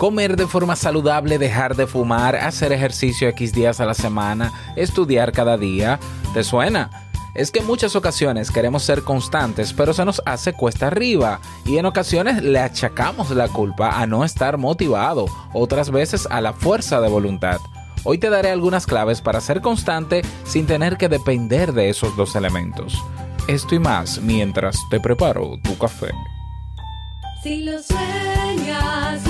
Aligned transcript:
Comer 0.00 0.34
de 0.34 0.46
forma 0.46 0.76
saludable, 0.76 1.36
dejar 1.36 1.76
de 1.76 1.86
fumar, 1.86 2.34
hacer 2.34 2.72
ejercicio 2.72 3.28
X 3.28 3.52
días 3.52 3.80
a 3.80 3.84
la 3.84 3.92
semana, 3.92 4.50
estudiar 4.74 5.30
cada 5.30 5.58
día. 5.58 6.00
¿Te 6.32 6.42
suena? 6.42 6.88
Es 7.34 7.50
que 7.50 7.58
en 7.58 7.66
muchas 7.66 7.94
ocasiones 7.94 8.50
queremos 8.50 8.82
ser 8.82 9.02
constantes, 9.02 9.74
pero 9.74 9.92
se 9.92 10.06
nos 10.06 10.22
hace 10.24 10.54
cuesta 10.54 10.86
arriba 10.86 11.40
y 11.66 11.76
en 11.76 11.84
ocasiones 11.84 12.42
le 12.42 12.60
achacamos 12.60 13.28
la 13.32 13.48
culpa 13.48 14.00
a 14.00 14.06
no 14.06 14.24
estar 14.24 14.56
motivado, 14.56 15.26
otras 15.52 15.90
veces 15.90 16.26
a 16.30 16.40
la 16.40 16.54
fuerza 16.54 17.02
de 17.02 17.10
voluntad. 17.10 17.58
Hoy 18.02 18.16
te 18.16 18.30
daré 18.30 18.52
algunas 18.52 18.86
claves 18.86 19.20
para 19.20 19.42
ser 19.42 19.60
constante 19.60 20.22
sin 20.44 20.66
tener 20.66 20.96
que 20.96 21.10
depender 21.10 21.74
de 21.74 21.90
esos 21.90 22.16
dos 22.16 22.36
elementos. 22.36 23.04
Esto 23.48 23.74
y 23.74 23.78
más 23.78 24.18
mientras 24.22 24.78
te 24.88 24.98
preparo 24.98 25.58
tu 25.62 25.76
café. 25.76 26.08
Si 27.42 27.64
lo 27.64 27.82
sueñas, 27.82 29.29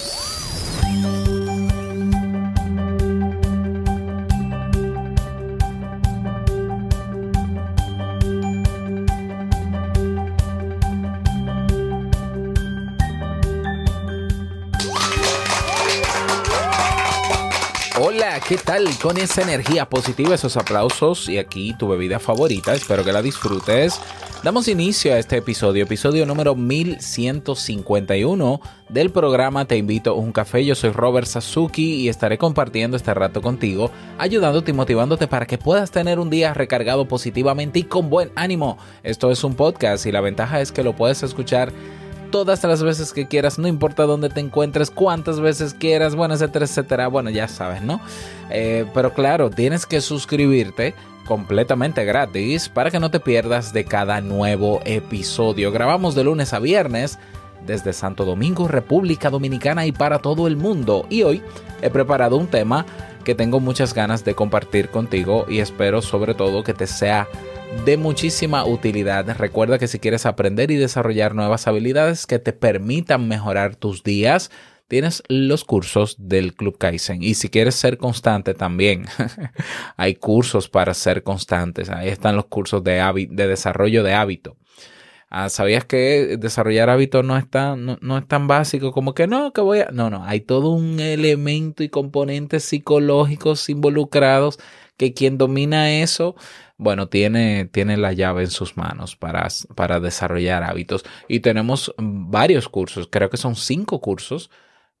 ¿Qué 18.47 18.57
tal? 18.57 18.87
Con 19.01 19.17
esa 19.17 19.41
energía 19.41 19.89
positiva, 19.89 20.35
esos 20.35 20.57
aplausos 20.57 21.29
y 21.29 21.37
aquí 21.37 21.73
tu 21.77 21.87
bebida 21.87 22.19
favorita, 22.19 22.73
espero 22.73 23.03
que 23.03 23.11
la 23.11 23.21
disfrutes. 23.21 23.99
Damos 24.43 24.67
inicio 24.67 25.13
a 25.13 25.19
este 25.19 25.37
episodio, 25.37 25.83
episodio 25.83 26.25
número 26.25 26.55
1151 26.55 28.61
del 28.89 29.11
programa 29.11 29.65
Te 29.65 29.77
invito 29.77 30.11
a 30.11 30.15
un 30.15 30.31
café. 30.31 30.65
Yo 30.65 30.75
soy 30.75 30.91
Robert 30.91 31.27
Sasuki 31.27 31.95
y 31.95 32.09
estaré 32.09 32.37
compartiendo 32.37 32.97
este 32.97 33.13
rato 33.13 33.41
contigo, 33.41 33.91
ayudándote 34.17 34.71
y 34.71 34.73
motivándote 34.73 35.27
para 35.27 35.45
que 35.45 35.57
puedas 35.57 35.91
tener 35.91 36.19
un 36.19 36.29
día 36.29 36.53
recargado 36.53 37.07
positivamente 37.07 37.79
y 37.79 37.83
con 37.83 38.09
buen 38.09 38.31
ánimo. 38.35 38.77
Esto 39.03 39.31
es 39.31 39.43
un 39.43 39.55
podcast 39.55 40.05
y 40.05 40.11
la 40.11 40.21
ventaja 40.21 40.61
es 40.61 40.71
que 40.71 40.83
lo 40.83 40.95
puedes 40.95 41.23
escuchar 41.23 41.71
todas 42.31 42.63
las 42.63 42.81
veces 42.81 43.13
que 43.13 43.27
quieras, 43.27 43.59
no 43.59 43.67
importa 43.67 44.03
dónde 44.03 44.29
te 44.29 44.39
encuentres, 44.39 44.89
cuántas 44.89 45.39
veces 45.39 45.73
quieras, 45.73 46.15
bueno, 46.15 46.33
etcétera, 46.33 46.65
etcétera. 46.65 47.07
Bueno, 47.07 47.29
ya 47.29 47.47
sabes, 47.47 47.81
¿no? 47.81 48.01
Eh, 48.49 48.85
pero 48.93 49.13
claro, 49.13 49.49
tienes 49.49 49.85
que 49.85 50.01
suscribirte 50.01 50.95
completamente 51.25 52.03
gratis 52.05 52.69
para 52.69 52.89
que 52.89 52.99
no 52.99 53.11
te 53.11 53.19
pierdas 53.19 53.73
de 53.73 53.85
cada 53.85 54.21
nuevo 54.21 54.81
episodio. 54.85 55.71
Grabamos 55.71 56.15
de 56.15 56.23
lunes 56.23 56.53
a 56.53 56.59
viernes 56.59 57.19
desde 57.65 57.93
Santo 57.93 58.25
Domingo, 58.25 58.67
República 58.67 59.29
Dominicana 59.29 59.85
y 59.85 59.91
para 59.91 60.19
todo 60.19 60.47
el 60.47 60.57
mundo. 60.57 61.05
Y 61.09 61.23
hoy 61.23 61.43
he 61.81 61.89
preparado 61.89 62.37
un 62.37 62.47
tema 62.47 62.85
que 63.23 63.35
tengo 63.35 63.59
muchas 63.59 63.93
ganas 63.93 64.25
de 64.25 64.33
compartir 64.33 64.89
contigo 64.89 65.45
y 65.47 65.59
espero 65.59 66.01
sobre 66.01 66.33
todo 66.33 66.63
que 66.63 66.73
te 66.73 66.87
sea 66.87 67.27
de 67.85 67.97
muchísima 67.97 68.65
utilidad. 68.65 69.25
Recuerda 69.37 69.79
que 69.79 69.87
si 69.87 69.97
quieres 69.97 70.25
aprender 70.25 70.69
y 70.69 70.75
desarrollar 70.75 71.33
nuevas 71.33 71.67
habilidades 71.67 72.27
que 72.27 72.37
te 72.37 72.53
permitan 72.53 73.27
mejorar 73.27 73.75
tus 73.75 74.03
días, 74.03 74.51
tienes 74.87 75.23
los 75.29 75.63
cursos 75.63 76.15
del 76.19 76.53
Club 76.53 76.77
Kaizen. 76.77 77.23
Y 77.23 77.33
si 77.33 77.49
quieres 77.49 77.75
ser 77.75 77.97
constante 77.97 78.53
también, 78.53 79.05
hay 79.97 80.15
cursos 80.15 80.69
para 80.69 80.93
ser 80.93 81.23
constantes. 81.23 81.89
Ahí 81.89 82.09
están 82.09 82.35
los 82.35 82.45
cursos 82.45 82.83
de, 82.83 83.27
de 83.31 83.47
desarrollo 83.47 84.03
de 84.03 84.13
hábito. 84.13 84.57
Ah, 85.33 85.47
¿Sabías 85.47 85.85
que 85.85 86.35
desarrollar 86.37 86.89
hábitos 86.89 87.23
no 87.23 87.41
no, 87.77 87.97
no 88.01 88.17
es 88.17 88.27
tan 88.27 88.47
básico 88.47 88.91
como 88.91 89.13
que 89.13 89.27
no, 89.27 89.53
que 89.53 89.61
voy 89.61 89.79
a... 89.79 89.89
No, 89.93 90.09
no, 90.09 90.25
hay 90.25 90.41
todo 90.41 90.71
un 90.71 90.99
elemento 90.99 91.83
y 91.83 91.89
componentes 91.89 92.65
psicológicos 92.65 93.69
involucrados 93.69 94.59
que 95.01 95.15
quien 95.15 95.39
domina 95.39 95.91
eso, 95.91 96.35
bueno, 96.77 97.09
tiene, 97.09 97.65
tiene 97.65 97.97
la 97.97 98.13
llave 98.13 98.43
en 98.43 98.51
sus 98.51 98.77
manos 98.77 99.15
para, 99.15 99.47
para 99.75 99.99
desarrollar 99.99 100.63
hábitos. 100.63 101.03
Y 101.27 101.39
tenemos 101.39 101.93
varios 101.97 102.69
cursos, 102.69 103.07
creo 103.11 103.31
que 103.31 103.37
son 103.37 103.55
cinco 103.55 103.99
cursos. 103.99 104.51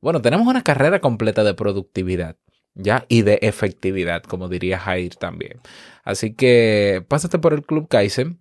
Bueno, 0.01 0.21
tenemos 0.23 0.47
una 0.47 0.63
carrera 0.63 0.99
completa 1.01 1.43
de 1.43 1.53
productividad. 1.53 2.37
¿ya? 2.73 3.05
Y 3.09 3.21
de 3.21 3.37
efectividad, 3.43 4.23
como 4.23 4.49
diría 4.49 4.79
Jair 4.79 5.15
también. 5.17 5.59
Así 6.03 6.33
que 6.33 7.05
pásate 7.07 7.37
por 7.37 7.53
el 7.53 7.63
Club 7.63 7.87
Kaizen 7.87 8.39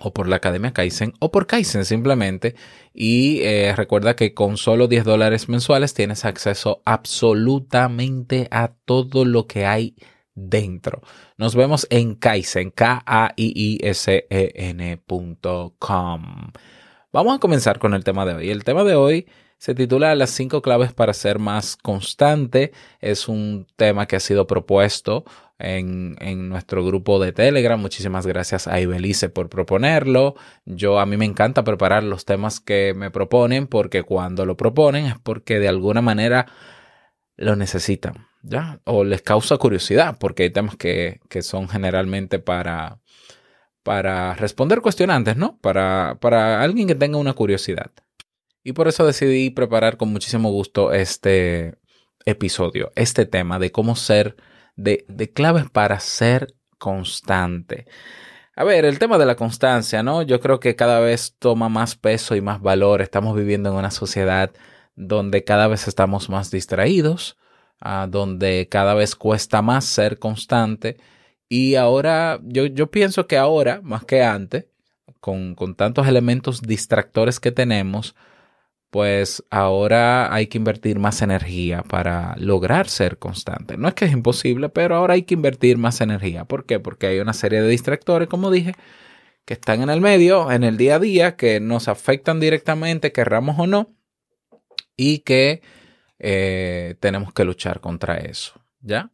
o 0.00 0.12
por 0.12 0.28
la 0.28 0.36
Academia 0.36 0.72
Kaizen 0.72 1.14
o 1.20 1.30
por 1.30 1.46
Kaizen 1.46 1.84
simplemente 1.84 2.56
y 2.92 3.40
eh, 3.42 3.74
recuerda 3.76 4.16
que 4.16 4.34
con 4.34 4.56
solo 4.56 4.88
10 4.88 5.04
dólares 5.04 5.48
mensuales 5.48 5.94
tienes 5.94 6.24
acceso 6.24 6.82
absolutamente 6.84 8.48
a 8.50 8.74
todo 8.84 9.24
lo 9.24 9.46
que 9.46 9.66
hay 9.66 9.94
dentro. 10.34 11.00
Nos 11.36 11.54
vemos 11.54 11.86
en 11.90 12.14
Kaizen, 12.14 12.70
K-A-I-I-S-E-N.com. 12.70 13.32
Vamos 17.12 17.36
a 17.36 17.38
comenzar 17.38 17.78
con 17.78 17.94
el 17.94 18.02
tema 18.04 18.26
de 18.26 18.34
hoy. 18.34 18.50
El 18.50 18.64
tema 18.64 18.82
de 18.84 18.96
hoy 18.96 19.26
se 19.58 19.74
titula 19.74 20.14
Las 20.14 20.30
cinco 20.30 20.62
claves 20.62 20.92
para 20.92 21.14
ser 21.14 21.38
más 21.38 21.76
constante. 21.76 22.72
Es 23.00 23.28
un 23.28 23.66
tema 23.76 24.06
que 24.06 24.16
ha 24.16 24.20
sido 24.20 24.46
propuesto 24.46 25.24
en, 25.58 26.16
en, 26.20 26.48
nuestro 26.48 26.84
grupo 26.84 27.18
de 27.18 27.32
Telegram. 27.32 27.80
Muchísimas 27.80 28.26
gracias 28.26 28.66
a 28.66 28.80
Ibelice 28.80 29.28
por 29.28 29.48
proponerlo. 29.48 30.34
Yo 30.66 30.98
a 30.98 31.06
mí 31.06 31.16
me 31.16 31.24
encanta 31.24 31.64
preparar 31.64 32.02
los 32.02 32.24
temas 32.24 32.60
que 32.60 32.92
me 32.94 33.10
proponen 33.10 33.66
porque 33.66 34.02
cuando 34.02 34.44
lo 34.44 34.56
proponen 34.56 35.06
es 35.06 35.18
porque 35.18 35.58
de 35.58 35.68
alguna 35.68 36.02
manera 36.02 36.46
lo 37.36 37.56
necesitan, 37.56 38.28
¿ya? 38.42 38.80
O 38.84 39.04
les 39.04 39.22
causa 39.22 39.56
curiosidad 39.56 40.16
porque 40.18 40.44
hay 40.44 40.50
temas 40.50 40.76
que, 40.76 41.20
que 41.28 41.42
son 41.42 41.68
generalmente 41.68 42.38
para, 42.38 43.00
para 43.82 44.34
responder 44.34 44.80
cuestionantes, 44.80 45.36
¿no? 45.36 45.58
Para, 45.58 46.18
para 46.20 46.62
alguien 46.62 46.88
que 46.88 46.94
tenga 46.94 47.18
una 47.18 47.32
curiosidad. 47.32 47.90
Y 48.62 48.72
por 48.72 48.88
eso 48.88 49.04
decidí 49.04 49.50
preparar 49.50 49.96
con 49.96 50.10
muchísimo 50.10 50.50
gusto 50.50 50.92
este 50.92 51.76
episodio, 52.24 52.92
este 52.96 53.26
tema 53.26 53.58
de 53.58 53.70
cómo 53.70 53.96
ser, 53.96 54.36
de, 54.76 55.04
de 55.08 55.32
claves 55.32 55.68
para 55.70 56.00
ser 56.00 56.54
constante. 56.78 57.86
A 58.56 58.64
ver, 58.64 58.84
el 58.84 58.98
tema 58.98 59.18
de 59.18 59.26
la 59.26 59.34
constancia, 59.34 60.02
¿no? 60.02 60.22
Yo 60.22 60.38
creo 60.40 60.60
que 60.60 60.76
cada 60.76 61.00
vez 61.00 61.34
toma 61.38 61.68
más 61.68 61.96
peso 61.96 62.36
y 62.36 62.40
más 62.40 62.62
valor. 62.62 63.02
Estamos 63.02 63.36
viviendo 63.36 63.70
en 63.70 63.76
una 63.76 63.90
sociedad 63.90 64.52
donde 64.96 65.44
cada 65.44 65.68
vez 65.68 65.88
estamos 65.88 66.28
más 66.28 66.50
distraídos, 66.50 67.36
uh, 67.84 68.08
donde 68.08 68.68
cada 68.70 68.94
vez 68.94 69.16
cuesta 69.16 69.62
más 69.62 69.84
ser 69.84 70.18
constante. 70.18 70.96
Y 71.48 71.74
ahora, 71.76 72.40
yo, 72.42 72.66
yo 72.66 72.90
pienso 72.90 73.26
que 73.26 73.36
ahora, 73.36 73.80
más 73.82 74.04
que 74.04 74.22
antes, 74.22 74.66
con, 75.20 75.54
con 75.54 75.74
tantos 75.74 76.06
elementos 76.06 76.62
distractores 76.62 77.40
que 77.40 77.52
tenemos, 77.52 78.14
pues 78.94 79.42
ahora 79.50 80.32
hay 80.32 80.46
que 80.46 80.56
invertir 80.56 81.00
más 81.00 81.20
energía 81.20 81.82
para 81.82 82.36
lograr 82.36 82.88
ser 82.88 83.18
constante. 83.18 83.76
No 83.76 83.88
es 83.88 83.94
que 83.94 84.04
es 84.04 84.12
imposible, 84.12 84.68
pero 84.68 84.94
ahora 84.94 85.14
hay 85.14 85.24
que 85.24 85.34
invertir 85.34 85.78
más 85.78 86.00
energía. 86.00 86.44
¿Por 86.44 86.64
qué? 86.64 86.78
Porque 86.78 87.08
hay 87.08 87.18
una 87.18 87.32
serie 87.32 87.60
de 87.60 87.68
distractores, 87.68 88.28
como 88.28 88.52
dije, 88.52 88.74
que 89.44 89.54
están 89.54 89.82
en 89.82 89.90
el 89.90 90.00
medio, 90.00 90.50
en 90.52 90.62
el 90.62 90.76
día 90.76 90.94
a 90.94 90.98
día, 91.00 91.34
que 91.34 91.58
nos 91.58 91.88
afectan 91.88 92.38
directamente, 92.38 93.10
querramos 93.10 93.58
o 93.58 93.66
no, 93.66 93.90
y 94.96 95.20
que 95.20 95.62
eh, 96.18 96.96
tenemos 97.00 97.32
que 97.32 97.44
luchar 97.44 97.80
contra 97.80 98.16
eso. 98.18 98.54
¿Ya? 98.80 99.10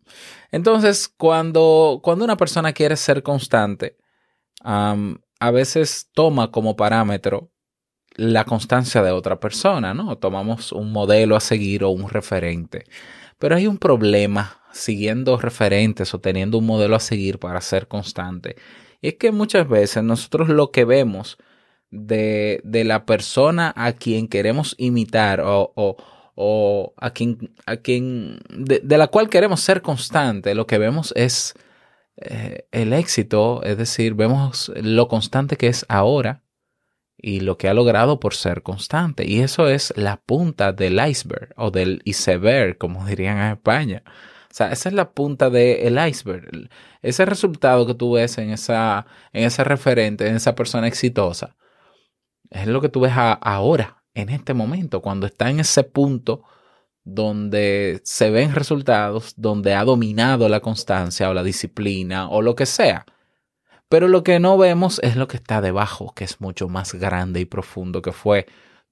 Entonces, 0.50 1.09
cuando, 1.09 2.00
cuando 2.03 2.25
una 2.25 2.37
persona 2.37 2.73
quiere 2.73 2.97
ser 2.97 3.23
constante, 3.23 3.97
a 4.62 5.50
veces 5.53 6.11
toma 6.12 6.50
como 6.50 6.75
parámetro 6.75 7.53
la 8.17 8.44
constancia 8.44 9.03
de 9.03 9.12
otra 9.12 9.38
persona, 9.38 9.94
¿no? 9.94 10.19
Tomamos 10.19 10.73
un 10.73 10.93
modelo 10.93 11.37
a 11.37 11.41
seguir 11.41 11.85
o 11.85 11.91
un 11.91 12.09
referente. 12.09 12.85
Pero 13.38 13.56
hay 13.56 13.67
un 13.67 13.79
problema 13.79 14.61
siguiendo 14.73 15.38
referentes 15.38 16.12
o 16.15 16.21
teniendo 16.21 16.59
un 16.59 16.67
modelo 16.67 16.97
a 16.97 17.00
seguir 17.00 17.38
para 17.38 17.61
ser 17.61 17.88
constante. 17.88 18.56
Y 19.00 19.09
es 19.09 19.15
que 19.15 19.33
muchas 19.33 19.69
veces 19.69 20.03
nosotros 20.03 20.49
lo 20.49 20.71
que 20.71 20.85
vemos 20.85 21.38
de, 21.90 22.60
de 22.64 22.84
la 22.84 23.06
persona 23.06 23.72
a 23.76 23.92
quien 23.92 24.28
queremos 24.28 24.75
imitar 24.78 25.40
o, 25.40 25.72
o, 25.75 25.96
o 26.34 26.94
a 26.96 27.10
quien, 27.10 27.54
a 27.66 27.76
quien 27.76 28.40
de, 28.48 28.81
de, 28.81 28.98
la 28.98 29.08
cual 29.08 29.28
queremos 29.28 29.60
ser 29.60 29.82
constante, 29.82 30.54
lo 30.54 30.66
que 30.66 30.78
vemos 30.78 31.12
es 31.16 31.54
eh, 32.16 32.66
el 32.72 32.92
éxito, 32.92 33.62
es 33.62 33.78
decir, 33.78 34.14
vemos 34.14 34.70
lo 34.76 35.08
constante 35.08 35.56
que 35.56 35.69
es 35.69 35.87
ahora 35.88 36.42
y 37.16 37.40
lo 37.40 37.58
que 37.58 37.69
ha 37.69 37.75
logrado 37.75 38.20
por 38.20 38.34
ser 38.34 38.62
constante. 38.62 39.26
Y 39.26 39.40
eso 39.40 39.69
es 39.69 39.92
la 39.96 40.19
punta 40.19 40.72
del 40.72 41.00
iceberg 41.06 41.52
o 41.56 41.70
del 41.70 42.02
iceberg, 42.04 42.78
como 42.78 43.04
dirían 43.06 43.38
en 43.38 43.52
España. 43.52 44.02
O 44.50 44.54
sea, 44.54 44.72
esa 44.72 44.88
es 44.88 44.94
la 44.94 45.12
punta 45.12 45.48
del 45.48 45.98
iceberg. 46.08 46.69
Ese 47.02 47.25
resultado 47.25 47.87
que 47.87 47.94
tú 47.94 48.12
ves 48.12 48.37
en, 48.38 48.50
esa, 48.50 49.06
en 49.32 49.44
ese 49.44 49.64
referente, 49.64 50.26
en 50.26 50.37
esa 50.37 50.54
persona 50.54 50.88
exitosa, 50.88 51.56
es 52.50 52.67
lo 52.67 52.81
que 52.81 52.88
tú 52.88 53.00
ves 53.00 53.12
ahora, 53.14 54.02
en 54.14 54.29
este 54.29 54.55
momento, 54.55 55.00
cuando 55.00 55.26
está 55.26 55.50
en 55.50 55.61
ese 55.61 55.85
punto 55.85 56.43
donde 57.05 58.00
se 58.05 58.31
ven 58.31 58.55
resultados, 58.55 59.35
donde 59.37 59.75
ha 59.75 59.85
dominado 59.85 60.49
la 60.49 60.61
constancia 60.61 61.31
o 61.31 61.35
la 61.35 61.43
disciplina 61.43 62.29
o 62.29 62.43
lo 62.43 62.55
que 62.55 62.67
sea. 62.67 63.06
Pero 63.88 64.06
lo 64.08 64.23
que 64.23 64.38
no 64.38 64.58
vemos 64.58 65.00
es 65.02 65.17
lo 65.17 65.26
que 65.26 65.37
está 65.37 65.61
debajo, 65.61 66.12
que 66.14 66.25
es 66.25 66.41
mucho 66.41 66.69
más 66.69 66.94
grande 66.94 67.41
y 67.41 67.44
profundo, 67.44 68.02
que 68.02 68.12
fue 68.12 68.47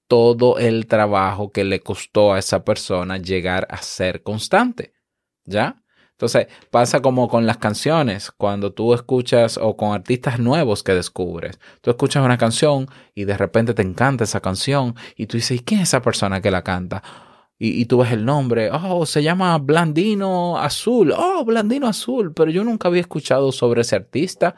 todo 0.09 0.59
el 0.59 0.87
trabajo 0.87 1.53
que 1.53 1.65
le 1.65 1.81
costó 1.81 2.33
a 2.33 2.39
esa 2.39 2.65
persona 2.65 3.19
llegar 3.19 3.67
a 3.71 3.77
ser 3.79 4.23
constante. 4.23 4.95
¿Ya? 5.45 5.83
Entonces 6.19 6.49
pasa 6.73 7.01
como 7.01 7.29
con 7.29 7.47
las 7.47 7.59
canciones, 7.59 8.33
cuando 8.33 8.73
tú 8.73 8.93
escuchas 8.93 9.57
o 9.57 9.77
con 9.77 9.93
artistas 9.95 10.41
nuevos 10.41 10.83
que 10.83 10.93
descubres. 10.93 11.61
Tú 11.81 11.91
escuchas 11.91 12.25
una 12.25 12.37
canción 12.37 12.89
y 13.15 13.25
de 13.25 13.37
repente 13.39 13.73
te 13.73 13.83
encanta 13.83 14.25
esa 14.25 14.41
canción 14.41 14.97
y 15.15 15.27
tú 15.27 15.37
dices, 15.37 15.61
¿y 15.61 15.63
quién 15.63 15.81
es 15.81 15.91
esa 15.91 16.03
persona 16.03 16.41
que 16.41 16.51
la 16.51 16.65
canta? 16.65 17.05
Y, 17.61 17.87
tú 17.87 17.99
ves 17.99 18.11
el 18.13 18.25
nombre, 18.25 18.71
oh, 18.73 19.07
se 19.07 19.23
llama 19.23 19.59
Blandino 19.59 20.59
Azul, 20.59 21.13
oh, 21.17 21.45
Blandino 21.45 21.87
Azul, 21.87 22.33
pero 22.35 22.51
yo 22.51 22.65
nunca 22.65 22.89
había 22.89 23.01
escuchado 23.01 23.53
sobre 23.53 23.83
ese 23.83 23.97
artista. 23.97 24.57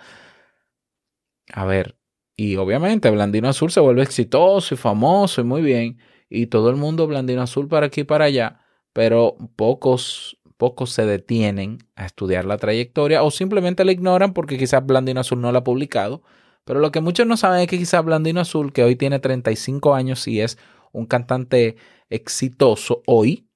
A 1.53 1.65
ver, 1.67 1.97
y 2.37 2.57
obviamente 2.57 3.11
Blandino 3.11 3.49
Azul 3.49 3.71
se 3.71 3.81
vuelve 3.81 4.03
exitoso 4.03 4.75
y 4.75 4.79
famoso 4.79 5.41
y 5.43 5.45
muy 5.45 5.63
bien, 5.63 5.99
y 6.31 6.47
todo 6.47 6.71
el 6.71 6.77
mundo 6.77 7.07
Blandino 7.07 7.43
Azul 7.43 7.69
para 7.69 7.87
aquí 7.87 8.03
y 8.03 8.05
para 8.05 8.27
allá, 8.27 8.61
pero 8.93 9.37
pocos, 9.57 10.40
pocos 10.61 10.91
se 10.91 11.07
detienen 11.07 11.79
a 11.97 12.05
estudiar 12.05 12.45
la 12.45 12.59
trayectoria 12.59 13.23
o 13.23 13.31
simplemente 13.31 13.83
la 13.87 13.93
ignoran 13.93 14.35
porque 14.35 14.59
quizás 14.59 14.85
Blandino 14.85 15.21
Azul 15.21 15.41
no 15.41 15.51
la 15.53 15.61
ha 15.61 15.65
publicado. 15.65 16.23
Pero 16.67 16.81
lo 16.81 16.93
que 16.93 17.01
muchos 17.01 17.27
no 17.27 17.39
saben 17.39 17.63
es 17.63 17.67
que 17.67 17.79
quizás 17.79 18.05
Blandino 18.05 18.43
Azul, 18.43 18.75
que 18.75 18.85
hoy 18.85 18.95
tiene 18.95 19.21
35 19.21 19.95
años 19.95 20.29
y 20.29 20.43
es 20.43 20.59
un 20.93 21.07
cantante 21.07 21.77
exitoso 22.11 23.03
hoy, 23.07 23.49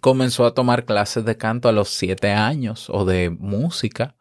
comenzó 0.00 0.44
a 0.44 0.54
tomar 0.54 0.84
clases 0.84 1.24
de 1.24 1.36
canto 1.36 1.68
a 1.68 1.72
los 1.72 1.88
siete 1.88 2.32
años 2.32 2.90
o 2.90 3.04
de 3.04 3.30
música, 3.30 4.16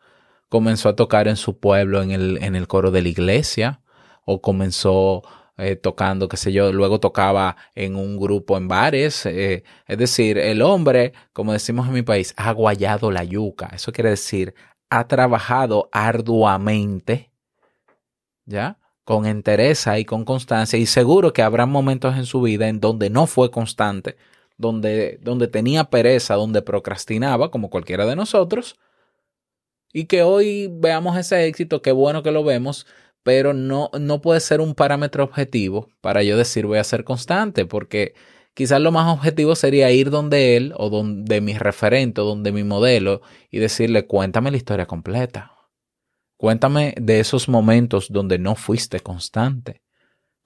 comenzó 0.50 0.90
a 0.90 0.96
tocar 0.96 1.28
en 1.28 1.36
su 1.36 1.60
pueblo 1.60 2.04
en 2.04 2.12
el, 2.12 2.38
en 2.44 2.56
el 2.56 2.68
coro 2.68 2.92
de 2.92 3.02
la 3.02 3.10
iglesia 3.10 3.82
o 4.24 4.40
comenzó 4.40 5.24
eh, 5.58 5.76
tocando, 5.76 6.30
qué 6.30 6.38
sé 6.38 6.52
yo, 6.54 6.72
luego 6.72 7.00
tocaba 7.00 7.58
en 7.76 7.96
un 7.96 8.18
grupo 8.20 8.58
en 8.58 8.68
bares. 8.68 9.26
Eh, 9.26 9.64
es 9.88 9.98
decir, 9.98 10.38
el 10.38 10.62
hombre, 10.62 11.14
como 11.34 11.54
decimos 11.54 11.88
en 11.88 11.94
mi 11.94 12.04
país, 12.04 12.34
ha 12.38 12.52
guayado 12.52 13.12
la 13.12 13.24
yuca. 13.24 13.70
Eso 13.74 13.92
quiere 13.92 14.12
decir, 14.12 14.54
ha 14.90 15.08
trabajado 15.08 15.90
arduamente, 15.92 17.32
¿ya? 18.46 18.78
con 19.08 19.26
entereza 19.26 20.00
y 20.00 20.06
con 20.06 20.26
constancia 20.26 20.78
y 20.78 20.86
seguro 20.86 21.32
que 21.32 21.42
habrá 21.42 21.66
momentos 21.66 22.18
en 22.18 22.26
su 22.26 22.42
vida 22.42 22.68
en 22.68 22.82
donde 22.82 23.10
no 23.10 23.26
fue 23.26 23.52
constante, 23.52 24.18
donde, 24.58 25.18
donde 25.22 25.48
tenía 25.48 25.86
pereza, 25.86 26.36
donde 26.36 26.62
procrastinaba, 26.62 27.50
como 27.50 27.70
cualquiera 27.70 28.06
de 28.06 28.18
nosotros, 28.18 28.78
y 29.94 30.08
que 30.08 30.24
hoy 30.24 30.68
veamos 30.70 31.18
ese 31.18 31.48
éxito, 31.48 31.82
qué 31.82 31.94
bueno 31.94 32.22
que 32.22 32.32
lo 32.32 32.44
vemos, 32.44 32.86
pero 33.28 33.54
no, 33.54 33.90
no 34.00 34.22
puede 34.22 34.40
ser 34.40 34.62
un 34.62 34.74
parámetro 34.74 35.22
objetivo 35.22 35.90
para 36.00 36.24
yo 36.24 36.38
decir 36.38 36.66
voy 36.66 36.78
a 36.78 36.84
ser 36.86 37.04
constante, 37.04 37.66
porque 37.66 38.14
quizás 38.54 38.80
lo 38.80 38.94
más 38.94 39.14
objetivo 39.14 39.54
sería 39.54 39.92
ir 39.92 40.12
donde 40.12 40.56
él 40.56 40.74
o 40.78 40.90
donde 40.90 41.42
mi 41.42 41.58
referente 41.58 42.22
o 42.22 42.24
donde 42.24 42.54
mi 42.54 42.64
modelo 42.64 43.20
y 43.52 43.60
decirle 43.60 44.08
cuéntame 44.08 44.50
la 44.50 44.56
historia 44.56 44.86
completa 44.86 45.52
Cuéntame 46.38 46.96
de 46.98 47.20
esos 47.20 47.50
momentos 47.50 48.08
donde 48.10 48.40
no 48.40 48.56
fuiste 48.56 49.02
constante. 49.02 49.82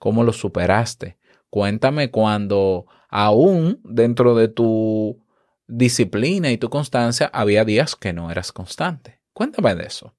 ¿Cómo 0.00 0.24
lo 0.24 0.32
superaste? 0.32 1.18
Cuéntame 1.50 2.10
cuando 2.10 2.86
aún 3.08 3.80
dentro 3.84 4.34
de 4.34 4.48
tu 4.48 5.24
disciplina 5.68 6.50
y 6.50 6.58
tu 6.58 6.68
constancia 6.68 7.30
había 7.32 7.64
días 7.64 7.94
que 7.94 8.12
no 8.12 8.28
eras 8.28 8.50
constante. 8.50 9.20
Cuéntame 9.32 9.76
de 9.76 9.84
eso. 9.84 10.16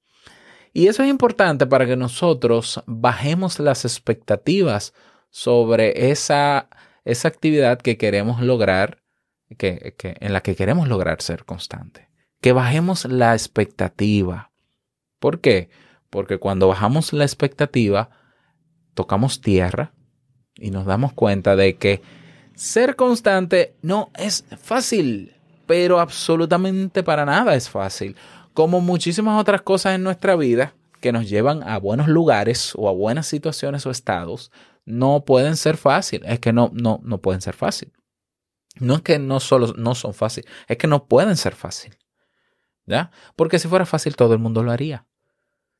Y 0.76 0.88
eso 0.88 1.04
es 1.04 1.08
importante 1.08 1.66
para 1.66 1.86
que 1.86 1.96
nosotros 1.96 2.82
bajemos 2.86 3.60
las 3.60 3.84
expectativas 3.84 4.92
sobre 5.30 6.10
esa, 6.10 6.68
esa 7.04 7.28
actividad 7.28 7.78
que 7.78 7.96
queremos 7.96 8.42
lograr, 8.42 9.00
que, 9.56 9.94
que, 9.96 10.16
en 10.18 10.32
la 10.32 10.42
que 10.42 10.56
queremos 10.56 10.88
lograr 10.88 11.22
ser 11.22 11.44
constante. 11.44 12.10
Que 12.40 12.52
bajemos 12.52 13.04
la 13.04 13.34
expectativa. 13.34 14.50
¿Por 15.20 15.40
qué? 15.40 15.70
Porque 16.10 16.38
cuando 16.38 16.66
bajamos 16.66 17.12
la 17.12 17.24
expectativa, 17.24 18.10
tocamos 18.94 19.40
tierra 19.40 19.92
y 20.56 20.72
nos 20.72 20.86
damos 20.86 21.12
cuenta 21.12 21.54
de 21.54 21.76
que 21.76 22.02
ser 22.56 22.96
constante 22.96 23.76
no 23.80 24.10
es 24.16 24.44
fácil, 24.60 25.36
pero 25.66 26.00
absolutamente 26.00 27.04
para 27.04 27.24
nada 27.24 27.54
es 27.54 27.70
fácil. 27.70 28.16
Como 28.54 28.80
muchísimas 28.80 29.40
otras 29.40 29.62
cosas 29.62 29.96
en 29.96 30.02
nuestra 30.02 30.36
vida 30.36 30.74
que 31.00 31.12
nos 31.12 31.28
llevan 31.28 31.62
a 31.64 31.78
buenos 31.78 32.08
lugares 32.08 32.72
o 32.76 32.88
a 32.88 32.92
buenas 32.92 33.26
situaciones 33.26 33.84
o 33.84 33.90
estados, 33.90 34.50
no 34.86 35.24
pueden 35.24 35.56
ser 35.56 35.76
fáciles. 35.76 36.30
Es 36.30 36.40
que 36.40 36.52
no, 36.52 36.70
no, 36.72 37.00
no 37.02 37.20
pueden 37.20 37.40
ser 37.40 37.54
fácil. 37.54 37.92
No 38.78 38.94
es 38.94 39.02
que 39.02 39.18
no 39.18 39.40
solo 39.40 39.74
no 39.76 39.94
son 39.94 40.14
fáciles, 40.14 40.50
es 40.66 40.78
que 40.78 40.86
no 40.86 41.06
pueden 41.06 41.36
ser 41.36 41.54
fácil. 41.54 41.98
¿Ya? 42.86 43.10
Porque 43.36 43.58
si 43.58 43.68
fuera 43.68 43.86
fácil 43.86 44.16
todo 44.16 44.32
el 44.32 44.38
mundo 44.38 44.62
lo 44.62 44.72
haría. 44.72 45.06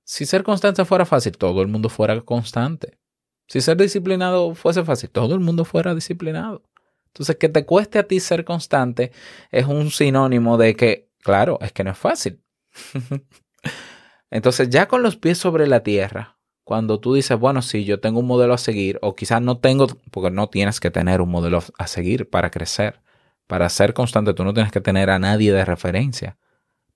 Si 0.04 0.26
ser 0.26 0.42
constante 0.42 0.84
fuera 0.84 1.06
fácil, 1.06 1.36
todo 1.36 1.62
el 1.62 1.68
mundo 1.68 1.88
fuera 1.88 2.20
constante. 2.20 2.98
Si 3.46 3.60
ser 3.60 3.76
disciplinado 3.76 4.54
fuese 4.54 4.84
fácil, 4.84 5.10
todo 5.10 5.34
el 5.34 5.40
mundo 5.40 5.64
fuera 5.64 5.94
disciplinado. 5.94 6.62
Entonces, 7.06 7.36
que 7.36 7.48
te 7.48 7.64
cueste 7.64 7.98
a 7.98 8.08
ti 8.08 8.20
ser 8.20 8.44
constante 8.44 9.12
es 9.50 9.66
un 9.66 9.90
sinónimo 9.90 10.58
de 10.58 10.74
que, 10.74 11.08
claro, 11.22 11.58
es 11.60 11.72
que 11.72 11.84
no 11.84 11.92
es 11.92 11.98
fácil. 11.98 12.43
Entonces, 14.30 14.70
ya 14.70 14.88
con 14.88 15.02
los 15.02 15.16
pies 15.16 15.38
sobre 15.38 15.66
la 15.66 15.82
tierra, 15.82 16.38
cuando 16.64 16.98
tú 16.98 17.14
dices, 17.14 17.38
bueno, 17.38 17.62
sí, 17.62 17.84
yo 17.84 18.00
tengo 18.00 18.20
un 18.20 18.26
modelo 18.26 18.54
a 18.54 18.58
seguir, 18.58 18.98
o 19.02 19.14
quizás 19.14 19.42
no 19.42 19.58
tengo, 19.58 19.86
porque 20.10 20.30
no 20.30 20.48
tienes 20.48 20.80
que 20.80 20.90
tener 20.90 21.20
un 21.20 21.30
modelo 21.30 21.62
a 21.78 21.86
seguir 21.86 22.28
para 22.28 22.50
crecer. 22.50 23.00
Para 23.46 23.68
ser 23.68 23.92
constante, 23.92 24.32
tú 24.32 24.44
no 24.44 24.54
tienes 24.54 24.72
que 24.72 24.80
tener 24.80 25.10
a 25.10 25.18
nadie 25.18 25.52
de 25.52 25.64
referencia. 25.64 26.38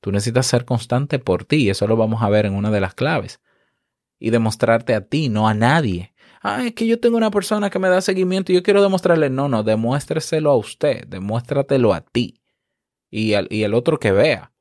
Tú 0.00 0.12
necesitas 0.12 0.46
ser 0.46 0.64
constante 0.64 1.18
por 1.18 1.44
ti, 1.44 1.68
eso 1.68 1.86
lo 1.86 1.96
vamos 1.96 2.22
a 2.22 2.30
ver 2.30 2.46
en 2.46 2.54
una 2.54 2.70
de 2.70 2.80
las 2.80 2.94
claves. 2.94 3.40
Y 4.18 4.30
demostrarte 4.30 4.94
a 4.94 5.02
ti, 5.06 5.28
no 5.28 5.48
a 5.48 5.54
nadie. 5.54 6.14
Ah, 6.40 6.64
es 6.64 6.72
que 6.74 6.86
yo 6.86 7.00
tengo 7.00 7.16
una 7.16 7.30
persona 7.30 7.68
que 7.70 7.78
me 7.78 7.88
da 7.88 8.00
seguimiento 8.00 8.52
y 8.52 8.56
yo 8.56 8.62
quiero 8.62 8.82
demostrarle. 8.82 9.28
No, 9.30 9.48
no, 9.48 9.62
demuéstreselo 9.64 10.50
a 10.50 10.56
usted, 10.56 11.06
demuéstratelo 11.06 11.92
a 11.92 12.00
ti 12.00 12.40
y 13.10 13.34
al, 13.34 13.48
y 13.50 13.64
el 13.64 13.74
otro 13.74 13.98
que 13.98 14.12
vea. 14.12 14.52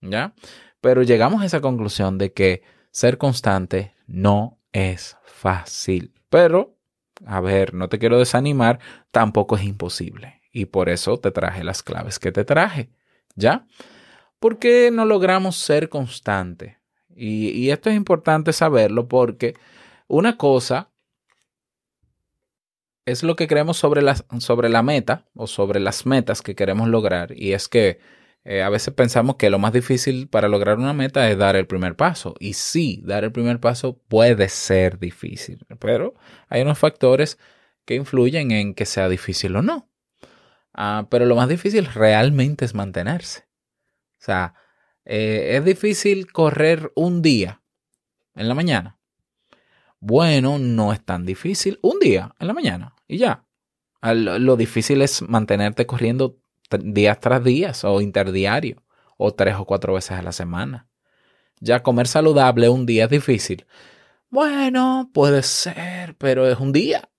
¿Ya? 0.00 0.34
Pero 0.80 1.02
llegamos 1.02 1.42
a 1.42 1.46
esa 1.46 1.60
conclusión 1.60 2.18
de 2.18 2.32
que 2.32 2.62
ser 2.90 3.18
constante 3.18 3.94
no 4.06 4.58
es 4.72 5.16
fácil. 5.24 6.12
Pero, 6.28 6.76
a 7.26 7.40
ver, 7.40 7.74
no 7.74 7.88
te 7.88 7.98
quiero 7.98 8.18
desanimar, 8.18 8.78
tampoco 9.10 9.56
es 9.56 9.64
imposible. 9.64 10.40
Y 10.52 10.66
por 10.66 10.88
eso 10.88 11.18
te 11.18 11.30
traje 11.30 11.64
las 11.64 11.82
claves 11.82 12.18
que 12.18 12.32
te 12.32 12.44
traje. 12.44 12.90
¿Ya? 13.34 13.66
¿Por 14.38 14.58
qué 14.58 14.90
no 14.92 15.04
logramos 15.04 15.56
ser 15.56 15.88
constantes? 15.88 16.76
Y, 17.14 17.50
y, 17.50 17.70
esto 17.70 17.90
es 17.90 17.96
importante 17.96 18.52
saberlo 18.52 19.08
porque 19.08 19.54
una 20.06 20.36
cosa 20.36 20.90
es 23.04 23.22
lo 23.22 23.34
que 23.34 23.48
creemos 23.48 23.76
sobre 23.76 24.02
sobre 24.38 24.68
la 24.68 24.82
meta 24.82 25.26
o 25.34 25.46
sobre 25.46 25.80
las 25.80 26.06
metas 26.06 26.42
que 26.42 26.54
queremos 26.54 26.88
lograr. 26.88 27.32
Y 27.36 27.52
es 27.54 27.68
que 27.68 27.98
eh, 28.44 28.62
a 28.62 28.68
veces 28.70 28.94
pensamos 28.94 29.36
que 29.36 29.50
lo 29.50 29.58
más 29.58 29.72
difícil 29.72 30.28
para 30.28 30.48
lograr 30.48 30.78
una 30.78 30.92
meta 30.94 31.30
es 31.30 31.36
dar 31.38 31.56
el 31.56 31.66
primer 31.66 31.96
paso. 31.96 32.34
Y 32.40 32.54
sí, 32.54 33.02
dar 33.04 33.24
el 33.24 33.32
primer 33.32 33.60
paso 33.60 33.98
puede 34.08 34.48
ser 34.48 34.98
difícil, 34.98 35.66
pero 35.78 36.14
hay 36.48 36.62
unos 36.62 36.78
factores 36.78 37.38
que 37.84 37.94
influyen 37.94 38.50
en 38.50 38.74
que 38.74 38.86
sea 38.86 39.08
difícil 39.08 39.56
o 39.56 39.62
no. 39.62 39.90
Ah, 40.74 41.08
pero 41.10 41.26
lo 41.26 41.36
más 41.36 41.48
difícil 41.48 41.86
realmente 41.86 42.64
es 42.64 42.74
mantenerse. 42.74 43.46
O 44.20 44.24
sea, 44.24 44.54
eh, 45.04 45.56
es 45.56 45.64
difícil 45.64 46.30
correr 46.32 46.92
un 46.94 47.22
día 47.22 47.62
en 48.34 48.48
la 48.48 48.54
mañana. 48.54 48.98
Bueno, 50.00 50.58
no 50.58 50.92
es 50.92 51.04
tan 51.04 51.24
difícil. 51.26 51.78
Un 51.82 51.98
día 51.98 52.34
en 52.38 52.46
la 52.46 52.54
mañana 52.54 52.94
y 53.06 53.18
ya. 53.18 53.44
Al- 54.00 54.44
Lo 54.44 54.56
difícil 54.56 55.02
es 55.02 55.22
mantenerte 55.22 55.86
corriendo 55.86 56.38
días 56.80 57.20
tras 57.20 57.42
días 57.42 57.84
o 57.84 58.00
interdiario 58.00 58.82
o 59.16 59.32
tres 59.32 59.56
o 59.56 59.64
cuatro 59.64 59.94
veces 59.94 60.12
a 60.12 60.22
la 60.22 60.32
semana. 60.32 60.88
Ya 61.60 61.82
comer 61.82 62.06
saludable 62.06 62.68
un 62.68 62.86
día 62.86 63.04
es 63.04 63.10
difícil. 63.10 63.66
Bueno, 64.30 65.10
puede 65.12 65.42
ser, 65.42 66.16
pero 66.16 66.46
es 66.46 66.58
un 66.58 66.72
día. 66.72 67.10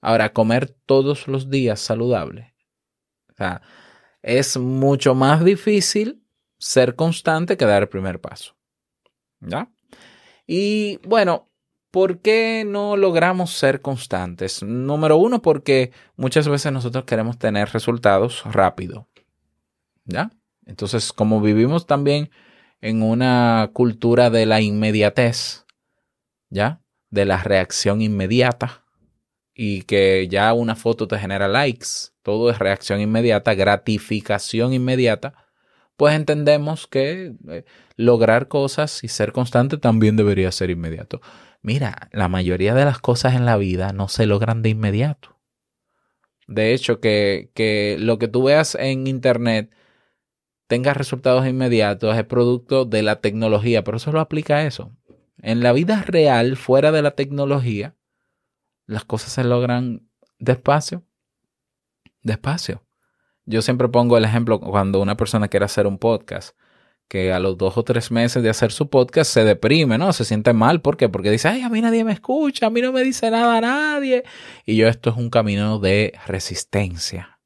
Ahora, 0.00 0.32
comer 0.32 0.68
todos 0.86 1.26
los 1.28 1.50
días 1.50 1.80
saludable. 1.80 2.54
Es 4.22 4.56
mucho 4.56 5.14
más 5.14 5.44
difícil 5.44 6.22
ser 6.58 6.96
constante 6.96 7.56
que 7.56 7.64
dar 7.64 7.82
el 7.82 7.88
primer 7.88 8.20
paso. 8.20 8.56
¿Ya? 9.40 9.70
Y 10.46 10.98
bueno, 11.06 11.47
¿por 11.90 12.20
qué 12.20 12.64
no 12.66 12.96
logramos 12.96 13.52
ser 13.52 13.80
constantes? 13.80 14.62
Número 14.62 15.16
uno, 15.16 15.42
porque 15.42 15.92
muchas 16.16 16.48
veces 16.48 16.72
nosotros 16.72 17.04
queremos 17.04 17.38
tener 17.38 17.70
resultados 17.70 18.42
rápido. 18.44 19.08
¿Ya? 20.04 20.30
Entonces, 20.66 21.12
como 21.12 21.40
vivimos 21.40 21.86
también 21.86 22.30
en 22.80 23.02
una 23.02 23.70
cultura 23.72 24.30
de 24.30 24.46
la 24.46 24.60
inmediatez, 24.60 25.66
¿ya? 26.50 26.80
De 27.10 27.24
la 27.24 27.42
reacción 27.42 28.00
inmediata 28.02 28.84
y 29.54 29.82
que 29.82 30.28
ya 30.28 30.52
una 30.52 30.76
foto 30.76 31.08
te 31.08 31.18
genera 31.18 31.48
likes, 31.48 31.86
todo 32.22 32.50
es 32.50 32.58
reacción 32.58 33.00
inmediata, 33.00 33.54
gratificación 33.54 34.72
inmediata, 34.72 35.34
pues 35.96 36.14
entendemos 36.14 36.86
que 36.86 37.34
eh, 37.48 37.64
lograr 37.96 38.46
cosas 38.46 39.02
y 39.02 39.08
ser 39.08 39.32
constante 39.32 39.78
también 39.78 40.16
debería 40.16 40.52
ser 40.52 40.70
inmediato. 40.70 41.20
Mira, 41.62 42.08
la 42.12 42.28
mayoría 42.28 42.74
de 42.74 42.84
las 42.84 42.98
cosas 42.98 43.34
en 43.34 43.44
la 43.44 43.56
vida 43.56 43.92
no 43.92 44.08
se 44.08 44.26
logran 44.26 44.62
de 44.62 44.70
inmediato. 44.70 45.38
De 46.46 46.72
hecho, 46.72 47.00
que, 47.00 47.50
que 47.54 47.96
lo 47.98 48.18
que 48.18 48.28
tú 48.28 48.44
veas 48.44 48.74
en 48.74 49.06
internet 49.06 49.70
tenga 50.66 50.94
resultados 50.94 51.46
inmediatos 51.46 52.16
es 52.16 52.24
producto 52.24 52.84
de 52.84 53.02
la 53.02 53.20
tecnología, 53.20 53.84
pero 53.84 53.96
eso 53.96 54.12
lo 54.12 54.20
aplica 54.20 54.56
a 54.56 54.66
eso. 54.66 54.92
En 55.40 55.62
la 55.62 55.72
vida 55.72 56.02
real, 56.06 56.56
fuera 56.56 56.92
de 56.92 57.02
la 57.02 57.12
tecnología, 57.12 57.96
las 58.86 59.04
cosas 59.04 59.32
se 59.32 59.44
logran 59.44 60.08
despacio. 60.38 61.04
Despacio. 62.22 62.84
Yo 63.44 63.62
siempre 63.62 63.88
pongo 63.88 64.18
el 64.18 64.24
ejemplo 64.24 64.60
cuando 64.60 65.00
una 65.00 65.16
persona 65.16 65.48
quiere 65.48 65.64
hacer 65.64 65.86
un 65.86 65.98
podcast, 65.98 66.56
que 67.08 67.32
a 67.32 67.40
los 67.40 67.56
dos 67.56 67.76
o 67.78 67.82
tres 67.82 68.10
meses 68.10 68.42
de 68.42 68.50
hacer 68.50 68.70
su 68.70 68.90
podcast 68.90 69.32
se 69.32 69.44
deprime, 69.44 69.96
¿no? 69.96 70.12
Se 70.12 70.24
siente 70.24 70.52
mal. 70.52 70.82
¿Por 70.82 70.96
qué? 70.96 71.08
Porque 71.08 71.30
dice, 71.30 71.48
ay, 71.48 71.62
a 71.62 71.70
mí 71.70 71.80
nadie 71.80 72.04
me 72.04 72.12
escucha, 72.12 72.66
a 72.66 72.70
mí 72.70 72.82
no 72.82 72.92
me 72.92 73.02
dice 73.02 73.30
nada 73.30 73.60
nadie. 73.60 74.24
Y 74.66 74.76
yo, 74.76 74.88
esto 74.88 75.10
es 75.10 75.16
un 75.16 75.30
camino 75.30 75.78
de 75.78 76.12
resistencia. 76.26 77.40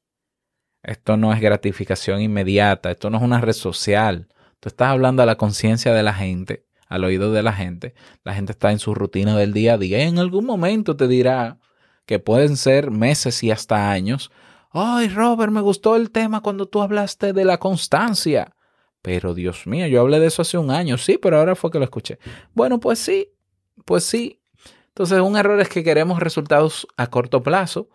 Esto 0.83 1.15
no 1.15 1.33
es 1.33 1.39
gratificación 1.39 2.21
inmediata, 2.21 2.91
esto 2.91 3.09
no 3.09 3.17
es 3.17 3.23
una 3.23 3.39
red 3.39 3.53
social. 3.53 4.27
Tú 4.59 4.67
estás 4.67 4.89
hablando 4.89 5.23
a 5.23 5.25
la 5.25 5.37
conciencia 5.37 5.93
de 5.93 6.03
la 6.03 6.13
gente, 6.13 6.65
al 6.89 7.05
oído 7.05 7.31
de 7.31 7.41
la 7.41 7.53
gente. 7.53 7.95
La 8.25 8.33
gente 8.33 8.51
está 8.51 8.71
en 8.71 8.79
su 8.79 8.93
rutina 8.93 9.37
del 9.37 9.53
día 9.53 9.75
a 9.75 9.77
día 9.77 10.03
y 10.03 10.07
en 10.09 10.19
algún 10.19 10.45
momento 10.45 10.97
te 10.97 11.07
dirá 11.07 11.57
que 12.05 12.19
pueden 12.19 12.57
ser 12.57 12.91
meses 12.91 13.43
y 13.43 13.51
hasta 13.51 13.91
años. 13.91 14.29
Ay, 14.71 15.07
Robert, 15.07 15.53
me 15.53 15.61
gustó 15.61 15.95
el 15.95 16.11
tema 16.11 16.41
cuando 16.41 16.65
tú 16.65 16.81
hablaste 16.81 17.31
de 17.31 17.45
la 17.45 17.59
constancia. 17.59 18.53
Pero 19.03 19.33
Dios 19.33 19.67
mío, 19.67 19.85
yo 19.87 19.99
hablé 19.99 20.21
de 20.21 20.27
eso 20.27 20.41
hace 20.41 20.57
un 20.57 20.71
año, 20.71 20.97
sí, 20.97 21.19
pero 21.21 21.37
ahora 21.37 21.55
fue 21.55 21.69
que 21.69 21.77
lo 21.77 21.83
escuché. 21.83 22.19
Bueno, 22.53 22.79
pues 22.79 22.99
sí, 22.99 23.33
pues 23.83 24.05
sí. 24.05 24.41
Entonces, 24.87 25.19
un 25.19 25.35
error 25.35 25.59
es 25.59 25.67
que 25.67 25.83
queremos 25.83 26.19
resultados 26.19 26.87
a 26.95 27.07
corto 27.07 27.43
plazo, 27.43 27.89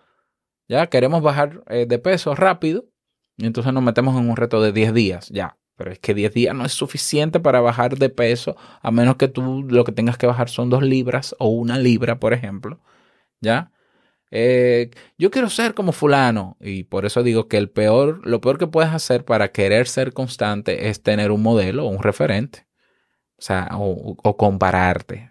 ya 0.69 0.87
queremos 0.89 1.23
bajar 1.23 1.65
eh, 1.69 1.87
de 1.89 1.99
peso 1.99 2.35
rápido, 2.35 2.91
y 3.39 3.47
entonces 3.47 3.73
nos 3.73 3.83
metemos 3.83 4.21
en 4.21 4.29
un 4.29 4.37
reto 4.37 4.61
de 4.61 4.73
10 4.73 4.93
días, 4.93 5.29
ya. 5.31 5.57
Pero 5.77 5.93
es 5.93 5.99
que 5.99 6.13
10 6.13 6.35
días 6.35 6.55
no 6.55 6.67
es 6.67 6.73
suficiente 6.73 7.41
para 7.41 7.63
bajar 7.63 7.97
de 7.97 8.11
peso, 8.11 8.57
a 8.83 8.91
menos 8.91 9.17
que 9.17 9.29
tú 9.29 9.65
lo 9.67 9.85
que 9.85 9.93
tengas 9.93 10.19
que 10.19 10.27
bajar 10.27 10.51
son 10.51 10.69
2 10.69 10.83
libras 10.83 11.35
o 11.39 11.49
una 11.49 11.79
libra, 11.79 12.21
por 12.21 12.35
ejemplo, 12.35 12.81
ya. 13.41 13.73
Eh, 14.31 14.91
yo 15.17 15.31
quiero 15.31 15.49
ser 15.49 15.75
como 15.75 15.93
fulano 15.93 16.57
y 16.61 16.85
por 16.85 17.07
eso 17.07 17.23
digo 17.23 17.49
que 17.49 17.57
el 17.57 17.71
peor, 17.71 18.21
lo 18.27 18.41
peor 18.41 18.59
que 18.59 18.67
puedes 18.67 18.93
hacer 18.93 19.25
para 19.25 19.53
querer 19.53 19.89
ser 19.89 20.13
constante 20.13 20.89
es 20.89 21.03
tener 21.03 21.31
un 21.31 21.43
modelo 21.43 21.87
o 21.87 21.89
un 21.89 22.03
referente, 22.03 22.67
o 23.39 23.43
sea, 23.43 23.69
o, 23.73 24.37
compararte. 24.37 25.31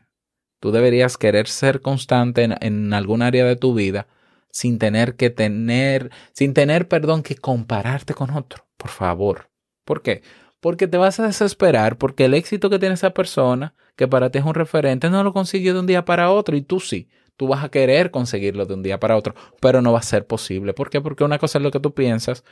Tú 0.60 0.72
deberías 0.72 1.18
querer 1.18 1.48
ser 1.48 1.82
constante 1.82 2.44
en, 2.44 2.56
en 2.62 2.94
algún 2.94 3.22
área 3.22 3.46
de 3.46 3.56
tu 3.56 3.76
vida 3.76 4.08
sin 4.50 4.80
tener 4.80 5.16
que 5.16 5.30
tener, 5.30 6.10
sin 6.34 6.54
tener, 6.54 6.88
perdón, 6.88 7.22
que 7.22 7.36
compararte 7.36 8.16
con 8.16 8.32
otro, 8.32 8.66
por 8.78 8.90
favor. 8.90 9.52
¿Por 9.86 10.02
qué? 10.02 10.24
Porque 10.60 10.88
te 10.88 10.98
vas 10.98 11.20
a 11.20 11.28
desesperar 11.28 11.98
porque 12.00 12.26
el 12.26 12.34
éxito 12.34 12.70
que 12.70 12.80
tiene 12.80 12.96
esa 12.96 13.12
persona, 13.12 13.76
que 13.96 14.08
para 14.08 14.32
ti 14.32 14.40
es 14.40 14.46
un 14.46 14.56
referente, 14.56 15.10
no 15.10 15.24
lo 15.24 15.34
consiguió 15.34 15.74
de 15.74 15.82
un 15.82 15.86
día 15.86 16.06
para 16.06 16.32
otro 16.32 16.58
y 16.58 16.62
tú 16.62 16.80
sí. 16.80 17.08
Tú 17.38 17.48
vas 17.48 17.64
a 17.64 17.70
querer 17.70 18.12
conseguirlo 18.12 18.66
de 18.66 18.74
un 18.74 18.84
día 18.84 19.00
para 19.00 19.16
otro, 19.16 19.36
pero 19.62 19.82
no 19.82 19.94
va 19.94 20.00
a 20.00 20.04
ser 20.04 20.26
posible. 20.26 20.74
¿Por 20.74 20.90
qué? 20.90 21.02
Porque 21.02 21.24
una 21.24 21.40
cosa 21.40 21.60
es 21.60 21.64
lo 21.64 21.72
que 21.72 21.80
tú 21.80 21.94
piensas 21.94 22.44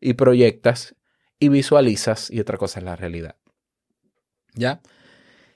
y 0.00 0.14
proyectas 0.14 0.96
y 1.38 1.48
visualizas 1.48 2.30
y 2.30 2.40
otra 2.40 2.58
cosa 2.58 2.80
es 2.80 2.84
la 2.84 2.96
realidad. 2.96 3.36
¿Ya? 4.54 4.80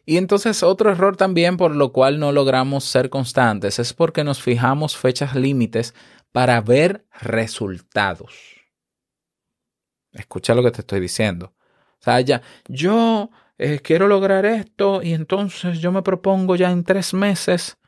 Y 0.07 0.19
entonces 0.19 0.63
otro 0.63 0.91
error 0.91 1.17
también 1.17 1.57
por 1.57 1.75
lo 1.75 1.93
cual 1.93 2.21
no 2.21 2.31
logramos 2.31 2.85
ser 2.85 3.11
constantes 3.11 3.81
es 3.81 3.93
porque 3.93 4.23
nos 4.23 4.41
fijamos 4.41 4.97
fechas 4.97 5.35
límites 5.35 5.95
para 6.31 6.61
ver 6.61 7.05
resultados. 7.21 8.35
Escucha 10.13 10.55
lo 10.55 10.63
que 10.63 10.71
te 10.71 10.83
estoy 10.83 11.01
diciendo. 11.01 11.55
O 12.01 12.05
sea, 12.05 12.21
ya, 12.21 12.41
yo 12.69 13.31
eh, 13.59 13.81
quiero 13.81 14.07
lograr 14.07 14.47
esto 14.47 15.03
y 15.03 15.13
entonces 15.13 15.81
yo 15.81 15.91
me 15.91 16.03
propongo 16.03 16.55
ya 16.55 16.71
en 16.71 16.85
tres 16.85 17.13
meses 17.13 17.79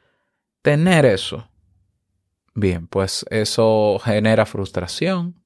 tener 0.63 1.05
eso. 1.05 1.49
Bien, 2.55 2.87
pues 2.87 3.25
eso 3.31 3.99
genera 4.05 4.47
frustración. 4.47 5.43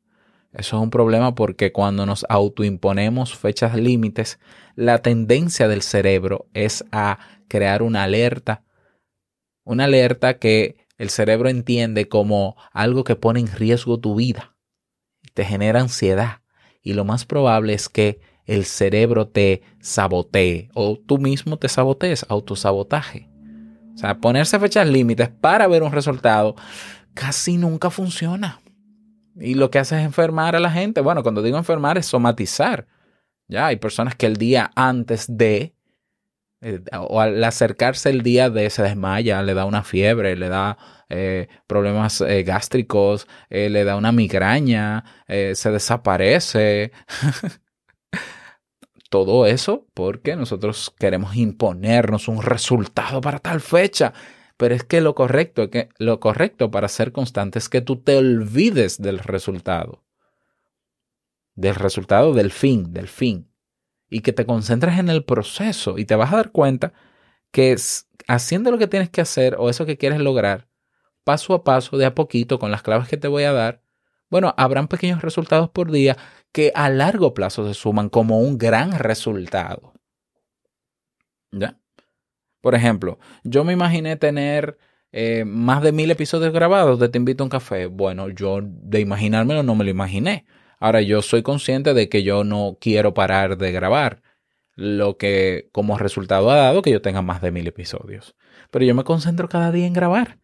Eso 0.52 0.76
es 0.76 0.82
un 0.82 0.90
problema 0.90 1.34
porque 1.34 1.72
cuando 1.72 2.04
nos 2.06 2.26
autoimponemos 2.28 3.36
fechas 3.36 3.74
límites, 3.74 4.38
la 4.76 4.98
tendencia 4.98 5.68
del 5.68 5.82
cerebro 5.82 6.46
es 6.52 6.84
a 6.92 7.18
crear 7.48 7.82
una 7.82 8.04
alerta. 8.04 8.64
Una 9.64 9.84
alerta 9.84 10.38
que 10.38 10.86
el 10.98 11.10
cerebro 11.10 11.48
entiende 11.48 12.08
como 12.08 12.56
algo 12.72 13.04
que 13.04 13.16
pone 13.16 13.40
en 13.40 13.46
riesgo 13.50 13.98
tu 13.98 14.14
vida. 14.14 14.54
Te 15.34 15.44
genera 15.44 15.80
ansiedad. 15.80 16.42
Y 16.82 16.94
lo 16.94 17.04
más 17.04 17.24
probable 17.24 17.74
es 17.74 17.88
que 17.88 18.20
el 18.44 18.64
cerebro 18.64 19.28
te 19.28 19.62
sabotee 19.80 20.68
o 20.74 20.98
tú 20.98 21.18
mismo 21.18 21.58
te 21.58 21.68
sabotees, 21.68 22.26
autosabotaje. 22.28 23.31
O 23.94 23.98
sea, 23.98 24.18
ponerse 24.18 24.58
fechas 24.58 24.86
límites 24.86 25.28
para 25.28 25.66
ver 25.66 25.82
un 25.82 25.92
resultado 25.92 26.56
casi 27.14 27.56
nunca 27.56 27.90
funciona. 27.90 28.60
Y 29.36 29.54
lo 29.54 29.70
que 29.70 29.78
hace 29.78 29.98
es 29.98 30.04
enfermar 30.04 30.56
a 30.56 30.60
la 30.60 30.70
gente. 30.70 31.00
Bueno, 31.00 31.22
cuando 31.22 31.42
digo 31.42 31.58
enfermar 31.58 31.98
es 31.98 32.06
somatizar. 32.06 32.86
Ya 33.48 33.66
hay 33.66 33.76
personas 33.76 34.14
que 34.14 34.26
el 34.26 34.36
día 34.36 34.70
antes 34.74 35.26
de, 35.28 35.74
eh, 36.60 36.80
o 36.98 37.20
al 37.20 37.42
acercarse 37.44 38.10
el 38.10 38.22
día 38.22 38.50
de, 38.50 38.70
se 38.70 38.82
desmaya, 38.82 39.42
le 39.42 39.54
da 39.54 39.64
una 39.64 39.82
fiebre, 39.82 40.36
le 40.36 40.48
da 40.48 40.78
eh, 41.08 41.48
problemas 41.66 42.20
eh, 42.22 42.42
gástricos, 42.42 43.26
le 43.50 43.84
da 43.84 43.96
una 43.96 44.12
migraña, 44.12 45.04
se 45.26 45.70
desaparece. 45.70 46.92
Todo 49.12 49.44
eso 49.44 49.86
porque 49.92 50.36
nosotros 50.36 50.90
queremos 50.98 51.36
imponernos 51.36 52.28
un 52.28 52.40
resultado 52.40 53.20
para 53.20 53.40
tal 53.40 53.60
fecha. 53.60 54.14
Pero 54.56 54.74
es 54.74 54.84
que 54.84 55.02
lo 55.02 55.14
correcto, 55.14 55.68
que 55.68 55.90
lo 55.98 56.18
correcto 56.18 56.70
para 56.70 56.88
ser 56.88 57.12
constante 57.12 57.58
es 57.58 57.68
que 57.68 57.82
tú 57.82 57.96
te 57.96 58.16
olvides 58.16 59.02
del 59.02 59.18
resultado. 59.18 60.02
Del 61.54 61.74
resultado 61.74 62.32
del 62.32 62.50
fin, 62.50 62.94
del 62.94 63.06
fin. 63.06 63.52
Y 64.08 64.20
que 64.20 64.32
te 64.32 64.46
concentres 64.46 64.98
en 64.98 65.10
el 65.10 65.24
proceso 65.24 65.98
y 65.98 66.06
te 66.06 66.16
vas 66.16 66.32
a 66.32 66.36
dar 66.36 66.50
cuenta 66.50 66.94
que 67.50 67.76
haciendo 68.28 68.70
lo 68.70 68.78
que 68.78 68.86
tienes 68.86 69.10
que 69.10 69.20
hacer 69.20 69.56
o 69.58 69.68
eso 69.68 69.84
que 69.84 69.98
quieres 69.98 70.20
lograr, 70.20 70.68
paso 71.22 71.52
a 71.52 71.64
paso, 71.64 71.98
de 71.98 72.06
a 72.06 72.14
poquito, 72.14 72.58
con 72.58 72.70
las 72.70 72.80
claves 72.80 73.08
que 73.08 73.18
te 73.18 73.28
voy 73.28 73.42
a 73.42 73.52
dar, 73.52 73.82
bueno, 74.32 74.54
habrán 74.56 74.88
pequeños 74.88 75.20
resultados 75.20 75.68
por 75.68 75.92
día 75.92 76.16
que 76.52 76.72
a 76.74 76.88
largo 76.88 77.34
plazo 77.34 77.68
se 77.68 77.74
suman 77.74 78.08
como 78.08 78.40
un 78.40 78.56
gran 78.56 78.98
resultado. 78.98 79.92
¿Ya? 81.50 81.78
Por 82.62 82.74
ejemplo, 82.74 83.18
yo 83.44 83.62
me 83.62 83.74
imaginé 83.74 84.16
tener 84.16 84.78
eh, 85.12 85.44
más 85.44 85.82
de 85.82 85.92
mil 85.92 86.10
episodios 86.10 86.54
grabados 86.54 86.98
de 86.98 87.10
Te 87.10 87.18
invito 87.18 87.44
a 87.44 87.46
un 87.46 87.50
café. 87.50 87.84
Bueno, 87.84 88.30
yo 88.30 88.60
de 88.62 89.00
imaginármelo 89.00 89.62
no 89.62 89.74
me 89.74 89.84
lo 89.84 89.90
imaginé. 89.90 90.46
Ahora, 90.80 91.02
yo 91.02 91.20
soy 91.20 91.42
consciente 91.42 91.92
de 91.92 92.08
que 92.08 92.22
yo 92.22 92.42
no 92.42 92.78
quiero 92.80 93.12
parar 93.12 93.58
de 93.58 93.70
grabar, 93.70 94.22
lo 94.76 95.18
que 95.18 95.68
como 95.72 95.98
resultado 95.98 96.50
ha 96.50 96.56
dado 96.56 96.80
que 96.80 96.90
yo 96.90 97.02
tenga 97.02 97.20
más 97.20 97.42
de 97.42 97.50
mil 97.50 97.66
episodios. 97.66 98.34
Pero 98.70 98.86
yo 98.86 98.94
me 98.94 99.04
concentro 99.04 99.46
cada 99.50 99.72
día 99.72 99.86
en 99.86 99.92
grabar. 99.92 100.41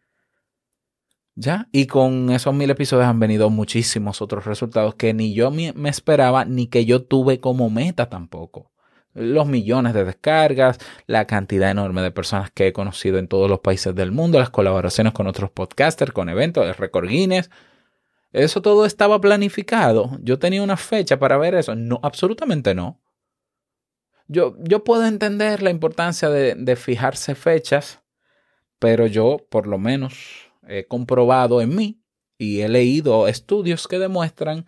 ¿Ya? 1.40 1.68
Y 1.70 1.86
con 1.86 2.30
esos 2.30 2.52
mil 2.52 2.68
episodios 2.68 3.06
han 3.06 3.20
venido 3.20 3.48
muchísimos 3.48 4.20
otros 4.20 4.44
resultados 4.44 4.96
que 4.96 5.14
ni 5.14 5.34
yo 5.34 5.52
me 5.52 5.88
esperaba, 5.88 6.44
ni 6.44 6.66
que 6.66 6.84
yo 6.84 7.04
tuve 7.04 7.38
como 7.38 7.70
meta 7.70 8.08
tampoco. 8.08 8.72
Los 9.14 9.46
millones 9.46 9.94
de 9.94 10.04
descargas, 10.04 10.80
la 11.06 11.28
cantidad 11.28 11.70
enorme 11.70 12.02
de 12.02 12.10
personas 12.10 12.50
que 12.50 12.66
he 12.66 12.72
conocido 12.72 13.18
en 13.18 13.28
todos 13.28 13.48
los 13.48 13.60
países 13.60 13.94
del 13.94 14.10
mundo, 14.10 14.40
las 14.40 14.50
colaboraciones 14.50 15.12
con 15.12 15.28
otros 15.28 15.52
podcasters, 15.52 16.10
con 16.10 16.28
eventos, 16.28 16.66
el 16.66 16.74
récord 16.74 17.08
Guinness. 17.08 17.50
Eso 18.32 18.60
todo 18.60 18.84
estaba 18.84 19.20
planificado. 19.20 20.18
Yo 20.20 20.40
tenía 20.40 20.64
una 20.64 20.76
fecha 20.76 21.20
para 21.20 21.38
ver 21.38 21.54
eso. 21.54 21.76
No, 21.76 22.00
absolutamente 22.02 22.74
no. 22.74 23.00
Yo, 24.26 24.56
yo 24.58 24.82
puedo 24.82 25.06
entender 25.06 25.62
la 25.62 25.70
importancia 25.70 26.30
de, 26.30 26.56
de 26.56 26.74
fijarse 26.74 27.36
fechas, 27.36 28.02
pero 28.80 29.06
yo, 29.06 29.36
por 29.48 29.68
lo 29.68 29.78
menos, 29.78 30.47
he 30.68 30.86
comprobado 30.86 31.60
en 31.62 31.74
mí 31.74 32.02
y 32.38 32.60
he 32.60 32.68
leído 32.68 33.28
estudios 33.28 33.88
que 33.88 33.98
demuestran 33.98 34.66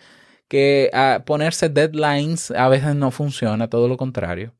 que 0.48 0.90
ah, 0.92 1.22
ponerse 1.26 1.68
deadlines 1.68 2.50
a 2.50 2.68
veces 2.68 2.96
no 2.96 3.10
funciona, 3.12 3.68
todo 3.70 3.88
lo 3.88 3.96
contrario. 3.96 4.54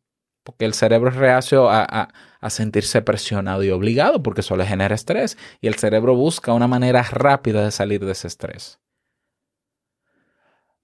Porque 0.44 0.64
el 0.64 0.74
cerebro 0.74 1.10
es 1.10 1.16
reacio 1.16 1.68
a, 1.68 1.82
a- 1.84 2.08
a 2.40 2.50
sentirse 2.50 3.02
presionado 3.02 3.62
y 3.64 3.70
obligado, 3.70 4.22
porque 4.22 4.40
eso 4.40 4.56
le 4.56 4.66
genera 4.66 4.94
estrés. 4.94 5.36
Y 5.60 5.66
el 5.68 5.74
cerebro 5.74 6.14
busca 6.14 6.54
una 6.54 6.66
manera 6.68 7.02
rápida 7.02 7.64
de 7.64 7.70
salir 7.70 8.04
de 8.04 8.12
ese 8.12 8.28
estrés. 8.28 8.78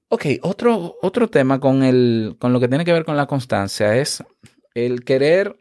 Ok, 0.09 0.27
otro, 0.43 0.97
otro 1.03 1.29
tema 1.29 1.59
con, 1.59 1.83
el, 1.83 2.37
con 2.39 2.53
lo 2.53 2.61
que 2.61 2.69
tiene 2.69 2.85
que 2.85 2.93
ver 2.93 3.05
con 3.05 3.17
la 3.17 3.27
constancia 3.27 3.97
es 3.97 4.23
el 4.75 5.05
querer 5.05 5.59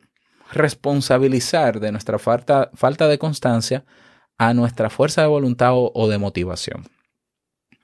responsabilizar 0.52 1.80
de 1.80 1.92
nuestra 1.92 2.20
falta, 2.20 2.70
falta 2.76 3.08
de 3.08 3.18
constancia 3.18 3.86
a 4.38 4.54
nuestra 4.54 4.90
fuerza 4.90 5.22
de 5.22 5.28
voluntad 5.28 5.72
o, 5.74 6.08
de 6.10 6.18
motivación. 6.18 6.86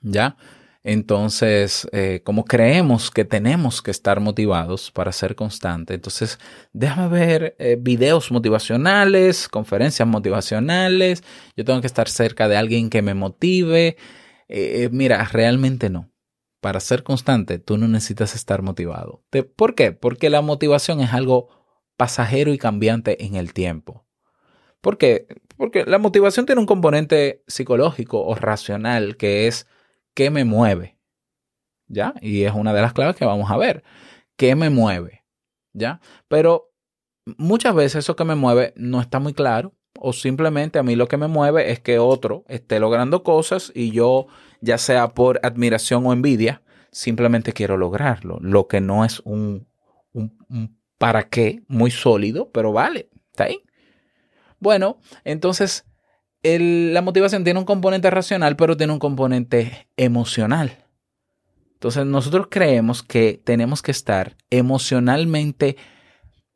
¿Ya? 0.00 0.36
Entonces, 0.84 1.88
eh, 1.92 2.22
como 2.24 2.44
creemos 2.44 3.10
que 3.12 3.24
tenemos 3.24 3.82
que 3.82 3.92
estar 3.92 4.18
motivados 4.18 4.90
para 4.90 5.12
ser 5.12 5.36
constante, 5.36 5.94
entonces 5.94 6.40
déjame 6.72 7.08
ver 7.08 7.56
eh, 7.60 7.76
videos 7.80 8.32
motivacionales, 8.32 9.48
conferencias 9.48 10.08
motivacionales, 10.08 11.22
yo 11.56 11.64
tengo 11.64 11.80
que 11.80 11.86
estar 11.86 12.08
cerca 12.08 12.48
de 12.48 12.56
alguien 12.56 12.90
que 12.90 13.00
me 13.00 13.14
motive. 13.14 13.96
Eh, 14.48 14.88
mira, 14.90 15.24
realmente 15.24 15.88
no. 15.88 16.10
Para 16.60 16.80
ser 16.80 17.04
constante, 17.04 17.58
tú 17.58 17.78
no 17.78 17.86
necesitas 17.88 18.34
estar 18.34 18.62
motivado. 18.62 19.22
¿Por 19.56 19.74
qué? 19.74 19.92
Porque 19.92 20.30
la 20.30 20.42
motivación 20.42 21.00
es 21.00 21.12
algo 21.12 21.48
pasajero 21.96 22.52
y 22.52 22.58
cambiante 22.58 23.24
en 23.24 23.36
el 23.36 23.52
tiempo. 23.52 24.04
¿Por 24.80 24.98
qué? 24.98 25.26
Porque 25.62 25.84
la 25.86 25.98
motivación 25.98 26.44
tiene 26.44 26.60
un 26.60 26.66
componente 26.66 27.44
psicológico 27.46 28.20
o 28.20 28.34
racional 28.34 29.16
que 29.16 29.46
es 29.46 29.68
qué 30.12 30.28
me 30.28 30.44
mueve. 30.44 30.98
¿Ya? 31.86 32.14
Y 32.20 32.42
es 32.42 32.52
una 32.52 32.74
de 32.74 32.82
las 32.82 32.92
claves 32.92 33.14
que 33.14 33.24
vamos 33.24 33.48
a 33.48 33.56
ver. 33.56 33.84
¿Qué 34.36 34.56
me 34.56 34.70
mueve? 34.70 35.24
¿Ya? 35.72 36.00
Pero 36.26 36.72
muchas 37.38 37.76
veces 37.76 38.00
eso 38.00 38.16
que 38.16 38.24
me 38.24 38.34
mueve 38.34 38.72
no 38.74 39.00
está 39.00 39.20
muy 39.20 39.34
claro 39.34 39.72
o 40.00 40.12
simplemente 40.12 40.80
a 40.80 40.82
mí 40.82 40.96
lo 40.96 41.06
que 41.06 41.16
me 41.16 41.28
mueve 41.28 41.70
es 41.70 41.78
que 41.78 42.00
otro 42.00 42.44
esté 42.48 42.80
logrando 42.80 43.22
cosas 43.22 43.70
y 43.72 43.92
yo, 43.92 44.26
ya 44.62 44.78
sea 44.78 45.14
por 45.14 45.38
admiración 45.44 46.04
o 46.04 46.12
envidia, 46.12 46.64
simplemente 46.90 47.52
quiero 47.52 47.76
lograrlo, 47.76 48.40
lo 48.40 48.66
que 48.66 48.80
no 48.80 49.04
es 49.04 49.20
un, 49.20 49.68
un, 50.12 50.36
un 50.48 50.76
para 50.98 51.28
qué 51.28 51.62
muy 51.68 51.92
sólido, 51.92 52.50
pero 52.50 52.72
vale, 52.72 53.10
está 53.30 53.44
ahí. 53.44 53.62
Bueno, 54.62 55.00
entonces 55.24 55.86
la 56.44 57.02
motivación 57.02 57.42
tiene 57.42 57.58
un 57.58 57.66
componente 57.66 58.08
racional, 58.10 58.54
pero 58.54 58.76
tiene 58.76 58.92
un 58.92 59.00
componente 59.00 59.88
emocional. 59.96 60.86
Entonces 61.72 62.06
nosotros 62.06 62.46
creemos 62.48 63.02
que 63.02 63.42
tenemos 63.42 63.82
que 63.82 63.90
estar 63.90 64.36
emocionalmente, 64.50 65.76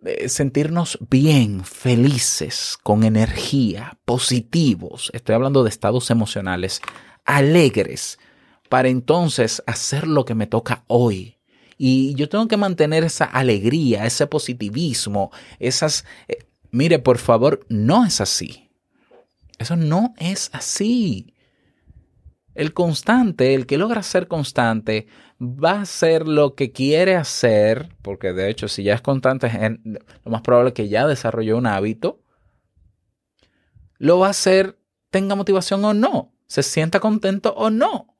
eh, 0.04 0.28
sentirnos 0.28 1.00
bien, 1.10 1.64
felices, 1.64 2.78
con 2.80 3.02
energía, 3.02 3.98
positivos. 4.04 5.10
Estoy 5.12 5.34
hablando 5.34 5.64
de 5.64 5.70
estados 5.70 6.08
emocionales, 6.12 6.80
alegres, 7.24 8.20
para 8.68 8.88
entonces 8.88 9.64
hacer 9.66 10.06
lo 10.06 10.24
que 10.24 10.36
me 10.36 10.46
toca 10.46 10.84
hoy. 10.86 11.38
Y 11.76 12.14
yo 12.14 12.28
tengo 12.28 12.46
que 12.46 12.56
mantener 12.56 13.02
esa 13.02 13.24
alegría, 13.24 14.06
ese 14.06 14.28
positivismo, 14.28 15.32
esas... 15.58 16.04
mire, 16.76 16.98
por 16.98 17.18
favor, 17.18 17.64
no 17.68 18.04
es 18.04 18.20
así. 18.20 18.70
Eso 19.58 19.76
no 19.76 20.14
es 20.18 20.50
así. 20.52 21.34
El 22.54 22.74
constante, 22.74 23.54
el 23.54 23.66
que 23.66 23.78
logra 23.78 24.02
ser 24.02 24.28
constante, 24.28 25.06
va 25.40 25.72
a 25.72 25.80
hacer 25.82 26.28
lo 26.28 26.54
que 26.54 26.72
quiere 26.72 27.16
hacer, 27.16 27.94
porque 28.02 28.32
de 28.32 28.50
hecho, 28.50 28.68
si 28.68 28.82
ya 28.82 28.94
es 28.94 29.00
constante, 29.00 29.50
lo 30.24 30.30
más 30.30 30.42
probable 30.42 30.68
es 30.68 30.74
que 30.74 30.88
ya 30.88 31.06
desarrolló 31.06 31.56
un 31.56 31.66
hábito. 31.66 32.20
Lo 33.98 34.18
va 34.18 34.28
a 34.28 34.30
hacer, 34.30 34.78
tenga 35.10 35.34
motivación 35.34 35.84
o 35.84 35.94
no, 35.94 36.34
se 36.46 36.62
sienta 36.62 37.00
contento 37.00 37.54
o 37.54 37.70
no, 37.70 38.14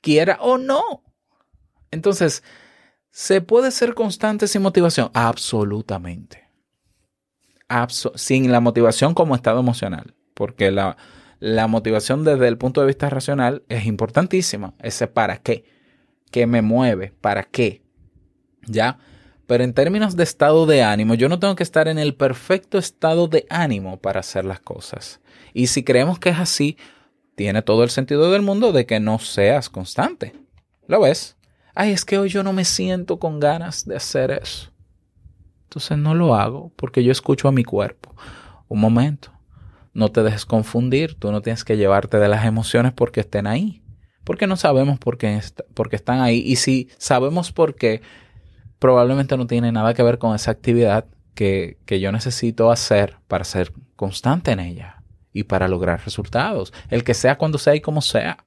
quiera 0.00 0.38
o 0.40 0.58
no. 0.58 1.02
Entonces, 1.90 2.44
¿se 3.10 3.40
puede 3.40 3.72
ser 3.72 3.94
constante 3.94 4.46
sin 4.46 4.62
motivación? 4.62 5.10
Absolutamente. 5.14 6.47
Sin 8.14 8.50
la 8.50 8.60
motivación 8.60 9.14
como 9.14 9.34
estado 9.34 9.60
emocional, 9.60 10.14
porque 10.34 10.70
la, 10.70 10.96
la 11.38 11.66
motivación 11.66 12.24
desde 12.24 12.48
el 12.48 12.58
punto 12.58 12.80
de 12.80 12.86
vista 12.86 13.10
racional 13.10 13.62
es 13.68 13.86
importantísima. 13.86 14.74
Ese 14.80 15.06
para 15.06 15.38
qué, 15.38 15.64
qué 16.30 16.46
me 16.46 16.62
mueve, 16.62 17.12
para 17.20 17.44
qué, 17.44 17.82
¿ya? 18.66 18.98
Pero 19.46 19.64
en 19.64 19.72
términos 19.72 20.14
de 20.14 20.24
estado 20.24 20.66
de 20.66 20.82
ánimo, 20.82 21.14
yo 21.14 21.28
no 21.28 21.38
tengo 21.38 21.56
que 21.56 21.62
estar 21.62 21.88
en 21.88 21.98
el 21.98 22.14
perfecto 22.14 22.76
estado 22.76 23.28
de 23.28 23.46
ánimo 23.48 23.96
para 23.96 24.20
hacer 24.20 24.44
las 24.44 24.60
cosas. 24.60 25.20
Y 25.54 25.68
si 25.68 25.84
creemos 25.84 26.18
que 26.18 26.28
es 26.28 26.38
así, 26.38 26.76
tiene 27.34 27.62
todo 27.62 27.82
el 27.82 27.90
sentido 27.90 28.30
del 28.30 28.42
mundo 28.42 28.72
de 28.72 28.84
que 28.84 29.00
no 29.00 29.18
seas 29.18 29.70
constante. 29.70 30.34
¿Lo 30.86 31.00
ves? 31.00 31.36
Ay, 31.74 31.92
es 31.92 32.04
que 32.04 32.18
hoy 32.18 32.28
yo 32.28 32.42
no 32.42 32.52
me 32.52 32.64
siento 32.64 33.18
con 33.18 33.40
ganas 33.40 33.86
de 33.86 33.96
hacer 33.96 34.32
eso. 34.32 34.70
Entonces 35.68 35.98
no 35.98 36.14
lo 36.14 36.34
hago 36.34 36.72
porque 36.76 37.04
yo 37.04 37.12
escucho 37.12 37.46
a 37.46 37.52
mi 37.52 37.62
cuerpo. 37.62 38.16
Un 38.68 38.80
momento. 38.80 39.30
No 39.92 40.10
te 40.10 40.22
dejes 40.22 40.46
confundir. 40.46 41.14
Tú 41.18 41.30
no 41.30 41.42
tienes 41.42 41.62
que 41.62 41.76
llevarte 41.76 42.18
de 42.18 42.26
las 42.26 42.46
emociones 42.46 42.94
porque 42.94 43.20
estén 43.20 43.46
ahí. 43.46 43.82
Porque 44.24 44.46
no 44.46 44.56
sabemos 44.56 44.98
por 44.98 45.18
qué, 45.18 45.38
están 45.92 46.20
ahí. 46.20 46.38
Y 46.38 46.56
si 46.56 46.88
sabemos 46.96 47.52
por 47.52 47.74
qué, 47.74 48.00
probablemente 48.78 49.36
no 49.36 49.46
tiene 49.46 49.70
nada 49.70 49.92
que 49.92 50.02
ver 50.02 50.16
con 50.16 50.34
esa 50.34 50.52
actividad 50.52 51.04
que, 51.34 51.76
que 51.84 52.00
yo 52.00 52.12
necesito 52.12 52.70
hacer 52.70 53.16
para 53.28 53.44
ser 53.44 53.74
constante 53.94 54.52
en 54.52 54.60
ella 54.60 55.02
y 55.34 55.42
para 55.42 55.68
lograr 55.68 56.02
resultados. 56.02 56.72
El 56.88 57.04
que 57.04 57.12
sea 57.12 57.36
cuando 57.36 57.58
sea 57.58 57.74
y 57.74 57.82
como 57.82 58.00
sea. 58.00 58.46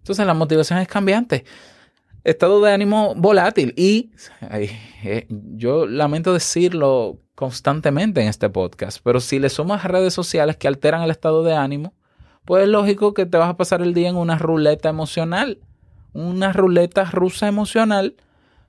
Entonces 0.00 0.26
la 0.26 0.34
motivación 0.34 0.80
es 0.80 0.88
cambiante. 0.88 1.46
Estado 2.28 2.60
de 2.60 2.72
ánimo 2.72 3.14
volátil. 3.14 3.72
Y 3.76 4.10
eh, 4.50 5.26
yo 5.28 5.86
lamento 5.86 6.32
decirlo 6.32 7.18
constantemente 7.34 8.20
en 8.20 8.28
este 8.28 8.50
podcast, 8.50 8.98
pero 9.02 9.20
si 9.20 9.38
le 9.38 9.48
sumas 9.48 9.84
redes 9.84 10.12
sociales 10.12 10.56
que 10.56 10.68
alteran 10.68 11.02
el 11.02 11.10
estado 11.10 11.42
de 11.42 11.54
ánimo, 11.54 11.94
pues 12.44 12.64
es 12.64 12.68
lógico 12.68 13.14
que 13.14 13.26
te 13.26 13.38
vas 13.38 13.48
a 13.48 13.56
pasar 13.56 13.80
el 13.80 13.94
día 13.94 14.08
en 14.08 14.16
una 14.16 14.36
ruleta 14.38 14.88
emocional. 14.88 15.58
Una 16.12 16.52
ruleta 16.52 17.04
rusa 17.04 17.46
emocional 17.46 18.16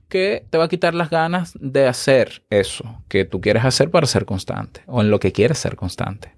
que 0.08 0.46
te 0.50 0.58
va 0.58 0.64
a 0.64 0.68
quitar 0.68 0.94
las 0.94 1.10
ganas 1.10 1.52
de 1.60 1.86
hacer 1.86 2.44
eso 2.50 3.02
que 3.08 3.24
tú 3.24 3.40
quieres 3.40 3.64
hacer 3.64 3.90
para 3.90 4.06
ser 4.06 4.24
constante 4.24 4.82
o 4.86 5.00
en 5.00 5.10
lo 5.10 5.20
que 5.20 5.32
quieres 5.32 5.58
ser 5.58 5.76
constante. 5.76 6.34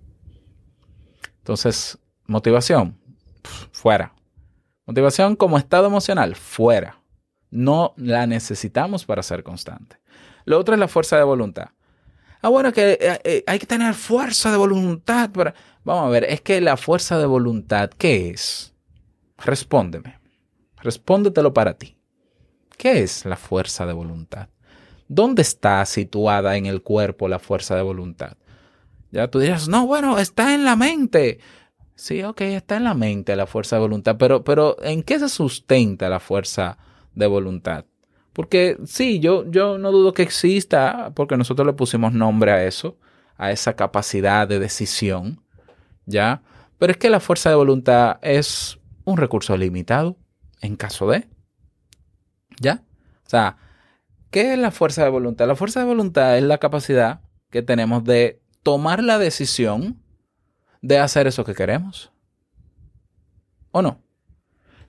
Entonces, 1.38 1.98
motivación, 2.26 2.96
fuera. 3.72 4.14
Motivación 4.86 5.36
como 5.36 5.58
estado 5.58 5.86
emocional, 5.86 6.34
fuera. 6.36 7.01
No 7.52 7.92
la 7.98 8.26
necesitamos 8.26 9.04
para 9.04 9.22
ser 9.22 9.44
constante. 9.44 9.98
Lo 10.46 10.58
otro 10.58 10.74
es 10.74 10.80
la 10.80 10.88
fuerza 10.88 11.18
de 11.18 11.22
voluntad. 11.22 11.68
Ah, 12.40 12.48
bueno, 12.48 12.72
que 12.72 12.98
eh, 13.00 13.20
eh, 13.22 13.44
hay 13.46 13.58
que 13.58 13.66
tener 13.66 13.94
fuerza 13.94 14.50
de 14.50 14.56
voluntad. 14.56 15.30
Vamos 15.84 16.06
a 16.06 16.08
ver, 16.08 16.24
es 16.24 16.40
que 16.40 16.60
la 16.60 16.76
fuerza 16.76 17.18
de 17.18 17.26
voluntad, 17.26 17.90
¿qué 17.90 18.30
es? 18.30 18.74
Respóndeme. 19.36 20.18
Respóndetelo 20.80 21.52
para 21.52 21.74
ti. 21.74 21.96
¿Qué 22.78 23.02
es 23.02 23.26
la 23.26 23.36
fuerza 23.36 23.86
de 23.86 23.92
voluntad? 23.92 24.48
¿Dónde 25.06 25.42
está 25.42 25.84
situada 25.84 26.56
en 26.56 26.64
el 26.64 26.82
cuerpo 26.82 27.28
la 27.28 27.38
fuerza 27.38 27.76
de 27.76 27.82
voluntad? 27.82 28.38
Ya 29.10 29.28
tú 29.28 29.40
dirás, 29.40 29.68
no, 29.68 29.86
bueno, 29.86 30.18
está 30.18 30.54
en 30.54 30.64
la 30.64 30.74
mente. 30.74 31.38
Sí, 31.94 32.22
ok, 32.22 32.40
está 32.40 32.78
en 32.78 32.84
la 32.84 32.94
mente 32.94 33.36
la 33.36 33.46
fuerza 33.46 33.76
de 33.76 33.82
voluntad, 33.82 34.16
pero, 34.18 34.42
pero 34.42 34.82
¿en 34.82 35.02
qué 35.02 35.18
se 35.18 35.28
sustenta 35.28 36.08
la 36.08 36.18
fuerza 36.18 36.78
de 37.14 37.26
voluntad? 37.26 37.84
Porque 38.32 38.78
sí, 38.86 39.20
yo, 39.20 39.50
yo 39.50 39.78
no 39.78 39.92
dudo 39.92 40.14
que 40.14 40.22
exista, 40.22 41.12
porque 41.14 41.36
nosotros 41.36 41.66
le 41.66 41.74
pusimos 41.74 42.12
nombre 42.12 42.52
a 42.52 42.64
eso, 42.64 42.96
a 43.36 43.50
esa 43.50 43.76
capacidad 43.76 44.48
de 44.48 44.58
decisión, 44.58 45.42
¿ya? 46.06 46.42
Pero 46.78 46.92
es 46.92 46.98
que 46.98 47.10
la 47.10 47.20
fuerza 47.20 47.50
de 47.50 47.56
voluntad 47.56 48.18
es 48.22 48.78
un 49.04 49.16
recurso 49.16 49.56
limitado 49.56 50.16
en 50.60 50.76
caso 50.76 51.08
de, 51.10 51.28
¿ya? 52.60 52.82
O 53.26 53.30
sea, 53.30 53.56
¿qué 54.30 54.54
es 54.54 54.58
la 54.58 54.70
fuerza 54.70 55.04
de 55.04 55.10
voluntad? 55.10 55.46
La 55.46 55.56
fuerza 55.56 55.80
de 55.80 55.86
voluntad 55.86 56.38
es 56.38 56.44
la 56.44 56.58
capacidad 56.58 57.20
que 57.50 57.62
tenemos 57.62 58.04
de 58.04 58.40
tomar 58.62 59.02
la 59.02 59.18
decisión 59.18 60.02
de 60.80 60.98
hacer 60.98 61.26
eso 61.26 61.44
que 61.44 61.54
queremos. 61.54 62.12
¿O 63.70 63.82
no? 63.82 64.02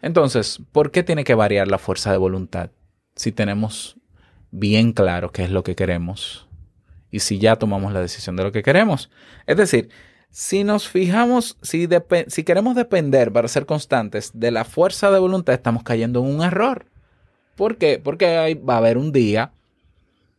Entonces, 0.04 0.60
¿por 0.74 0.92
qué 0.92 1.02
tiene 1.02 1.24
que 1.24 1.34
variar 1.34 1.70
la 1.70 1.78
fuerza 1.78 2.12
de 2.12 2.18
voluntad 2.18 2.72
si 3.16 3.32
tenemos 3.32 3.96
bien 4.52 4.92
claro 4.92 5.32
qué 5.32 5.46
es 5.46 5.50
lo 5.50 5.64
que 5.64 5.76
queremos 5.76 6.46
y 7.10 7.20
si 7.22 7.40
ya 7.40 7.56
tomamos 7.56 7.94
la 7.94 8.02
decisión 8.02 8.36
de 8.36 8.44
lo 8.44 8.52
que 8.52 8.64
queremos? 8.64 9.10
Es 9.48 9.56
decir, 9.56 9.90
si 10.30 10.66
nos 10.66 10.90
fijamos, 10.90 11.58
si, 11.62 11.88
queremos 12.44 12.76
depender 12.76 13.32
para 13.32 13.48
ser 13.48 13.66
constantes 13.66 14.32
de 14.34 14.52
la 14.52 14.66
fuerza 14.66 15.10
de 15.10 15.20
voluntad, 15.20 15.56
estamos 15.56 15.84
cayendo 15.84 16.20
en 16.20 16.36
un 16.36 16.44
error. 16.44 16.86
¿Por 17.56 17.78
qué? 17.78 17.98
Porque 18.04 18.26
hay, 18.26 18.56
va 18.56 18.74
a 18.74 18.80
haber 18.80 18.98
un 18.98 19.14
día 19.14 19.54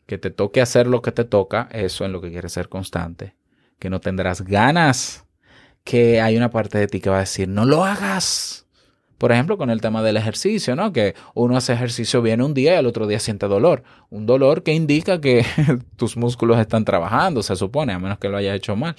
que 0.04 0.18
te 0.18 0.30
toque 0.30 0.60
hacer 0.60 0.86
lo 0.86 1.00
que 1.00 1.12
te 1.12 1.24
toca, 1.24 1.70
eso 1.72 2.04
en 2.04 2.12
lo 2.12 2.20
que 2.20 2.30
quieres 2.30 2.52
ser 2.52 2.68
constante, 2.68 3.34
que 3.78 3.88
no 3.88 4.00
tendrás 4.00 4.42
ganas, 4.42 5.24
que 5.84 6.20
hay 6.20 6.36
una 6.36 6.50
parte 6.50 6.76
de 6.76 6.86
ti 6.86 7.00
que 7.00 7.08
va 7.08 7.16
a 7.16 7.20
decir, 7.20 7.48
no 7.48 7.64
lo 7.64 7.82
hagas. 7.82 8.63
Por 9.18 9.30
ejemplo, 9.32 9.56
con 9.56 9.70
el 9.70 9.80
tema 9.80 10.02
del 10.02 10.16
ejercicio, 10.16 10.74
¿no? 10.74 10.92
Que 10.92 11.14
uno 11.34 11.56
hace 11.56 11.72
ejercicio 11.72 12.20
bien 12.20 12.42
un 12.42 12.52
día 12.52 12.74
y 12.74 12.76
al 12.76 12.86
otro 12.86 13.06
día 13.06 13.20
siente 13.20 13.46
dolor. 13.46 13.84
Un 14.10 14.26
dolor 14.26 14.62
que 14.62 14.72
indica 14.72 15.20
que 15.20 15.44
tus 15.96 16.16
músculos 16.16 16.58
están 16.58 16.84
trabajando, 16.84 17.42
se 17.42 17.54
supone, 17.56 17.92
a 17.92 17.98
menos 17.98 18.18
que 18.18 18.28
lo 18.28 18.36
hayas 18.36 18.56
hecho 18.56 18.74
mal. 18.76 18.96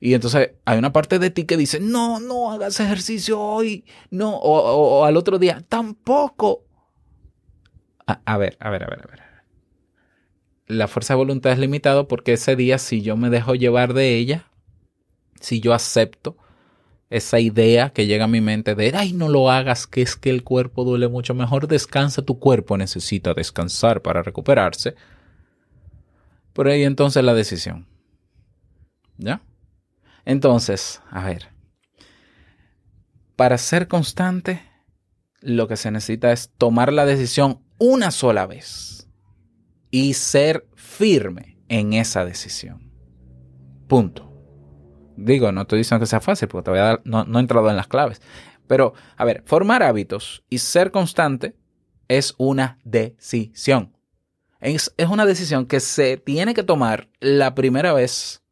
Y 0.00 0.14
entonces 0.14 0.52
hay 0.64 0.78
una 0.78 0.92
parte 0.92 1.18
de 1.18 1.30
ti 1.30 1.44
que 1.44 1.56
dice, 1.56 1.80
no, 1.80 2.20
no 2.20 2.52
hagas 2.52 2.78
ejercicio 2.80 3.40
hoy, 3.40 3.84
no, 4.10 4.36
o, 4.36 5.04
al 5.04 5.16
otro 5.16 5.38
día, 5.38 5.64
tampoco. 5.68 6.64
A, 8.06 8.20
a 8.24 8.36
ver, 8.36 8.56
a 8.60 8.70
ver, 8.70 8.84
a 8.84 8.86
ver, 8.88 9.00
a 9.02 9.06
ver. 9.06 9.20
La 10.66 10.86
fuerza 10.86 11.14
de 11.14 11.18
voluntad 11.18 11.52
es 11.52 11.58
limitada 11.58 12.06
porque 12.06 12.34
ese 12.34 12.54
día, 12.54 12.78
si 12.78 13.00
yo 13.00 13.16
me 13.16 13.30
dejo 13.30 13.54
llevar 13.54 13.94
de 13.94 14.16
ella, 14.16 14.44
si 15.40 15.60
yo 15.60 15.72
acepto 15.72 16.36
esa 17.10 17.40
idea 17.40 17.90
que 17.90 18.06
llega 18.06 18.24
a 18.24 18.28
mi 18.28 18.40
mente 18.40 18.74
de, 18.74 18.92
ay, 18.94 19.12
no 19.12 19.28
lo 19.28 19.50
hagas, 19.50 19.86
que 19.86 20.02
es 20.02 20.16
que 20.16 20.30
el 20.30 20.44
cuerpo 20.44 20.84
duele 20.84 21.08
mucho, 21.08 21.34
mejor 21.34 21.66
descansa, 21.66 22.22
tu 22.22 22.38
cuerpo 22.38 22.76
necesita 22.76 23.34
descansar 23.34 24.02
para 24.02 24.22
recuperarse. 24.22 24.94
Por 26.52 26.68
ahí 26.68 26.84
entonces 26.84 27.24
la 27.24 27.34
decisión. 27.34 27.86
¿Ya? 29.16 29.42
Entonces, 30.24 31.00
a 31.10 31.24
ver, 31.24 31.48
para 33.36 33.56
ser 33.56 33.88
constante, 33.88 34.62
lo 35.40 35.68
que 35.68 35.76
se 35.76 35.90
necesita 35.90 36.32
es 36.32 36.50
tomar 36.58 36.92
la 36.92 37.06
decisión 37.06 37.62
una 37.78 38.10
sola 38.10 38.46
vez 38.46 39.08
y 39.90 40.14
ser 40.14 40.66
firme 40.74 41.58
en 41.68 41.94
esa 41.94 42.24
decisión. 42.24 42.92
Punto. 43.86 44.27
Digo, 45.18 45.50
no 45.50 45.62
estoy 45.62 45.78
diciendo 45.78 46.00
que 46.02 46.06
sea 46.06 46.20
fácil 46.20 46.46
porque 46.46 46.66
todavía 46.66 47.00
no, 47.04 47.24
no 47.24 47.38
he 47.38 47.42
entrado 47.42 47.68
en 47.68 47.76
las 47.76 47.88
claves. 47.88 48.22
Pero, 48.68 48.94
a 49.16 49.24
ver, 49.24 49.42
formar 49.46 49.82
hábitos 49.82 50.44
y 50.48 50.58
ser 50.58 50.92
constante 50.92 51.56
es 52.06 52.34
una 52.38 52.78
decisión. 52.84 53.96
Es, 54.60 54.94
es 54.96 55.08
una 55.08 55.26
decisión 55.26 55.66
que 55.66 55.80
se 55.80 56.18
tiene 56.18 56.54
que 56.54 56.62
tomar 56.62 57.08
la 57.20 57.54
primera 57.54 57.92
vez 57.92 58.42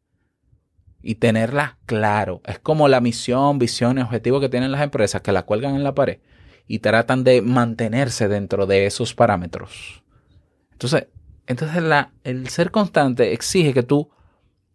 y 1.01 1.15
tenerla 1.15 1.77
claro. 1.85 2.41
Es 2.45 2.59
como 2.59 2.87
la 2.89 2.99
misión, 2.99 3.59
visión 3.59 3.97
y 3.97 4.01
objetivo 4.01 4.41
que 4.41 4.49
tienen 4.49 4.71
las 4.71 4.81
empresas 4.81 5.21
que 5.21 5.31
la 5.31 5.43
cuelgan 5.43 5.75
en 5.75 5.83
la 5.83 5.95
pared 5.95 6.19
y 6.67 6.79
tratan 6.79 7.23
de 7.23 7.41
mantenerse 7.41 8.27
dentro 8.27 8.65
de 8.65 8.85
esos 8.85 9.13
parámetros. 9.13 10.03
Entonces, 10.73 11.07
entonces 11.45 11.81
la, 11.81 12.11
el 12.25 12.49
ser 12.49 12.71
constante 12.71 13.31
exige 13.31 13.73
que 13.73 13.83
tú 13.83 14.09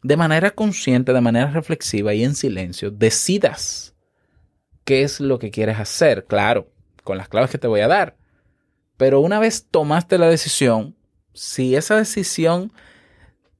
de 0.02 0.16
manera 0.16 0.50
consciente, 0.50 1.12
de 1.12 1.20
manera 1.20 1.50
reflexiva 1.50 2.12
y 2.14 2.24
en 2.24 2.34
silencio 2.34 2.90
decidas 2.90 3.94
qué 4.84 5.02
es 5.02 5.20
lo 5.20 5.38
que 5.38 5.50
quieres 5.50 5.78
hacer, 5.78 6.24
claro, 6.24 6.72
con 7.04 7.16
las 7.16 7.28
claves 7.28 7.50
que 7.50 7.58
te 7.58 7.68
voy 7.68 7.80
a 7.80 7.88
dar. 7.88 8.16
Pero 8.96 9.20
una 9.20 9.38
vez 9.38 9.66
tomaste 9.70 10.18
la 10.18 10.28
decisión, 10.28 10.96
si 11.32 11.76
esa 11.76 11.96
decisión 11.96 12.72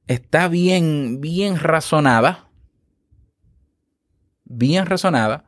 está 0.07 0.47
bien, 0.47 1.21
bien 1.21 1.57
razonada, 1.57 2.49
bien 4.43 4.85
razonada, 4.85 5.45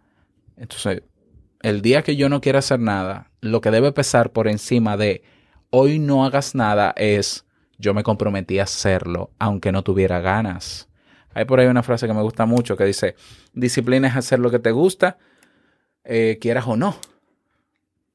entonces 0.57 1.03
el 1.61 1.81
día 1.81 2.03
que 2.03 2.15
yo 2.15 2.29
no 2.29 2.41
quiera 2.41 2.59
hacer 2.59 2.79
nada, 2.79 3.31
lo 3.41 3.61
que 3.61 3.71
debe 3.71 3.91
pesar 3.91 4.31
por 4.31 4.47
encima 4.47 4.97
de 4.97 5.23
hoy 5.69 5.99
no 5.99 6.25
hagas 6.25 6.55
nada 6.55 6.93
es 6.95 7.45
yo 7.77 7.93
me 7.93 8.03
comprometí 8.03 8.59
a 8.59 8.63
hacerlo, 8.63 9.31
aunque 9.39 9.71
no 9.71 9.83
tuviera 9.83 10.19
ganas. 10.19 10.89
Hay 11.33 11.45
por 11.45 11.59
ahí 11.59 11.67
una 11.67 11.83
frase 11.83 12.07
que 12.07 12.13
me 12.13 12.21
gusta 12.21 12.45
mucho 12.45 12.77
que 12.77 12.85
dice, 12.85 13.15
disciplina 13.53 14.07
es 14.07 14.15
hacer 14.15 14.39
lo 14.39 14.49
que 14.51 14.59
te 14.59 14.71
gusta, 14.71 15.17
eh, 16.03 16.37
quieras 16.39 16.65
o 16.67 16.77
no. 16.77 16.95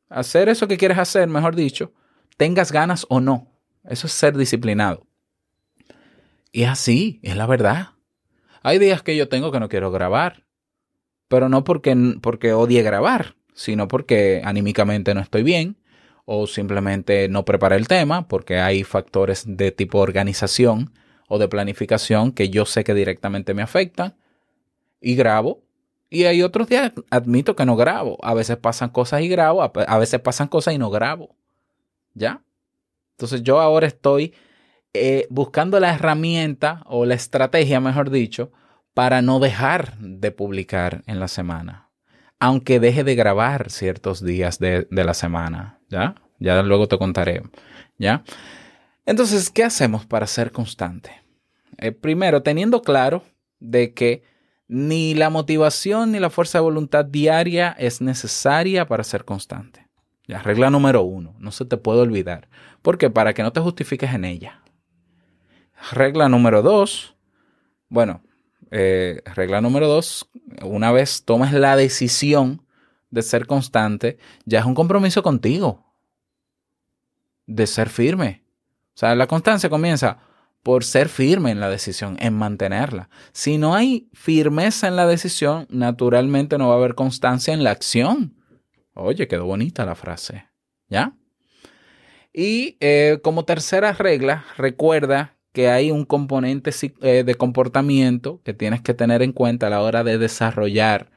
Hacer 0.09 0.49
eso 0.49 0.67
que 0.67 0.79
quieres 0.79 0.99
hacer, 0.99 1.29
mejor 1.29 1.55
dicho, 1.55 1.93
tengas 2.37 2.73
ganas 2.73 3.07
o 3.09 3.21
no. 3.21 3.47
Eso 3.85 4.07
es 4.07 4.13
ser 4.13 4.37
disciplinado. 4.37 5.07
Y 6.53 6.65
así, 6.65 7.21
es 7.23 7.37
la 7.37 7.47
verdad. 7.47 7.91
Hay 8.63 8.79
días 8.79 9.03
que 9.03 9.17
yo 9.17 9.29
tengo 9.29 9.53
que 9.53 9.61
no 9.61 9.69
quiero 9.69 9.91
grabar, 9.91 10.47
pero 11.29 11.49
no 11.49 11.65
porque, 11.65 11.97
porque 12.21 12.53
odie 12.53 12.83
grabar, 12.83 13.37
sino 13.55 13.89
porque 13.89 14.43
anímicamente 14.45 15.15
no 15.15 15.21
estoy 15.21 15.43
bien 15.43 15.77
o 16.25 16.47
simplemente 16.47 17.29
no 17.29 17.45
preparé 17.45 17.77
el 17.77 17.89
tema 17.89 18.29
porque 18.29 18.59
hay 18.59 18.85
factores 18.85 19.45
de 19.47 19.73
tipo 19.73 19.99
organización 19.99 20.93
o 21.29 21.39
de 21.39 21.49
planificación 21.49 22.33
que 22.33 22.51
yo 22.51 22.67
sé 22.67 22.85
que 22.85 22.95
directamente 22.95 23.55
me 23.55 23.63
afectan 23.63 24.17
y 25.01 25.15
grabo. 25.15 25.63
Y 26.09 26.25
hay 26.25 26.43
otros 26.43 26.69
días, 26.69 26.93
admito 27.11 27.55
que 27.55 27.65
no 27.65 27.77
grabo. 27.77 28.19
A 28.23 28.35
veces 28.35 28.57
pasan 28.57 28.91
cosas 28.91 29.23
y 29.23 29.29
grabo, 29.29 29.63
a 29.63 29.99
veces 29.99 30.21
pasan 30.21 30.49
cosas 30.49 30.75
y 30.75 30.79
no 30.79 30.91
grabo. 30.91 31.37
¿Ya? 32.15 32.43
Entonces 33.13 33.43
yo 33.43 33.61
ahora 33.61 33.87
estoy 33.87 34.35
eh, 34.93 35.29
buscando 35.31 35.79
la 35.79 35.95
herramienta 35.95 36.83
o 36.87 37.05
la 37.05 37.15
estrategia, 37.15 37.79
mejor 37.81 38.11
dicho, 38.11 38.51
para 38.93 39.23
no 39.23 39.39
dejar 39.39 39.97
de 39.99 40.33
publicar 40.33 41.03
en 41.07 41.21
la 41.21 41.29
semana. 41.29 41.90
Aunque 42.41 42.81
deje 42.81 43.05
de 43.05 43.15
grabar 43.15 43.71
ciertos 43.71 44.25
días 44.25 44.59
de, 44.59 44.89
de 44.91 45.05
la 45.05 45.15
semana. 45.15 45.79
¿Ya? 45.89 46.15
Ya 46.39 46.63
luego 46.63 46.89
te 46.89 46.99
contaré. 46.99 47.43
¿Ya? 47.99 48.25
Entonces, 49.07 49.51
¿qué 49.51 49.63
hacemos 49.63 50.07
para 50.07 50.27
ser 50.27 50.51
constante? 50.51 51.23
Eh, 51.79 51.93
primero, 51.93 52.43
teniendo 52.43 52.83
claro 52.83 53.23
de 53.59 53.95
que 53.95 54.23
ni 54.69 55.15
la 55.15 55.31
motivación 55.31 56.13
ni 56.13 56.21
la 56.21 56.31
fuerza 56.31 56.59
de 56.59 56.63
voluntad 56.63 57.05
diaria 57.05 57.75
es 57.79 58.01
necesaria 58.01 58.87
para 58.87 59.05
ser 59.05 59.25
constante. 59.25 59.91
Regla 60.39 60.71
número 60.71 61.03
uno, 61.03 61.35
no 61.39 61.51
se 61.51 61.65
te 61.65 61.77
puede 61.77 62.01
olvidar. 62.01 62.49
porque 62.83 63.11
Para 63.11 63.35
que 63.35 63.43
no 63.43 63.53
te 63.53 63.61
justifiques 63.61 64.13
en 64.15 64.25
ella. 64.25 64.63
Regla 65.93 66.29
número 66.29 66.63
dos, 66.63 67.17
bueno, 67.89 68.23
eh, 68.71 69.23
regla 69.35 69.61
número 69.61 69.89
dos, 69.89 70.29
una 70.63 70.93
vez 70.93 71.25
tomes 71.25 71.53
la 71.53 71.77
decisión 71.77 72.67
de 73.11 73.23
ser 73.23 73.47
constante, 73.47 74.19
ya 74.45 74.61
es 74.61 74.65
un 74.65 74.75
compromiso 74.75 75.23
contigo, 75.23 75.85
de 77.47 77.67
ser 77.67 77.89
firme. 77.89 78.45
O 78.95 78.99
sea, 79.01 79.15
la 79.15 79.27
constancia 79.27 79.69
comienza 79.69 80.19
por 80.63 80.85
ser 80.85 81.09
firme 81.09 81.51
en 81.51 81.61
la 81.61 81.71
decisión, 81.71 82.17
en 82.21 82.35
mantenerla. 82.35 83.09
Si 83.33 83.59
no 83.59 83.75
hay 83.75 84.09
firmeza 84.13 84.89
en 84.89 84.97
la 84.97 85.07
decisión, 85.07 85.67
naturalmente 85.71 86.59
no 86.59 86.69
va 86.69 86.75
a 86.75 86.79
haber 86.79 86.95
constancia 86.95 87.55
en 87.55 87.65
la 87.65 87.71
acción. 87.71 88.37
Oye, 88.95 89.27
quedó 89.27 89.47
bonita 89.47 89.87
la 89.87 89.95
frase. 89.95 90.47
¿Ya? 90.89 91.17
Y 92.33 92.77
eh, 92.81 93.21
como 93.23 93.45
tercera 93.45 93.93
regla, 93.93 94.45
recuerda 94.57 95.37
que 95.53 95.69
hay 95.69 95.91
un 95.91 96.05
componente 96.05 96.71
eh, 97.03 97.25
de 97.25 97.35
comportamiento 97.35 98.41
que 98.45 98.55
tienes 98.55 98.81
que 98.81 98.95
tener 98.95 99.23
en 99.23 99.33
cuenta 99.33 99.67
a 99.67 99.71
la 99.71 99.83
hora 99.83 100.05
de 100.05 100.19
desarrollar 100.19 101.11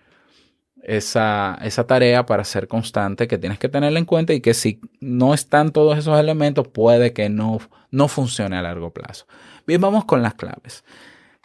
esa, 0.82 1.58
esa, 1.62 1.88
tarea 1.88 2.26
para 2.26 2.44
ser 2.44 2.68
constante, 2.68 3.28
que 3.28 3.38
tienes 3.38 3.58
que 3.58 3.70
tenerla 3.70 4.00
en 4.00 4.06
cuenta 4.06 4.34
y 4.34 4.42
que 4.42 4.54
si 4.54 4.82
no 5.00 5.34
están 5.34 5.72
todos 5.72 5.98
esos 5.98 6.20
elementos, 6.20 6.68
puede 6.68 7.14
que 7.14 7.30
no, 7.30 7.60
no 7.90 8.08
funcione 8.08 8.58
a 8.58 8.62
largo 8.62 8.92
plazo. 8.92 9.26
Bien, 9.66 9.80
vamos 9.80 10.06
con 10.06 10.22
las 10.22 10.34
claves. 10.34 10.84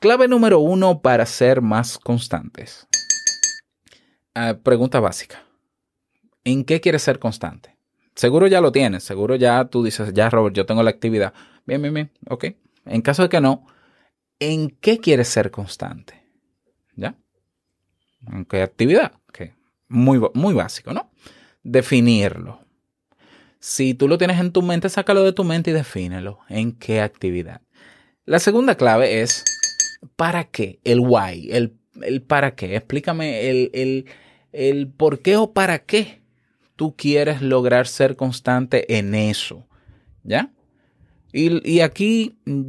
Clave 0.00 0.28
número 0.28 0.58
uno 0.58 1.02
para 1.02 1.24
ser 1.26 1.60
más 1.60 1.98
constantes. 1.98 2.88
ah, 4.34 4.56
pregunta 4.62 4.98
básica. 4.98 5.44
¿En 6.44 6.64
qué 6.64 6.80
quieres 6.80 7.02
ser 7.02 7.18
constante? 7.18 7.76
Seguro 8.14 8.48
ya 8.48 8.60
lo 8.60 8.72
tienes, 8.72 9.04
seguro 9.04 9.36
ya 9.36 9.66
tú 9.66 9.84
dices, 9.84 10.12
ya 10.12 10.30
Robert, 10.30 10.56
yo 10.56 10.66
tengo 10.66 10.82
la 10.82 10.90
actividad. 10.90 11.32
Bien, 11.66 11.80
bien, 11.80 11.94
bien, 11.94 12.10
ok. 12.28 12.46
En 12.88 13.02
caso 13.02 13.22
de 13.22 13.28
que 13.28 13.40
no, 13.40 13.66
¿en 14.38 14.70
qué 14.70 14.98
quieres 14.98 15.28
ser 15.28 15.50
constante? 15.50 16.22
¿Ya? 16.96 17.16
¿En 18.26 18.44
qué 18.44 18.62
actividad? 18.62 19.12
Ok. 19.28 19.52
Muy, 19.88 20.20
muy 20.34 20.54
básico, 20.54 20.92
¿no? 20.92 21.10
Definirlo. 21.62 22.60
Si 23.60 23.94
tú 23.94 24.08
lo 24.08 24.18
tienes 24.18 24.38
en 24.40 24.52
tu 24.52 24.62
mente, 24.62 24.88
sácalo 24.88 25.24
de 25.24 25.32
tu 25.32 25.44
mente 25.44 25.70
y 25.70 25.74
defínelo. 25.74 26.40
¿En 26.48 26.72
qué 26.72 27.00
actividad? 27.00 27.62
La 28.24 28.38
segunda 28.38 28.76
clave 28.76 29.22
es 29.22 29.44
¿para 30.16 30.44
qué? 30.44 30.80
El 30.84 31.00
why, 31.00 31.48
el, 31.50 31.76
el 32.02 32.22
para 32.22 32.54
qué. 32.54 32.76
Explícame 32.76 33.48
el, 33.48 33.70
el, 33.72 34.06
el 34.52 34.88
por 34.88 35.20
qué 35.20 35.36
o 35.36 35.52
para 35.52 35.80
qué 35.80 36.22
tú 36.76 36.94
quieres 36.96 37.42
lograr 37.42 37.86
ser 37.86 38.16
constante 38.16 38.98
en 38.98 39.14
eso. 39.14 39.66
¿Ya? 40.22 40.52
Y, 41.32 41.68
y 41.70 41.80
aquí 41.80 42.38
mm, 42.44 42.62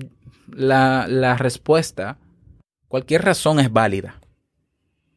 la, 0.54 1.08
la 1.08 1.38
respuesta, 1.38 2.18
cualquier 2.88 3.24
razón 3.24 3.60
es 3.60 3.72
válida. 3.72 4.20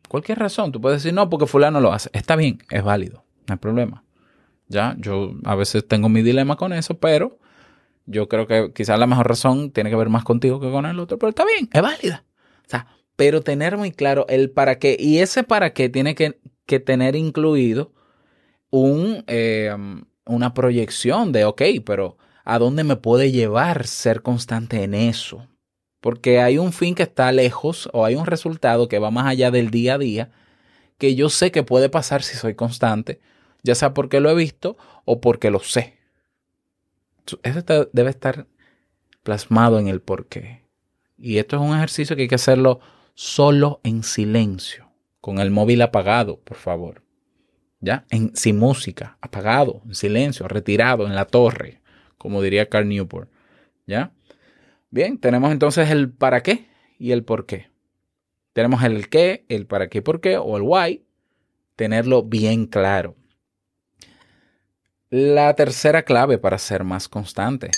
Cualquier 0.09 0.39
razón. 0.39 0.73
Tú 0.73 0.81
puedes 0.81 1.03
decir, 1.03 1.15
no, 1.15 1.31
porque 1.31 1.47
fulano 1.47 1.81
lo 1.81 1.93
hace. 1.93 2.11
Está 2.13 2.37
bien, 2.37 2.59
es 2.71 2.83
válido. 2.83 3.25
No 3.49 3.55
hay 3.55 3.59
problema. 3.59 4.05
Ya, 4.69 4.95
yo 4.99 5.35
a 5.45 5.55
veces 5.55 5.87
tengo 5.87 6.09
mi 6.09 6.23
dilema 6.23 6.57
con 6.57 6.73
eso, 6.73 6.99
pero 6.99 7.39
yo 8.07 8.29
creo 8.29 8.47
que 8.47 8.73
quizás 8.73 8.99
la 8.99 9.07
mejor 9.07 9.29
razón 9.29 9.71
tiene 9.71 9.91
que 9.91 9.97
ver 9.97 10.09
más 10.09 10.25
contigo 10.25 10.61
que 10.61 10.71
con 10.71 10.87
el 10.87 10.99
otro, 10.99 11.19
pero 11.19 11.31
está 11.31 11.45
bien, 11.45 11.69
es 11.73 11.83
válida. 11.83 12.25
O 12.67 12.71
sea, 12.71 12.87
pero 13.17 13.43
tener 13.43 13.77
muy 13.77 13.93
claro 13.93 14.27
el 14.29 14.51
para 14.51 14.79
qué, 14.79 14.97
y 14.99 15.19
ese 15.19 15.45
para 15.45 15.73
qué 15.73 15.89
tiene 15.89 16.15
que, 16.15 16.41
que 16.67 16.81
tener 16.81 17.17
incluido 17.17 17.93
un, 18.71 19.25
eh, 19.27 19.75
una 20.25 20.55
proyección 20.55 21.33
de, 21.33 21.45
ok, 21.45 21.63
pero 21.85 22.17
¿a 22.45 22.59
dónde 22.59 22.85
me 22.85 22.97
puede 22.97 23.31
llevar 23.31 23.87
ser 23.87 24.23
constante 24.23 24.83
en 24.83 24.95
eso? 24.95 25.49
Porque 26.01 26.41
hay 26.41 26.59
un 26.59 26.73
fin 26.73 26.95
que 26.95 27.05
está 27.05 27.31
lejos 27.33 27.89
o 27.93 28.05
hay 28.05 28.17
un 28.17 28.27
resultado 28.27 28.89
que 28.89 28.99
va 28.99 29.11
más 29.11 29.27
allá 29.27 29.51
del 29.51 29.71
día 29.71 29.95
a 29.95 29.99
día 29.99 30.31
que 30.99 31.17
yo 31.17 31.31
sé 31.31 31.51
que 31.51 31.65
puede 31.65 31.89
pasar 31.89 32.23
si 32.23 32.37
soy 32.37 32.55
constante, 32.55 33.21
ya 33.65 33.75
sea 33.75 33.93
porque 33.93 34.21
lo 34.21 34.31
he 34.31 34.37
visto 34.37 34.77
o 35.05 35.21
porque 35.21 35.51
lo 35.51 35.59
sé. 35.59 35.99
Eso 37.43 37.89
debe 37.93 38.11
estar 38.11 38.47
plasmado 39.25 39.81
en 39.81 39.89
el 39.89 40.01
porqué. 40.01 40.63
Y 41.19 41.39
esto 41.39 41.57
es 41.57 41.63
un 41.63 41.77
ejercicio 41.77 42.15
que 42.15 42.23
hay 42.23 42.29
que 42.29 42.37
hacerlo 42.37 42.79
solo 43.15 43.81
en 43.83 44.05
silencio, 44.05 44.93
con 45.21 45.39
el 45.39 45.51
móvil 45.51 45.83
apagado, 45.83 46.39
por 46.39 46.57
favor. 46.57 47.03
¿Ya? 47.81 48.07
En, 48.11 48.35
sin 48.37 48.61
música, 48.61 49.19
apagado, 49.21 49.83
en 49.85 49.97
silencio, 49.97 50.47
retirado, 50.47 51.09
en 51.09 51.17
la 51.17 51.25
torre, 51.25 51.82
como 52.23 52.41
diría 52.41 52.69
Carl 52.69 52.89
Newport. 52.89 53.29
¿Ya? 53.85 54.13
Bien, 54.91 55.19
tenemos 55.19 55.51
entonces 55.51 55.91
el 55.91 56.09
para 56.09 56.41
qué 56.45 56.69
y 56.97 57.11
el 57.11 57.25
por 57.25 57.47
qué. 57.47 57.67
Tenemos 58.53 58.85
el 58.85 59.09
qué, 59.09 59.45
el 59.49 59.67
para 59.67 59.89
qué 59.89 60.03
por 60.03 60.21
qué, 60.21 60.37
o 60.37 60.57
el 60.57 60.63
why, 60.63 61.03
tenerlo 61.75 62.23
bien 62.23 62.67
claro. 62.67 63.17
La 65.11 65.53
tercera 65.55 66.05
clave 66.05 66.39
para 66.39 66.59
ser 66.59 66.85
más 66.85 67.09
constante. 67.09 67.73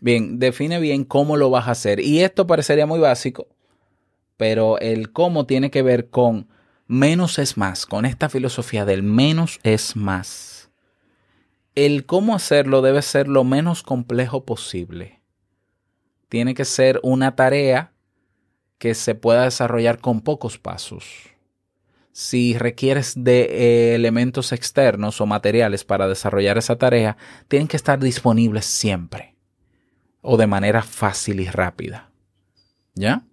Bien, 0.00 0.38
define 0.38 0.78
bien 0.78 1.04
cómo 1.04 1.36
lo 1.36 1.50
vas 1.50 1.66
a 1.66 1.72
hacer. 1.72 1.98
Y 1.98 2.20
esto 2.20 2.46
parecería 2.46 2.86
muy 2.86 3.00
básico, 3.00 3.48
pero 4.36 4.78
el 4.78 5.10
cómo 5.10 5.44
tiene 5.44 5.72
que 5.72 5.82
ver 5.82 6.08
con 6.08 6.46
menos 6.86 7.40
es 7.40 7.56
más, 7.56 7.84
con 7.84 8.04
esta 8.04 8.28
filosofía 8.28 8.84
del 8.84 9.02
menos 9.02 9.58
es 9.64 9.96
más. 9.96 10.51
El 11.74 12.04
cómo 12.04 12.34
hacerlo 12.34 12.82
debe 12.82 13.02
ser 13.02 13.28
lo 13.28 13.44
menos 13.44 13.82
complejo 13.82 14.44
posible. 14.44 15.22
Tiene 16.28 16.54
que 16.54 16.64
ser 16.64 17.00
una 17.02 17.34
tarea 17.34 17.92
que 18.78 18.94
se 18.94 19.14
pueda 19.14 19.44
desarrollar 19.44 20.00
con 20.00 20.20
pocos 20.20 20.58
pasos. 20.58 21.30
Si 22.12 22.58
requieres 22.58 23.14
de 23.16 23.42
eh, 23.42 23.94
elementos 23.94 24.52
externos 24.52 25.20
o 25.20 25.26
materiales 25.26 25.84
para 25.84 26.08
desarrollar 26.08 26.58
esa 26.58 26.76
tarea, 26.76 27.16
tienen 27.48 27.68
que 27.68 27.76
estar 27.76 27.98
disponibles 27.98 28.66
siempre 28.66 29.32
o 30.20 30.36
de 30.36 30.46
manera 30.46 30.82
fácil 30.82 31.40
y 31.40 31.46
rápida. 31.46 32.10
¿Ya? 32.94 33.24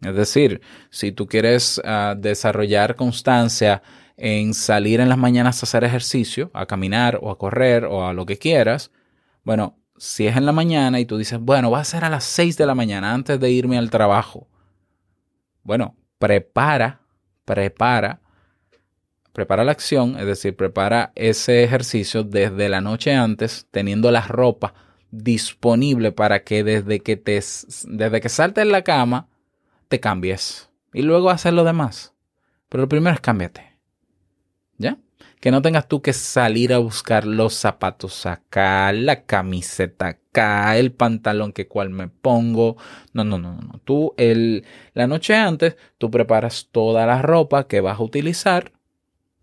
Es 0.00 0.14
decir, 0.14 0.60
si 0.90 1.12
tú 1.12 1.26
quieres 1.26 1.78
uh, 1.78 2.14
desarrollar 2.18 2.94
constancia 2.94 3.82
en 4.16 4.54
salir 4.54 5.00
en 5.00 5.08
las 5.08 5.18
mañanas 5.18 5.62
a 5.62 5.66
hacer 5.66 5.84
ejercicio, 5.84 6.50
a 6.54 6.66
caminar 6.66 7.18
o 7.22 7.30
a 7.30 7.38
correr 7.38 7.84
o 7.84 8.06
a 8.06 8.12
lo 8.12 8.26
que 8.26 8.38
quieras, 8.38 8.90
bueno, 9.42 9.78
si 9.96 10.26
es 10.26 10.36
en 10.36 10.46
la 10.46 10.52
mañana 10.52 11.00
y 11.00 11.06
tú 11.06 11.18
dices, 11.18 11.38
bueno, 11.40 11.70
va 11.70 11.80
a 11.80 11.84
ser 11.84 12.04
a 12.04 12.10
las 12.10 12.24
6 12.24 12.56
de 12.56 12.66
la 12.66 12.74
mañana 12.74 13.12
antes 13.12 13.38
de 13.38 13.50
irme 13.50 13.78
al 13.78 13.90
trabajo. 13.90 14.48
Bueno, 15.62 15.96
prepara, 16.18 17.00
prepara, 17.44 18.20
prepara 19.32 19.64
la 19.64 19.72
acción, 19.72 20.18
es 20.18 20.26
decir, 20.26 20.56
prepara 20.56 21.12
ese 21.14 21.64
ejercicio 21.64 22.22
desde 22.22 22.68
la 22.68 22.80
noche 22.80 23.14
antes, 23.14 23.66
teniendo 23.70 24.10
la 24.10 24.22
ropa 24.22 24.74
disponible 25.10 26.12
para 26.12 26.42
que 26.42 26.64
desde 26.64 27.00
que 27.00 27.16
te 27.16 27.34
desde 27.34 28.20
que 28.20 28.28
saltes 28.28 28.62
en 28.62 28.72
la 28.72 28.82
cama 28.82 29.28
te 29.88 30.00
cambies 30.00 30.70
y 30.92 31.02
luego 31.02 31.30
hacer 31.30 31.52
lo 31.52 31.64
demás. 31.64 32.14
Pero 32.68 32.82
lo 32.82 32.88
primero 32.88 33.14
es 33.14 33.20
cámbiate. 33.20 33.73
Que 35.44 35.50
no 35.50 35.60
tengas 35.60 35.88
tú 35.88 36.00
que 36.00 36.14
salir 36.14 36.72
a 36.72 36.78
buscar 36.78 37.26
los 37.26 37.52
zapatos 37.52 38.24
acá, 38.24 38.90
la 38.94 39.24
camiseta 39.24 40.06
acá, 40.06 40.78
el 40.78 40.90
pantalón 40.90 41.52
que 41.52 41.68
cual 41.68 41.90
me 41.90 42.08
pongo. 42.08 42.78
No, 43.12 43.24
no, 43.24 43.36
no, 43.36 43.54
no. 43.60 43.78
Tú 43.84 44.14
el, 44.16 44.64
la 44.94 45.06
noche 45.06 45.34
antes, 45.34 45.76
tú 45.98 46.10
preparas 46.10 46.70
toda 46.72 47.04
la 47.04 47.20
ropa 47.20 47.68
que 47.68 47.82
vas 47.82 48.00
a 48.00 48.02
utilizar 48.02 48.72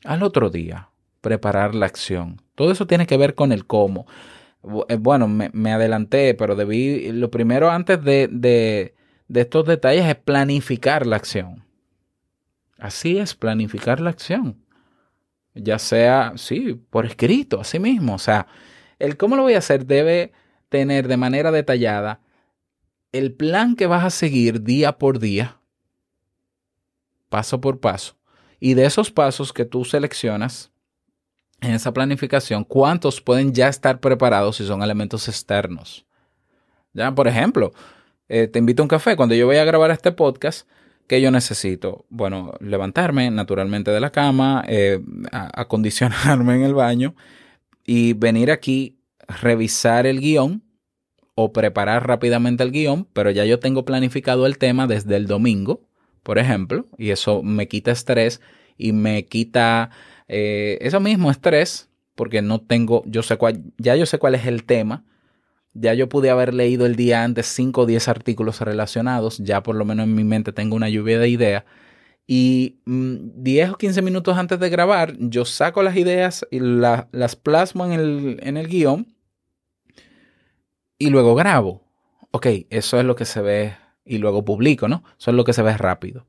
al 0.04 0.24
otro 0.24 0.50
día. 0.50 0.90
Preparar 1.22 1.76
la 1.76 1.86
acción. 1.86 2.42
Todo 2.56 2.72
eso 2.72 2.88
tiene 2.88 3.06
que 3.06 3.18
ver 3.18 3.36
con 3.36 3.52
el 3.52 3.68
cómo. 3.68 4.08
Bueno, 4.64 5.28
me, 5.28 5.72
adelanté, 5.72 6.34
pero 6.34 6.56
debí, 6.56 7.12
lo 7.12 7.30
primero 7.30 7.70
antes 7.70 8.04
de, 8.04 8.28
de 8.28 9.40
estos 9.40 9.68
detalles 9.68 10.08
es 10.08 10.16
planificar 10.16 11.06
la 11.06 11.18
acción. 11.18 11.64
Así 12.80 13.20
es, 13.20 13.36
planificar 13.36 14.00
la 14.00 14.10
acción 14.10 14.58
ya 15.54 15.80
sea, 15.80 16.34
sí, 16.36 16.80
por 16.90 17.06
escrito, 17.06 17.60
así 17.60 17.80
mismo. 17.80 18.16
O 18.16 18.20
sea, 18.20 18.48
el 19.00 19.18
cómo 19.18 19.36
lo 19.36 19.44
voy 19.44 19.54
a 19.54 19.60
hacer 19.60 19.86
debe 19.86 20.32
tener 20.70 21.08
de 21.08 21.18
manera 21.18 21.52
detallada 21.52 22.22
el 23.12 23.34
plan 23.34 23.76
que 23.76 23.88
vas 23.88 24.06
a 24.06 24.10
seguir 24.10 24.64
día 24.64 24.98
por 24.98 25.20
día, 25.20 25.58
paso 27.30 27.60
por 27.60 27.80
paso. 27.80 28.16
Y 28.60 28.76
de 28.76 28.86
esos 28.86 29.12
pasos 29.12 29.52
que 29.52 29.66
tú 29.66 29.84
seleccionas 29.84 30.72
en 31.62 31.72
esa 31.72 31.94
planificación, 31.94 32.64
¿cuántos 32.64 33.22
pueden 33.22 33.54
ya 33.54 33.68
estar 33.68 34.00
preparados 34.00 34.58
si 34.58 34.66
son 34.66 34.82
elementos 34.82 35.28
externos? 35.28 36.06
Ya, 36.94 37.14
por 37.14 37.28
ejemplo, 37.28 37.74
eh, 38.30 38.48
te 38.48 38.60
invito 38.60 38.82
a 38.82 38.86
un 38.86 38.90
café. 38.90 39.16
Cuando 39.16 39.36
yo 39.36 39.46
voy 39.46 39.58
a 39.58 39.66
grabar 39.66 39.92
este 39.92 40.12
podcast, 40.12 40.68
¿Qué 41.12 41.20
yo 41.20 41.30
necesito? 41.30 42.06
Bueno, 42.08 42.54
levantarme 42.62 43.30
naturalmente 43.32 43.92
de 43.92 44.00
la 44.00 44.14
cama, 44.14 44.64
eh, 44.66 45.02
acondicionarme 45.34 46.56
en 46.56 46.64
el 46.64 46.74
baño 46.74 47.16
y 47.86 48.14
venir 48.14 48.50
aquí, 48.50 48.98
revisar 49.42 50.08
el 50.08 50.22
guion 50.22 50.64
o 51.36 51.52
preparar 51.52 52.08
rápidamente 52.08 52.64
el 52.64 52.72
guion, 52.72 53.10
pero 53.12 53.30
ya 53.30 53.44
yo 53.44 53.60
tengo 53.60 53.84
planificado 53.84 54.46
el 54.46 54.58
tema 54.58 54.88
desde 54.88 55.18
el 55.18 55.28
domingo, 55.28 55.82
por 56.24 56.40
ejemplo, 56.40 56.88
y 56.98 57.10
eso 57.10 57.44
me 57.44 57.68
quita 57.68 57.92
estrés 57.92 58.40
y 58.78 58.94
me 58.94 59.26
quita 59.26 59.90
eh, 60.30 60.78
eso 60.80 61.02
mismo 61.02 61.30
estrés, 61.30 61.90
porque 62.16 62.42
no 62.42 62.62
tengo, 62.62 63.04
yo 63.06 63.22
sé 63.22 63.36
cuál, 63.36 63.64
ya 63.78 63.98
yo 63.98 64.06
sé 64.06 64.18
cuál 64.18 64.36
es 64.36 64.46
el 64.46 64.64
tema, 64.64 65.04
ya 65.74 65.94
yo 65.94 66.10
pude 66.10 66.30
haber 66.30 66.54
leído 66.54 66.86
el 66.86 66.96
día 66.96 67.24
antes 67.24 67.48
5 67.48 67.82
o 67.82 67.86
10 67.86 68.08
artículos 68.08 68.62
relacionados, 68.62 69.38
ya 69.40 69.64
por 69.64 69.76
lo 69.76 69.86
menos 69.86 70.06
en 70.06 70.16
mi 70.16 70.24
mente 70.24 70.52
tengo 70.54 70.76
una 70.76 70.90
lluvia 70.90 71.20
de 71.20 71.30
ideas. 71.30 71.64
Y 72.28 72.80
mmm, 72.86 73.16
10 73.36 73.72
o 73.72 73.78
15 73.78 74.02
minutos 74.02 74.38
antes 74.38 74.60
de 74.60 74.70
grabar, 74.70 75.16
yo 75.20 75.46
saco 75.46 75.84
las 75.84 75.96
ideas 75.96 76.46
y 76.52 76.60
la, 76.60 77.08
las 77.12 77.36
plasmo 77.36 77.86
en 77.86 77.92
el, 77.94 78.40
en 78.42 78.58
el 78.58 78.68
guion 78.68 79.08
y 80.98 81.10
luego 81.10 81.36
grabo. 81.36 81.84
Ok, 82.32 82.48
eso 82.70 83.00
es 83.00 83.06
lo 83.06 83.16
que 83.16 83.26
se 83.26 83.42
ve 83.42 83.76
y 84.06 84.18
luego 84.18 84.46
publico, 84.46 84.88
¿no? 84.88 85.04
Eso 85.20 85.32
es 85.32 85.38
lo 85.38 85.44
que 85.44 85.54
se 85.54 85.64
ve 85.64 85.76
rápido. 85.78 86.28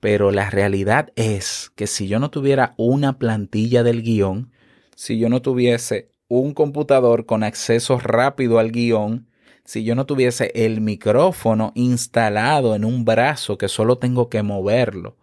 Pero 0.00 0.30
la 0.30 0.50
realidad 0.50 1.12
es 1.16 1.70
que 1.76 1.86
si 1.86 2.08
yo 2.08 2.18
no 2.18 2.30
tuviera 2.30 2.74
una 2.76 3.18
plantilla 3.18 3.82
del 3.82 4.02
guion, 4.02 4.50
si 4.96 5.18
yo 5.18 5.28
no 5.28 5.42
tuviese 5.42 6.10
un 6.30 6.54
computador 6.54 7.26
con 7.26 7.42
acceso 7.42 7.98
rápido 7.98 8.60
al 8.60 8.70
guion, 8.70 9.26
si 9.64 9.82
yo 9.82 9.96
no 9.96 10.06
tuviese 10.06 10.52
el 10.54 10.80
micrófono 10.80 11.72
instalado 11.74 12.76
en 12.76 12.84
un 12.84 13.04
brazo 13.04 13.58
que 13.58 13.66
solo 13.66 13.98
tengo 13.98 14.28
que 14.28 14.44
moverlo, 14.44 15.16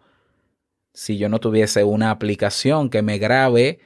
si 0.92 1.16
yo 1.16 1.30
no 1.30 1.40
tuviese 1.40 1.82
una 1.82 2.10
aplicación 2.10 2.90
que 2.90 3.00
me 3.00 3.16
grabe 3.16 3.80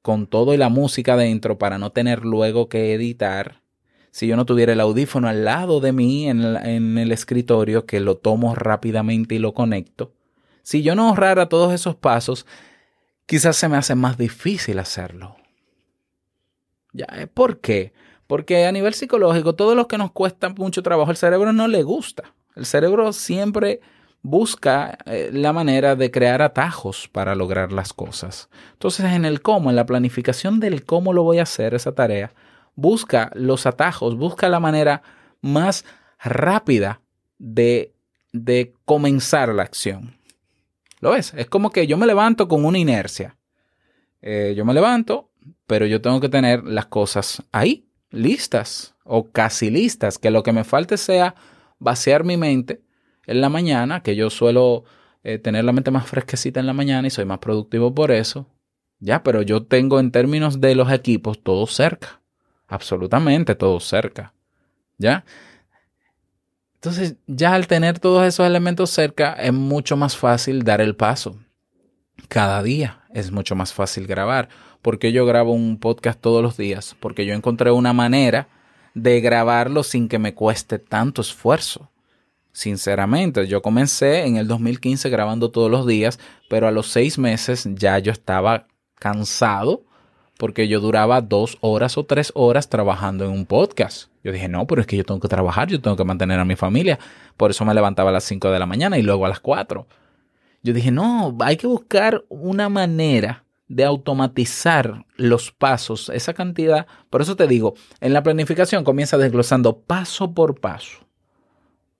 con 0.00 0.28
todo 0.28 0.54
y 0.54 0.58
la 0.58 0.68
música 0.68 1.16
dentro 1.16 1.58
para 1.58 1.76
no 1.76 1.90
tener 1.90 2.24
luego 2.24 2.68
que 2.68 2.94
editar, 2.94 3.62
si 4.12 4.28
yo 4.28 4.36
no 4.36 4.46
tuviera 4.46 4.72
el 4.72 4.80
audífono 4.80 5.28
al 5.28 5.44
lado 5.44 5.80
de 5.80 5.92
mí 5.92 6.28
en 6.28 6.40
el, 6.40 6.56
en 6.58 6.98
el 6.98 7.10
escritorio 7.10 7.84
que 7.84 7.98
lo 7.98 8.16
tomo 8.16 8.54
rápidamente 8.54 9.34
y 9.34 9.38
lo 9.40 9.54
conecto, 9.54 10.14
si 10.62 10.82
yo 10.82 10.94
no 10.94 11.08
ahorrara 11.08 11.48
todos 11.48 11.72
esos 11.72 11.96
pasos, 11.96 12.46
quizás 13.26 13.56
se 13.56 13.68
me 13.68 13.76
hace 13.76 13.96
más 13.96 14.16
difícil 14.18 14.78
hacerlo. 14.78 15.37
¿Eh? 17.12 17.26
¿Por 17.26 17.60
qué? 17.60 17.92
Porque 18.26 18.66
a 18.66 18.72
nivel 18.72 18.94
psicológico, 18.94 19.54
todo 19.54 19.74
lo 19.74 19.88
que 19.88 19.98
nos 19.98 20.12
cuesta 20.12 20.50
mucho 20.50 20.82
trabajo, 20.82 21.10
el 21.10 21.16
cerebro 21.16 21.52
no 21.52 21.68
le 21.68 21.82
gusta. 21.82 22.34
El 22.54 22.66
cerebro 22.66 23.12
siempre 23.12 23.80
busca 24.22 24.98
eh, 25.06 25.30
la 25.32 25.52
manera 25.52 25.96
de 25.96 26.10
crear 26.10 26.42
atajos 26.42 27.08
para 27.08 27.34
lograr 27.34 27.72
las 27.72 27.92
cosas. 27.92 28.48
Entonces, 28.72 29.06
en 29.06 29.24
el 29.24 29.40
cómo, 29.40 29.70
en 29.70 29.76
la 29.76 29.86
planificación 29.86 30.60
del 30.60 30.84
cómo 30.84 31.12
lo 31.12 31.22
voy 31.22 31.38
a 31.38 31.44
hacer 31.44 31.74
esa 31.74 31.92
tarea, 31.92 32.32
busca 32.74 33.30
los 33.34 33.66
atajos, 33.66 34.16
busca 34.16 34.48
la 34.48 34.60
manera 34.60 35.02
más 35.40 35.84
rápida 36.18 37.00
de, 37.38 37.94
de 38.32 38.74
comenzar 38.84 39.48
la 39.50 39.62
acción. 39.62 40.16
¿Lo 41.00 41.12
ves? 41.12 41.32
Es 41.34 41.46
como 41.46 41.70
que 41.70 41.86
yo 41.86 41.96
me 41.96 42.06
levanto 42.06 42.48
con 42.48 42.64
una 42.64 42.78
inercia. 42.78 43.36
Eh, 44.20 44.54
yo 44.56 44.64
me 44.64 44.74
levanto, 44.74 45.27
pero 45.66 45.86
yo 45.86 46.00
tengo 46.00 46.20
que 46.20 46.28
tener 46.28 46.64
las 46.64 46.86
cosas 46.86 47.42
ahí, 47.52 47.88
listas 48.10 48.94
o 49.04 49.30
casi 49.30 49.70
listas, 49.70 50.18
que 50.18 50.30
lo 50.30 50.42
que 50.42 50.52
me 50.52 50.64
falte 50.64 50.96
sea 50.96 51.34
vaciar 51.78 52.24
mi 52.24 52.36
mente 52.36 52.82
en 53.26 53.40
la 53.40 53.48
mañana, 53.48 54.02
que 54.02 54.16
yo 54.16 54.30
suelo 54.30 54.84
eh, 55.22 55.38
tener 55.38 55.64
la 55.64 55.72
mente 55.72 55.90
más 55.90 56.06
fresquecita 56.06 56.60
en 56.60 56.66
la 56.66 56.72
mañana 56.72 57.06
y 57.06 57.10
soy 57.10 57.24
más 57.24 57.38
productivo 57.38 57.94
por 57.94 58.10
eso. 58.10 58.46
Ya, 59.00 59.22
pero 59.22 59.42
yo 59.42 59.64
tengo 59.64 60.00
en 60.00 60.10
términos 60.10 60.60
de 60.60 60.74
los 60.74 60.90
equipos 60.90 61.42
todo 61.42 61.66
cerca. 61.66 62.20
Absolutamente 62.66 63.54
todo 63.54 63.80
cerca. 63.80 64.34
¿Ya? 64.98 65.24
Entonces, 66.74 67.16
ya 67.26 67.54
al 67.54 67.66
tener 67.66 67.98
todos 67.98 68.26
esos 68.26 68.46
elementos 68.46 68.90
cerca, 68.90 69.32
es 69.34 69.52
mucho 69.52 69.96
más 69.96 70.16
fácil 70.16 70.62
dar 70.62 70.80
el 70.80 70.96
paso. 70.96 71.38
Cada 72.28 72.62
día 72.62 73.02
es 73.12 73.30
mucho 73.30 73.54
más 73.54 73.72
fácil 73.72 74.06
grabar. 74.06 74.48
Porque 74.82 75.12
yo 75.12 75.26
grabo 75.26 75.52
un 75.52 75.78
podcast 75.78 76.20
todos 76.20 76.42
los 76.42 76.56
días? 76.56 76.96
Porque 77.00 77.26
yo 77.26 77.34
encontré 77.34 77.70
una 77.70 77.92
manera 77.92 78.48
de 78.94 79.20
grabarlo 79.20 79.82
sin 79.82 80.08
que 80.08 80.18
me 80.18 80.34
cueste 80.34 80.78
tanto 80.78 81.22
esfuerzo. 81.22 81.90
Sinceramente, 82.52 83.46
yo 83.46 83.62
comencé 83.62 84.26
en 84.26 84.36
el 84.36 84.48
2015 84.48 85.08
grabando 85.10 85.50
todos 85.50 85.70
los 85.70 85.86
días, 85.86 86.18
pero 86.48 86.66
a 86.66 86.72
los 86.72 86.88
seis 86.88 87.18
meses 87.18 87.68
ya 87.74 87.98
yo 87.98 88.10
estaba 88.10 88.66
cansado 88.96 89.84
porque 90.38 90.68
yo 90.68 90.80
duraba 90.80 91.20
dos 91.20 91.58
horas 91.60 91.98
o 91.98 92.04
tres 92.04 92.32
horas 92.34 92.68
trabajando 92.68 93.24
en 93.24 93.32
un 93.32 93.44
podcast. 93.44 94.10
Yo 94.22 94.32
dije, 94.32 94.48
no, 94.48 94.66
pero 94.66 94.80
es 94.80 94.86
que 94.86 94.96
yo 94.96 95.04
tengo 95.04 95.20
que 95.20 95.28
trabajar, 95.28 95.68
yo 95.68 95.80
tengo 95.80 95.96
que 95.96 96.04
mantener 96.04 96.38
a 96.38 96.44
mi 96.44 96.54
familia. 96.54 96.98
Por 97.36 97.50
eso 97.50 97.64
me 97.64 97.74
levantaba 97.74 98.10
a 98.10 98.12
las 98.12 98.24
5 98.24 98.50
de 98.50 98.58
la 98.58 98.66
mañana 98.66 98.98
y 98.98 99.02
luego 99.02 99.26
a 99.26 99.28
las 99.28 99.40
4. 99.40 99.86
Yo 100.62 100.72
dije, 100.72 100.90
no, 100.90 101.36
hay 101.40 101.56
que 101.56 101.66
buscar 101.66 102.24
una 102.28 102.68
manera 102.68 103.44
de 103.68 103.84
automatizar 103.84 105.04
los 105.16 105.52
pasos, 105.52 106.08
esa 106.08 106.34
cantidad. 106.34 106.86
Por 107.10 107.20
eso 107.22 107.36
te 107.36 107.46
digo, 107.46 107.74
en 108.00 108.12
la 108.12 108.22
planificación 108.22 108.84
comienza 108.84 109.18
desglosando 109.18 109.80
paso 109.80 110.32
por 110.32 110.60
paso 110.60 111.08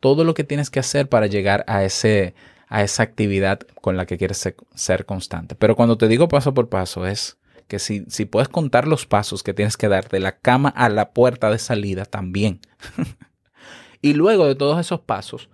todo 0.00 0.24
lo 0.24 0.35
que 0.35 0.44
tienes 0.44 0.70
que 0.70 0.81
hacer 0.81 1.09
para 1.09 1.26
llegar 1.26 1.64
a, 1.66 1.85
ese, 1.85 2.35
a 2.68 2.83
esa 2.83 3.02
actividad 3.02 3.61
con 3.81 3.96
la 3.96 4.07
que 4.07 4.18
quieres 4.18 4.48
ser, 4.74 5.07
constante. 5.07 5.54
Pero 5.54 5.76
cuando 5.76 5.98
te 5.98 6.09
digo 6.09 6.28
paso 6.28 6.54
por 6.54 6.68
paso 6.68 7.07
es 7.07 7.38
que 7.66 7.78
si, 7.78 8.04
si 8.09 8.24
puedes 8.24 8.48
contar 8.48 8.87
los 8.87 9.07
pasos 9.07 9.42
que 9.42 9.54
tienes 9.54 9.76
que 9.76 9.88
dar 9.88 10.09
de 10.09 10.20
la 10.20 10.38
cama 10.38 10.70
a 10.70 10.88
la 10.88 11.11
puerta 11.12 11.50
de 11.50 11.59
salida 11.59 12.04
también. 12.04 12.61
y 14.02 14.14
luego 14.14 14.46
de 14.46 14.54
todos 14.54 14.81
esos 14.81 15.00
pasos, 15.00 15.50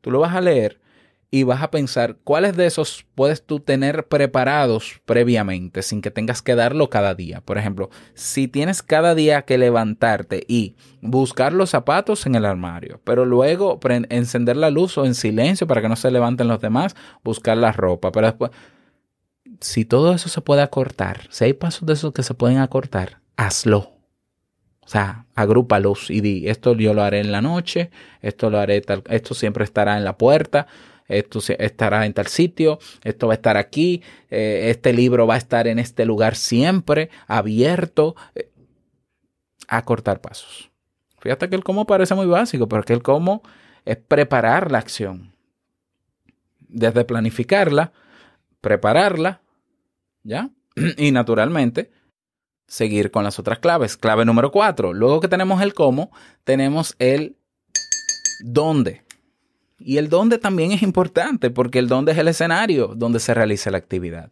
tú 0.00 0.10
lo 0.10 0.20
vas 0.20 0.34
a 0.34 0.40
leer 0.40 0.80
y 1.34 1.42
vas 1.42 1.62
a 1.62 1.72
pensar 1.72 2.18
cuáles 2.22 2.56
de 2.56 2.66
esos 2.66 3.06
puedes 3.16 3.44
tú 3.44 3.58
tener 3.58 4.06
preparados 4.06 5.00
previamente 5.04 5.82
sin 5.82 6.00
que 6.00 6.12
tengas 6.12 6.42
que 6.42 6.54
darlo 6.54 6.90
cada 6.90 7.16
día. 7.16 7.40
Por 7.40 7.58
ejemplo, 7.58 7.90
si 8.14 8.46
tienes 8.46 8.84
cada 8.84 9.16
día 9.16 9.42
que 9.42 9.58
levantarte 9.58 10.44
y 10.46 10.76
buscar 11.00 11.52
los 11.52 11.70
zapatos 11.70 12.26
en 12.26 12.36
el 12.36 12.44
armario, 12.44 13.00
pero 13.02 13.24
luego 13.24 13.80
encender 14.10 14.56
la 14.56 14.70
luz 14.70 14.96
o 14.96 15.06
en 15.06 15.16
silencio 15.16 15.66
para 15.66 15.82
que 15.82 15.88
no 15.88 15.96
se 15.96 16.12
levanten 16.12 16.46
los 16.46 16.60
demás, 16.60 16.94
buscar 17.24 17.56
la 17.56 17.72
ropa, 17.72 18.12
pero 18.12 18.28
después 18.28 18.52
si 19.58 19.84
todo 19.84 20.14
eso 20.14 20.28
se 20.28 20.40
puede 20.40 20.62
acortar, 20.62 21.22
si 21.30 21.46
hay 21.46 21.52
pasos 21.52 21.84
de 21.84 21.94
esos 21.94 22.12
que 22.12 22.22
se 22.22 22.34
pueden 22.34 22.58
acortar, 22.58 23.18
hazlo. 23.36 23.90
O 24.82 24.88
sea, 24.88 25.26
agrúpalos 25.34 26.10
y 26.10 26.20
di, 26.20 26.48
esto 26.48 26.74
yo 26.74 26.94
lo 26.94 27.02
haré 27.02 27.18
en 27.18 27.32
la 27.32 27.42
noche, 27.42 27.90
esto 28.22 28.50
lo 28.50 28.60
haré 28.60 28.82
tal, 28.82 29.02
esto 29.08 29.34
siempre 29.34 29.64
estará 29.64 29.96
en 29.96 30.04
la 30.04 30.16
puerta, 30.16 30.68
esto 31.08 31.40
estará 31.58 32.06
en 32.06 32.14
tal 32.14 32.26
sitio, 32.26 32.78
esto 33.02 33.26
va 33.26 33.34
a 33.34 33.36
estar 33.36 33.56
aquí, 33.56 34.02
eh, 34.30 34.68
este 34.70 34.92
libro 34.92 35.26
va 35.26 35.34
a 35.34 35.38
estar 35.38 35.66
en 35.66 35.78
este 35.78 36.04
lugar 36.04 36.34
siempre, 36.34 37.10
abierto. 37.26 38.16
Eh, 38.34 38.50
a 39.68 39.84
cortar 39.84 40.20
pasos. 40.20 40.70
Fíjate 41.20 41.48
que 41.48 41.56
el 41.56 41.64
cómo 41.64 41.86
parece 41.86 42.14
muy 42.14 42.26
básico, 42.26 42.68
porque 42.68 42.92
el 42.92 43.02
cómo 43.02 43.42
es 43.84 43.96
preparar 43.96 44.70
la 44.70 44.78
acción. 44.78 45.32
Desde 46.60 47.04
planificarla, 47.04 47.92
prepararla, 48.60 49.40
¿ya? 50.22 50.50
Y 50.96 51.12
naturalmente, 51.12 51.90
seguir 52.66 53.10
con 53.10 53.24
las 53.24 53.38
otras 53.38 53.58
claves. 53.58 53.96
Clave 53.96 54.24
número 54.24 54.50
cuatro. 54.50 54.92
Luego 54.92 55.20
que 55.20 55.28
tenemos 55.28 55.62
el 55.62 55.72
cómo, 55.72 56.10
tenemos 56.44 56.94
el 56.98 57.36
dónde. 58.40 59.04
Y 59.86 59.98
el 59.98 60.08
dónde 60.08 60.38
también 60.38 60.72
es 60.72 60.82
importante 60.82 61.50
porque 61.50 61.78
el 61.78 61.88
dónde 61.88 62.12
es 62.12 62.18
el 62.18 62.28
escenario 62.28 62.94
donde 62.96 63.20
se 63.20 63.34
realiza 63.34 63.70
la 63.70 63.76
actividad. 63.76 64.30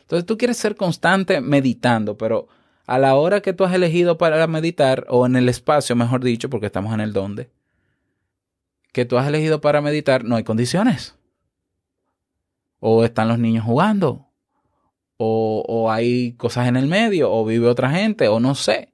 Entonces 0.00 0.26
tú 0.26 0.36
quieres 0.36 0.56
ser 0.56 0.74
constante 0.74 1.40
meditando, 1.40 2.18
pero 2.18 2.48
a 2.86 2.98
la 2.98 3.14
hora 3.14 3.40
que 3.40 3.52
tú 3.52 3.62
has 3.62 3.72
elegido 3.72 4.18
para 4.18 4.44
meditar, 4.48 5.06
o 5.08 5.26
en 5.26 5.36
el 5.36 5.48
espacio, 5.48 5.94
mejor 5.94 6.24
dicho, 6.24 6.50
porque 6.50 6.66
estamos 6.66 6.92
en 6.92 6.98
el 6.98 7.12
dónde, 7.12 7.50
que 8.92 9.04
tú 9.04 9.16
has 9.16 9.28
elegido 9.28 9.60
para 9.60 9.80
meditar, 9.80 10.24
no 10.24 10.34
hay 10.34 10.42
condiciones. 10.42 11.14
O 12.80 13.04
están 13.04 13.28
los 13.28 13.38
niños 13.38 13.64
jugando, 13.64 14.26
o, 15.18 15.64
o 15.68 15.92
hay 15.92 16.32
cosas 16.32 16.66
en 16.66 16.76
el 16.76 16.88
medio, 16.88 17.30
o 17.30 17.44
vive 17.44 17.68
otra 17.68 17.90
gente, 17.90 18.26
o 18.26 18.40
no 18.40 18.56
sé. 18.56 18.89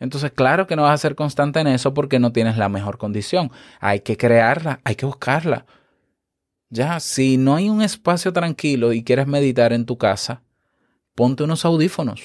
Entonces, 0.00 0.30
claro 0.30 0.66
que 0.66 0.76
no 0.76 0.82
vas 0.82 0.94
a 0.94 0.98
ser 0.98 1.14
constante 1.14 1.60
en 1.60 1.66
eso 1.66 1.92
porque 1.94 2.18
no 2.18 2.32
tienes 2.32 2.56
la 2.56 2.68
mejor 2.68 2.98
condición. 2.98 3.50
Hay 3.80 4.00
que 4.00 4.16
crearla, 4.16 4.80
hay 4.84 4.94
que 4.94 5.06
buscarla. 5.06 5.66
Ya, 6.70 7.00
si 7.00 7.36
no 7.36 7.56
hay 7.56 7.68
un 7.68 7.82
espacio 7.82 8.32
tranquilo 8.32 8.92
y 8.92 9.02
quieres 9.02 9.26
meditar 9.26 9.72
en 9.72 9.86
tu 9.86 9.98
casa, 9.98 10.42
ponte 11.14 11.42
unos 11.42 11.64
audífonos. 11.64 12.20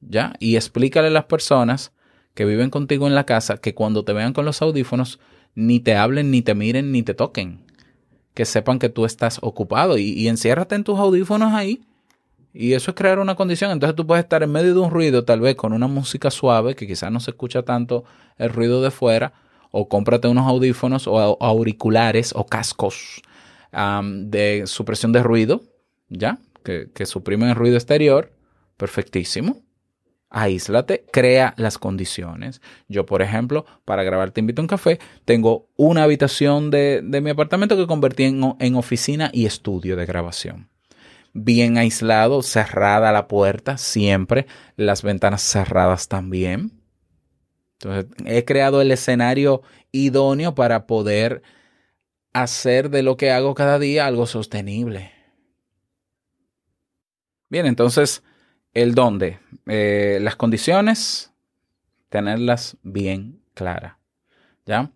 Ya, 0.00 0.34
y 0.38 0.56
explícale 0.56 1.08
a 1.08 1.10
las 1.10 1.24
personas 1.24 1.92
que 2.34 2.44
viven 2.44 2.70
contigo 2.70 3.06
en 3.06 3.14
la 3.14 3.26
casa 3.26 3.58
que 3.58 3.74
cuando 3.74 4.04
te 4.04 4.12
vean 4.12 4.32
con 4.32 4.44
los 4.44 4.62
audífonos, 4.62 5.20
ni 5.54 5.80
te 5.80 5.96
hablen, 5.96 6.30
ni 6.30 6.40
te 6.40 6.54
miren, 6.54 6.92
ni 6.92 7.02
te 7.02 7.14
toquen. 7.14 7.64
Que 8.32 8.46
sepan 8.46 8.78
que 8.78 8.88
tú 8.88 9.04
estás 9.04 9.38
ocupado 9.42 9.98
y, 9.98 10.04
y 10.12 10.28
enciérrate 10.28 10.74
en 10.74 10.84
tus 10.84 10.98
audífonos 10.98 11.52
ahí 11.52 11.82
y 12.54 12.74
eso 12.74 12.90
es 12.90 12.94
crear 12.96 13.18
una 13.18 13.34
condición. 13.34 13.70
Entonces 13.70 13.96
tú 13.96 14.06
puedes 14.06 14.24
estar 14.24 14.42
en 14.42 14.52
medio 14.52 14.74
de 14.74 14.80
un 14.80 14.90
ruido, 14.90 15.24
tal 15.24 15.40
vez 15.40 15.56
con 15.56 15.72
una 15.72 15.86
música 15.86 16.30
suave, 16.30 16.74
que 16.74 16.86
quizás 16.86 17.10
no 17.10 17.20
se 17.20 17.30
escucha 17.30 17.62
tanto 17.62 18.04
el 18.36 18.50
ruido 18.50 18.82
de 18.82 18.90
fuera, 18.90 19.32
o 19.70 19.88
cómprate 19.88 20.28
unos 20.28 20.46
audífonos 20.46 21.06
o 21.06 21.42
auriculares 21.42 22.32
o 22.36 22.44
cascos 22.44 23.22
de 23.72 24.64
supresión 24.66 25.12
de 25.12 25.22
ruido, 25.22 25.62
¿ya? 26.10 26.38
Que, 26.62 26.90
que 26.94 27.06
suprimen 27.06 27.48
el 27.48 27.54
ruido 27.54 27.76
exterior. 27.76 28.32
Perfectísimo. 28.76 29.62
Aíslate, 30.28 31.04
crea 31.10 31.54
las 31.56 31.78
condiciones. 31.78 32.60
Yo, 32.88 33.06
por 33.06 33.22
ejemplo, 33.22 33.66
para 33.84 34.02
grabar 34.02 34.30
Te 34.30 34.40
invito 34.40 34.60
a 34.60 34.64
un 34.64 34.68
café, 34.68 34.98
tengo 35.24 35.68
una 35.76 36.04
habitación 36.04 36.70
de, 36.70 37.00
de 37.02 37.20
mi 37.20 37.30
apartamento 37.30 37.76
que 37.76 37.86
convertí 37.86 38.24
en, 38.24 38.54
en 38.58 38.74
oficina 38.76 39.30
y 39.32 39.46
estudio 39.46 39.96
de 39.96 40.06
grabación 40.06 40.71
bien 41.32 41.78
aislado, 41.78 42.42
cerrada 42.42 43.12
la 43.12 43.28
puerta 43.28 43.78
siempre, 43.78 44.46
las 44.76 45.02
ventanas 45.02 45.42
cerradas 45.42 46.08
también. 46.08 46.72
Entonces, 47.80 48.06
he 48.24 48.44
creado 48.44 48.80
el 48.80 48.90
escenario 48.90 49.62
idóneo 49.90 50.54
para 50.54 50.86
poder 50.86 51.42
hacer 52.32 52.90
de 52.90 53.02
lo 53.02 53.16
que 53.16 53.30
hago 53.30 53.54
cada 53.54 53.78
día 53.78 54.06
algo 54.06 54.26
sostenible. 54.26 55.12
Bien, 57.48 57.66
entonces, 57.66 58.22
el 58.72 58.94
dónde, 58.94 59.40
eh, 59.66 60.18
las 60.22 60.36
condiciones, 60.36 61.32
tenerlas 62.08 62.76
bien 62.82 63.42
claras. 63.54 63.96
¿Ya? 64.64 64.92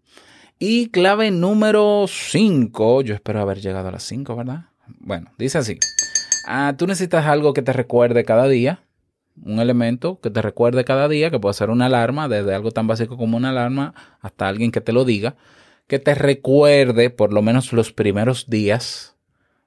Y 0.59 0.89
clave 0.89 1.31
número 1.31 2.07
5, 2.09 3.03
yo 3.03 3.15
espero 3.15 3.43
haber 3.43 3.61
llegado 3.61 3.89
a 3.89 3.93
las 3.93 4.05
5, 4.05 4.37
¿verdad? 4.37 4.67
Bueno, 5.01 5.33
dice 5.37 5.59
así. 5.59 5.79
Ah, 6.47 6.75
tú 6.79 6.87
necesitas 6.87 7.27
algo 7.27 7.53
que 7.53 7.63
te 7.63 7.73
recuerde 7.73 8.25
cada 8.25 8.47
día, 8.47 8.85
un 9.43 9.59
elemento 9.59 10.21
que 10.21 10.31
te 10.31 10.41
recuerde 10.43 10.85
cada 10.85 11.09
día, 11.09 11.31
que 11.31 11.41
puede 11.41 11.55
ser 11.55 11.71
una 11.71 11.87
alarma, 11.87 12.29
desde 12.29 12.55
algo 12.55 12.71
tan 12.71 12.87
básico 12.87 13.17
como 13.17 13.37
una 13.37 13.51
alarma 13.51 13.95
hasta 14.21 14.49
alguien 14.49 14.71
que 14.71 14.81
te 14.81 14.93
lo 14.93 15.05
diga, 15.05 15.35
que 15.89 15.99
te 15.99 16.15
recuerde 16.15 17.11
por 17.11 17.33
lo 17.33 17.43
menos 17.43 17.73
los 17.73 17.93
primeros 17.93 18.49
días 18.49 19.17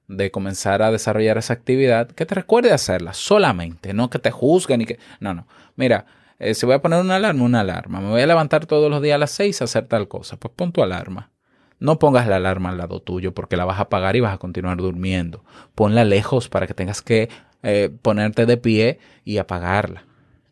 de 0.08 0.32
comenzar 0.32 0.82
a 0.82 0.92
desarrollar 0.92 1.38
esa 1.38 1.54
actividad, 1.54 2.10
que 2.10 2.26
te 2.26 2.34
recuerde 2.36 2.72
hacerla 2.72 3.14
solamente, 3.14 3.94
no 3.94 4.10
que 4.10 4.20
te 4.20 4.32
juzguen 4.32 4.82
y 4.82 4.86
que... 4.86 5.00
No, 5.20 5.34
no. 5.34 5.48
Mira, 5.76 6.06
eh, 6.40 6.56
si 6.56 6.66
voy 6.66 6.76
a 6.76 6.82
poner 6.82 7.02
una 7.02 7.18
alarma, 7.18 7.44
una 7.44 7.60
alarma. 7.60 8.00
Me 8.00 8.10
voy 8.10 8.22
a 8.22 8.28
levantar 8.28 8.66
todos 8.66 8.90
los 8.90 9.02
días 9.02 9.16
a 9.16 9.20
las 9.20 9.32
6 9.32 9.62
a 9.62 9.66
hacer 9.66 9.88
tal 9.88 10.08
cosa. 10.08 10.38
Pues 10.38 10.54
pon 10.56 10.72
tu 10.72 10.82
alarma. 10.82 11.32
No 11.80 11.98
pongas 11.98 12.28
la 12.28 12.36
alarma 12.38 12.70
al 12.70 12.78
lado 12.78 13.02
tuyo 13.02 13.34
porque 13.34 13.58
la 13.58 13.66
vas 13.66 13.80
a 13.80 13.84
apagar 13.84 14.16
y 14.16 14.20
vas 14.20 14.34
a 14.34 14.38
continuar 14.38 14.78
durmiendo. 14.78 15.44
Ponla 15.76 16.04
lejos 16.04 16.50
para 16.50 16.68
que 16.68 16.74
tengas 16.74 17.02
que 17.02 17.30
eh, 17.64 17.90
ponerte 18.02 18.46
de 18.46 18.58
pie 18.58 19.00
y 19.24 19.38
apagarla. 19.38 20.06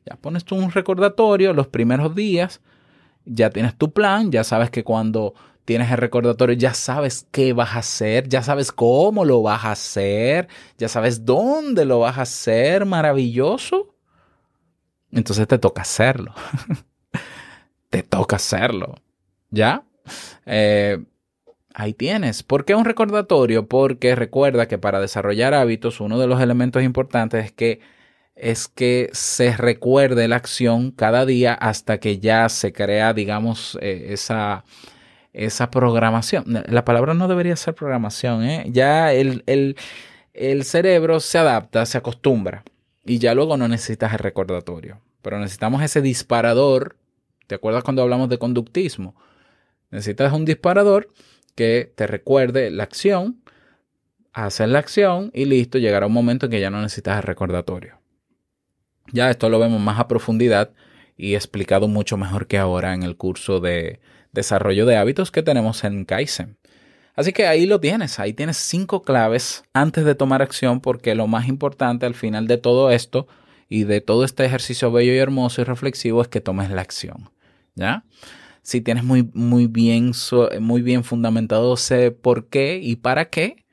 Ya 0.05 0.15
pones 0.15 0.45
tú 0.45 0.55
un 0.55 0.71
recordatorio 0.71 1.53
los 1.53 1.67
primeros 1.67 2.15
días, 2.15 2.61
ya 3.25 3.49
tienes 3.49 3.75
tu 3.75 3.91
plan, 3.91 4.31
ya 4.31 4.45
sabes 4.45 4.69
que 4.71 4.85
cuando 4.85 5.33
tienes 5.65 5.91
el 5.91 5.97
recordatorio 5.97 6.55
ya 6.55 6.73
sabes 6.73 7.27
qué 7.29 7.51
vas 7.51 7.75
a 7.75 7.79
hacer, 7.79 8.29
ya 8.29 8.41
sabes 8.41 8.71
cómo 8.71 9.25
lo 9.25 9.41
vas 9.41 9.65
a 9.65 9.71
hacer, 9.71 10.47
ya 10.77 10.87
sabes 10.87 11.25
dónde 11.25 11.83
lo 11.83 11.99
vas 11.99 12.17
a 12.17 12.21
hacer, 12.21 12.85
maravilloso. 12.85 13.93
Entonces 15.11 15.45
te 15.45 15.57
toca 15.57 15.81
hacerlo. 15.81 16.33
te 17.89 18.01
toca 18.01 18.37
hacerlo. 18.37 18.95
¿Ya? 19.49 19.83
Eh, 20.45 21.03
Ahí 21.79 21.93
tienes. 21.93 22.41
¿Por 22.41 22.65
qué 22.65 22.73
un 22.73 22.85
recordatorio? 22.85 23.67
Porque 23.67 24.15
recuerda 24.15 24.67
que 24.67 24.79
para 24.79 24.99
desarrollar 24.99 25.53
hábitos, 25.53 26.01
uno 26.01 26.17
de 26.17 26.25
los 26.25 26.41
elementos 26.41 26.81
importantes 26.81 27.45
es 27.45 27.51
que, 27.51 27.81
es 28.35 28.67
que 28.67 29.11
se 29.13 29.55
recuerde 29.55 30.27
la 30.27 30.37
acción 30.37 30.89
cada 30.89 31.23
día 31.27 31.53
hasta 31.53 31.99
que 31.99 32.17
ya 32.17 32.49
se 32.49 32.73
crea, 32.73 33.13
digamos, 33.13 33.77
eh, 33.79 34.07
esa, 34.09 34.65
esa 35.33 35.69
programación. 35.69 36.45
La 36.67 36.83
palabra 36.83 37.13
no 37.13 37.27
debería 37.27 37.55
ser 37.55 37.75
programación, 37.75 38.43
¿eh? 38.43 38.65
Ya 38.71 39.13
el, 39.13 39.43
el, 39.45 39.75
el 40.33 40.63
cerebro 40.63 41.19
se 41.19 41.37
adapta, 41.37 41.85
se 41.85 41.99
acostumbra 41.99 42.63
y 43.05 43.19
ya 43.19 43.35
luego 43.35 43.55
no 43.55 43.67
necesitas 43.67 44.13
el 44.13 44.19
recordatorio. 44.19 44.99
Pero 45.21 45.37
necesitamos 45.37 45.83
ese 45.83 46.01
disparador. 46.01 46.97
¿Te 47.45 47.53
acuerdas 47.53 47.83
cuando 47.83 48.01
hablamos 48.01 48.29
de 48.29 48.39
conductismo? 48.39 49.13
Necesitas 49.91 50.33
un 50.33 50.43
disparador 50.43 51.09
que 51.57 51.91
te 51.95 52.05
recuerde 52.05 52.69
la 52.69 52.83
acción, 52.83 53.41
hacer 54.31 54.69
la 54.69 54.77
acción 54.77 55.31
y 55.33 55.45
listo, 55.45 55.79
llegará 55.79 56.05
un 56.05 56.13
momento 56.13 56.45
en 56.45 56.51
que 56.51 56.59
ya 56.59 56.69
no 56.69 56.79
necesitas 56.81 57.17
el 57.17 57.23
recordatorio. 57.23 57.99
Ya 59.11 59.31
esto 59.31 59.49
lo 59.49 59.57
vemos 59.57 59.81
más 59.81 59.99
a 59.99 60.07
profundidad 60.07 60.71
y 61.17 61.33
explicado 61.33 61.87
mucho 61.87 62.15
mejor 62.15 62.45
que 62.45 62.59
ahora 62.59 62.93
en 62.93 63.01
el 63.01 63.17
curso 63.17 63.59
de 63.59 63.99
desarrollo 64.31 64.85
de 64.85 64.97
hábitos 64.97 65.31
que 65.31 65.41
tenemos 65.41 65.83
en 65.83 66.05
Kaizen. 66.05 66.57
Así 67.15 67.33
que 67.33 67.47
ahí 67.47 67.65
lo 67.65 67.79
tienes, 67.79 68.19
ahí 68.19 68.33
tienes 68.33 68.57
cinco 68.57 69.01
claves 69.01 69.63
antes 69.73 70.05
de 70.05 70.13
tomar 70.13 70.43
acción 70.43 70.79
porque 70.79 71.15
lo 71.15 71.25
más 71.25 71.47
importante 71.47 72.05
al 72.05 72.13
final 72.13 72.45
de 72.45 72.59
todo 72.59 72.91
esto 72.91 73.27
y 73.67 73.85
de 73.85 74.01
todo 74.01 74.23
este 74.23 74.45
ejercicio 74.45 74.91
bello 74.91 75.13
y 75.13 75.17
hermoso 75.17 75.61
y 75.61 75.63
reflexivo 75.63 76.21
es 76.21 76.27
que 76.27 76.39
tomes 76.39 76.69
la 76.69 76.81
acción. 76.81 77.31
¿Ya? 77.73 78.03
Si 78.67 78.81
tienes 78.81 79.05
muy, 79.05 79.29
muy, 79.33 79.67
bien, 79.67 80.11
muy 80.59 80.81
bien 80.81 81.05
fundamentado 81.05 81.75
ese 81.75 82.11
por 82.11 82.49
qué 82.49 82.81
y 82.83 82.97
para 82.97 83.29
qué, 83.29 83.65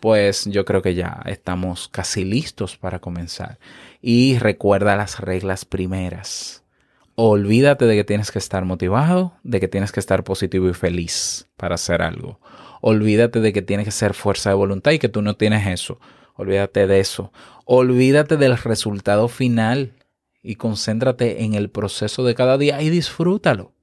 pues 0.00 0.44
yo 0.46 0.64
creo 0.64 0.82
que 0.82 0.96
ya 0.96 1.22
estamos 1.26 1.86
casi 1.86 2.24
listos 2.24 2.76
para 2.76 2.98
comenzar. 2.98 3.60
Y 4.02 4.38
recuerda 4.38 4.96
las 4.96 5.20
reglas 5.20 5.64
primeras. 5.64 6.64
Olvídate 7.14 7.84
de 7.84 7.94
que 7.94 8.02
tienes 8.02 8.32
que 8.32 8.40
estar 8.40 8.64
motivado, 8.64 9.34
de 9.44 9.60
que 9.60 9.68
tienes 9.68 9.92
que 9.92 10.00
estar 10.00 10.24
positivo 10.24 10.68
y 10.68 10.74
feliz 10.74 11.46
para 11.56 11.76
hacer 11.76 12.02
algo. 12.02 12.40
Olvídate 12.80 13.38
de 13.38 13.52
que 13.52 13.62
tienes 13.62 13.86
que 13.86 13.92
ser 13.92 14.14
fuerza 14.14 14.50
de 14.50 14.56
voluntad 14.56 14.90
y 14.90 14.98
que 14.98 15.08
tú 15.08 15.22
no 15.22 15.36
tienes 15.36 15.64
eso. 15.68 16.00
Olvídate 16.34 16.88
de 16.88 16.98
eso. 16.98 17.32
Olvídate 17.66 18.36
del 18.36 18.58
resultado 18.58 19.28
final 19.28 19.92
y 20.42 20.56
concéntrate 20.56 21.44
en 21.44 21.54
el 21.54 21.70
proceso 21.70 22.24
de 22.24 22.34
cada 22.34 22.58
día 22.58 22.82
y 22.82 22.90
disfrútalo 22.90 23.74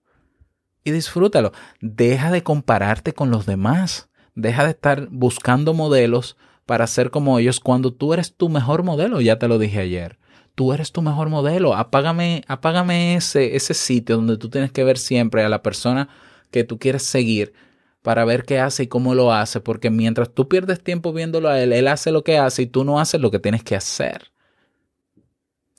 y 0.88 0.92
disfrútalo. 0.92 1.52
Deja 1.82 2.32
de 2.32 2.44
compararte 2.44 3.14
con 3.14 3.30
los 3.30 3.46
demás. 3.46 4.10
Deja 4.36 4.64
de 4.64 4.72
estar 4.72 5.10
buscando 5.12 5.74
modelos 5.74 6.38
para 6.66 6.88
ser 6.88 7.12
como 7.12 7.40
ellos 7.40 7.60
cuando 7.60 7.92
tú 7.94 8.14
eres 8.14 8.36
tu 8.36 8.48
mejor 8.48 8.84
modelo. 8.84 9.20
Ya 9.20 9.38
te 9.38 9.48
lo 9.48 9.60
dije 9.60 9.80
ayer. 9.80 10.18
Tú 10.56 10.72
eres 10.72 10.94
tu 10.94 11.02
mejor 11.02 11.30
modelo. 11.30 11.76
Apágame, 11.76 12.44
apágame 12.48 13.16
ese, 13.16 13.56
ese 13.58 13.74
sitio 13.74 14.16
donde 14.16 14.38
tú 14.38 14.50
tienes 14.50 14.72
que 14.72 14.86
ver 14.86 14.98
siempre 14.98 15.44
a 15.44 15.50
la 15.50 15.62
persona 15.62 16.08
que 16.52 16.64
tú 16.64 16.80
quieres 16.80 17.04
seguir 17.04 17.54
para 18.02 18.24
ver 18.24 18.46
qué 18.46 18.60
hace 18.60 18.84
y 18.84 18.88
cómo 18.88 19.14
lo 19.16 19.34
hace, 19.34 19.60
porque 19.60 19.90
mientras 19.90 20.34
tú 20.34 20.48
pierdes 20.48 20.82
tiempo 20.82 21.12
viéndolo 21.12 21.50
a 21.50 21.62
él, 21.62 21.74
él 21.74 21.90
hace 21.90 22.14
lo 22.14 22.24
que 22.24 22.38
hace 22.38 22.62
y 22.62 22.68
tú 22.68 22.86
no 22.86 23.02
haces 23.02 23.20
lo 23.20 23.32
que 23.32 23.40
tienes 23.40 23.64
que 23.64 23.76
hacer. 23.76 24.32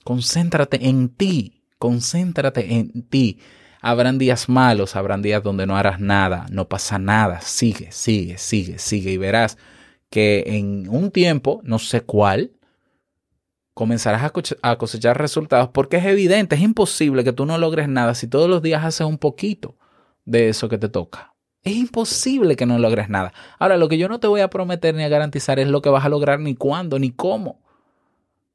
Concéntrate 0.05 0.89
en 0.89 1.09
ti, 1.09 1.63
concéntrate 1.79 2.75
en 2.75 3.03
ti. 3.09 3.39
Habrán 3.81 4.19
días 4.19 4.49
malos, 4.49 4.97
habrán 4.97 5.23
días 5.23 5.43
donde 5.43 5.67
no 5.67 5.77
harás 5.77 6.01
nada, 6.01 6.47
no 6.51 6.69
pasa 6.69 6.99
nada, 6.99 7.41
sigue, 7.41 7.93
sigue, 7.93 8.39
sigue, 8.39 8.79
sigue 8.79 9.13
y 9.13 9.17
verás 9.17 9.57
que 10.11 10.45
en 10.47 10.89
un 10.89 11.11
tiempo, 11.11 11.61
no 11.65 11.79
sé 11.79 12.01
cuál, 12.01 12.53
comenzarás 13.75 14.33
a 14.63 14.77
cosechar 14.77 15.19
resultados 15.19 15.69
porque 15.73 15.99
es 15.99 16.05
evidente, 16.05 16.57
es 16.57 16.63
imposible 16.63 17.23
que 17.23 17.33
tú 17.33 17.47
no 17.47 17.59
logres 17.59 17.89
nada 17.89 18.15
si 18.15 18.27
todos 18.27 18.51
los 18.51 18.63
días 18.63 18.85
haces 18.85 19.07
un 19.07 19.19
poquito 19.19 19.77
de 20.25 20.49
eso 20.49 20.69
que 20.69 20.79
te 20.79 20.89
toca. 20.89 21.35
Es 21.63 21.75
imposible 21.75 22.57
que 22.57 22.67
no 22.67 22.79
logres 22.79 23.09
nada. 23.09 23.33
Ahora, 23.59 23.77
lo 23.77 23.89
que 23.89 23.99
yo 23.99 24.09
no 24.09 24.21
te 24.21 24.27
voy 24.27 24.41
a 24.41 24.51
prometer 24.51 24.95
ni 24.95 25.03
a 25.03 25.09
garantizar 25.09 25.59
es 25.59 25.69
lo 25.69 25.83
que 25.83 25.91
vas 25.91 26.05
a 26.05 26.09
lograr, 26.09 26.41
ni 26.41 26.55
cuándo, 26.55 26.99
ni 26.99 27.11
cómo. 27.11 27.61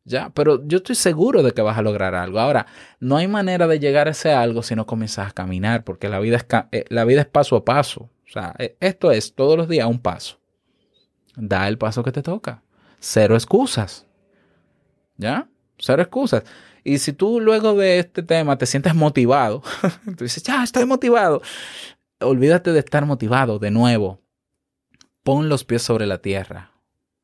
Ya, 0.06 0.32
pero 0.32 0.66
yo 0.68 0.78
estoy 0.78 0.96
seguro 0.96 1.44
de 1.44 1.54
que 1.54 1.62
vas 1.62 1.78
a 1.78 1.82
lograr 1.82 2.14
algo. 2.14 2.40
Ahora, 2.40 2.68
no 3.00 3.16
hay 3.16 3.28
manera 3.28 3.68
de 3.68 3.80
llegar 3.80 4.08
a 4.08 4.12
ese 4.12 4.34
algo 4.34 4.62
si 4.62 4.76
no 4.76 4.86
comienzas 4.86 5.30
a 5.30 5.32
caminar, 5.32 5.84
porque 5.86 6.10
la 6.10 6.20
vida 6.20 6.38
es, 6.38 6.46
eh, 6.72 6.86
la 6.90 7.06
vida 7.06 7.22
es 7.22 7.28
paso 7.28 7.56
a 7.56 7.64
paso. 7.64 8.10
O 8.28 8.32
sea, 8.32 8.54
eh, 8.60 8.76
esto 8.82 9.12
es 9.12 9.34
todos 9.34 9.58
los 9.58 9.70
días 9.70 9.88
un 9.88 10.00
paso. 10.00 10.40
Da 11.36 11.68
el 11.68 11.78
paso 11.78 12.04
que 12.04 12.12
te 12.12 12.22
toca. 12.22 12.64
Cero 13.00 13.36
excusas. 13.36 14.06
¿Ya? 15.18 15.48
Cero 15.78 16.02
excusas. 16.02 16.44
Y 16.84 16.98
si 16.98 17.14
tú 17.14 17.40
luego 17.40 17.74
de 17.76 18.00
este 18.00 18.24
tema 18.24 18.58
te 18.58 18.66
sientes 18.66 18.94
motivado, 18.94 19.64
tú 20.18 20.26
dices, 20.26 20.44
ya, 20.44 20.64
estoy 20.64 20.86
motivado. 20.86 21.42
Olvídate 22.20 22.74
de 22.74 22.80
estar 22.80 23.06
motivado 23.06 23.58
de 23.58 23.72
nuevo. 23.72 24.20
Pon 25.24 25.48
los 25.48 25.64
pies 25.64 25.82
sobre 25.82 26.06
la 26.08 26.18
tierra 26.18 26.73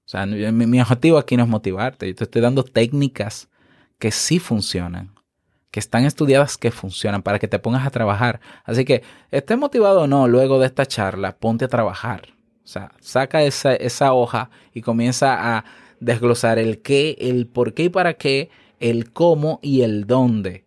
o 0.09 0.11
sea, 0.11 0.25
mi, 0.25 0.81
objetivo 0.81 1.19
aquí 1.19 1.37
no 1.37 1.43
es 1.43 1.49
motivarte. 1.49 2.07
Yo 2.07 2.15
te 2.15 2.23
estoy 2.23 2.41
dando 2.41 2.63
técnicas 2.63 3.47
que 3.99 4.09
sí 4.09 4.39
funcionan, 4.39 5.13
que 5.69 5.79
están 5.79 6.03
estudiadas 6.03 6.57
que 6.57 6.71
funcionan 6.71 7.21
para 7.21 7.37
que 7.37 7.47
te 7.47 7.59
pongas 7.59 7.85
a 7.85 7.91
trabajar. 7.91 8.39
Así 8.63 8.85
que, 8.85 9.03
estés 9.29 9.55
motivado 9.59 10.01
o 10.01 10.07
no, 10.07 10.27
luego 10.27 10.57
de 10.57 10.65
esta 10.65 10.87
charla, 10.87 11.37
ponte 11.37 11.65
a 11.65 11.67
trabajar. 11.67 12.23
O 12.63 12.67
sea, 12.67 12.91
saca 12.99 13.43
esa, 13.43 13.75
esa 13.75 14.13
hoja 14.13 14.49
y 14.73 14.81
comienza 14.81 15.57
a 15.57 15.65
desglosar 15.99 16.57
el 16.57 16.81
qué, 16.81 17.15
el 17.19 17.45
por 17.45 17.75
qué 17.75 17.83
y 17.83 17.89
para 17.89 18.15
qué, 18.15 18.49
el 18.79 19.11
cómo 19.11 19.59
y 19.61 19.83
el 19.83 20.07
dónde. 20.07 20.65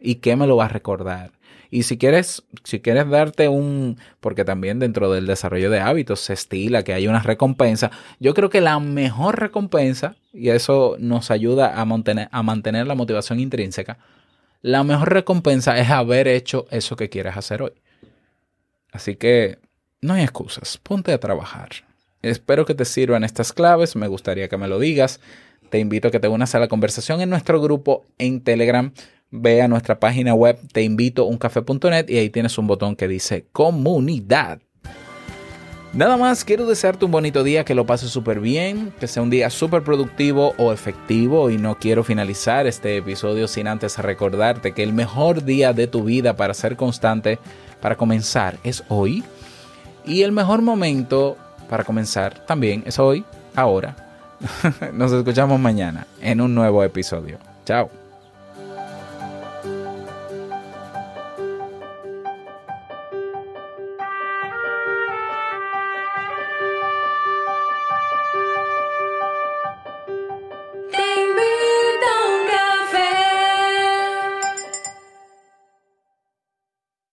¿Y 0.00 0.14
qué 0.16 0.36
me 0.36 0.46
lo 0.46 0.56
va 0.56 0.64
a 0.64 0.68
recordar? 0.68 1.32
Y 1.70 1.82
si 1.82 1.98
quieres, 1.98 2.44
si 2.64 2.80
quieres 2.80 3.08
darte 3.08 3.48
un, 3.48 3.98
porque 4.20 4.44
también 4.44 4.78
dentro 4.78 5.12
del 5.12 5.26
desarrollo 5.26 5.70
de 5.70 5.80
hábitos 5.80 6.20
se 6.20 6.32
estila 6.32 6.82
que 6.82 6.94
hay 6.94 7.08
una 7.08 7.20
recompensa, 7.20 7.90
yo 8.20 8.34
creo 8.34 8.50
que 8.50 8.60
la 8.60 8.78
mejor 8.78 9.40
recompensa, 9.40 10.16
y 10.32 10.50
eso 10.50 10.96
nos 10.98 11.30
ayuda 11.30 11.80
a 11.80 11.84
mantener, 11.84 12.28
a 12.30 12.42
mantener 12.42 12.86
la 12.86 12.94
motivación 12.94 13.40
intrínseca, 13.40 13.98
la 14.62 14.84
mejor 14.84 15.12
recompensa 15.12 15.78
es 15.78 15.90
haber 15.90 16.28
hecho 16.28 16.66
eso 16.70 16.96
que 16.96 17.08
quieres 17.08 17.36
hacer 17.36 17.62
hoy. 17.62 17.72
Así 18.92 19.16
que 19.16 19.58
no 20.00 20.14
hay 20.14 20.22
excusas, 20.22 20.78
ponte 20.78 21.12
a 21.12 21.20
trabajar. 21.20 21.68
Espero 22.22 22.64
que 22.64 22.74
te 22.74 22.84
sirvan 22.84 23.24
estas 23.24 23.52
claves, 23.52 23.94
me 23.94 24.08
gustaría 24.08 24.48
que 24.48 24.56
me 24.56 24.68
lo 24.68 24.78
digas. 24.78 25.20
Te 25.70 25.78
invito 25.78 26.08
a 26.08 26.10
que 26.10 26.20
te 26.20 26.28
unas 26.28 26.54
a 26.54 26.58
la 26.58 26.68
conversación 26.68 27.20
en 27.20 27.30
nuestro 27.30 27.60
grupo 27.60 28.04
en 28.18 28.40
Telegram 28.40 28.92
ve 29.30 29.62
a 29.62 29.68
nuestra 29.68 29.98
página 29.98 30.34
web 30.34 30.58
te 30.72 30.82
invito 30.82 31.26
uncafe.net 31.26 32.08
y 32.08 32.18
ahí 32.18 32.30
tienes 32.30 32.56
un 32.58 32.66
botón 32.66 32.96
que 32.96 33.08
dice 33.08 33.46
comunidad. 33.52 34.60
Nada 35.92 36.18
más, 36.18 36.44
quiero 36.44 36.66
desearte 36.66 37.06
un 37.06 37.10
bonito 37.10 37.42
día, 37.42 37.64
que 37.64 37.74
lo 37.74 37.86
pases 37.86 38.10
súper 38.10 38.38
bien, 38.38 38.92
que 39.00 39.06
sea 39.06 39.22
un 39.22 39.30
día 39.30 39.48
súper 39.48 39.82
productivo 39.82 40.52
o 40.58 40.70
efectivo 40.72 41.48
y 41.48 41.56
no 41.56 41.78
quiero 41.78 42.04
finalizar 42.04 42.66
este 42.66 42.98
episodio 42.98 43.48
sin 43.48 43.66
antes 43.66 43.96
recordarte 43.96 44.72
que 44.72 44.82
el 44.82 44.92
mejor 44.92 45.44
día 45.44 45.72
de 45.72 45.86
tu 45.86 46.04
vida 46.04 46.36
para 46.36 46.52
ser 46.52 46.76
constante, 46.76 47.38
para 47.80 47.96
comenzar, 47.96 48.58
es 48.62 48.84
hoy 48.88 49.24
y 50.04 50.22
el 50.22 50.32
mejor 50.32 50.60
momento 50.60 51.38
para 51.70 51.84
comenzar 51.84 52.44
también 52.46 52.82
es 52.84 52.98
hoy, 52.98 53.24
ahora. 53.54 53.96
Nos 54.92 55.12
escuchamos 55.12 55.58
mañana 55.58 56.06
en 56.20 56.42
un 56.42 56.54
nuevo 56.54 56.84
episodio. 56.84 57.38
Chao. 57.64 58.05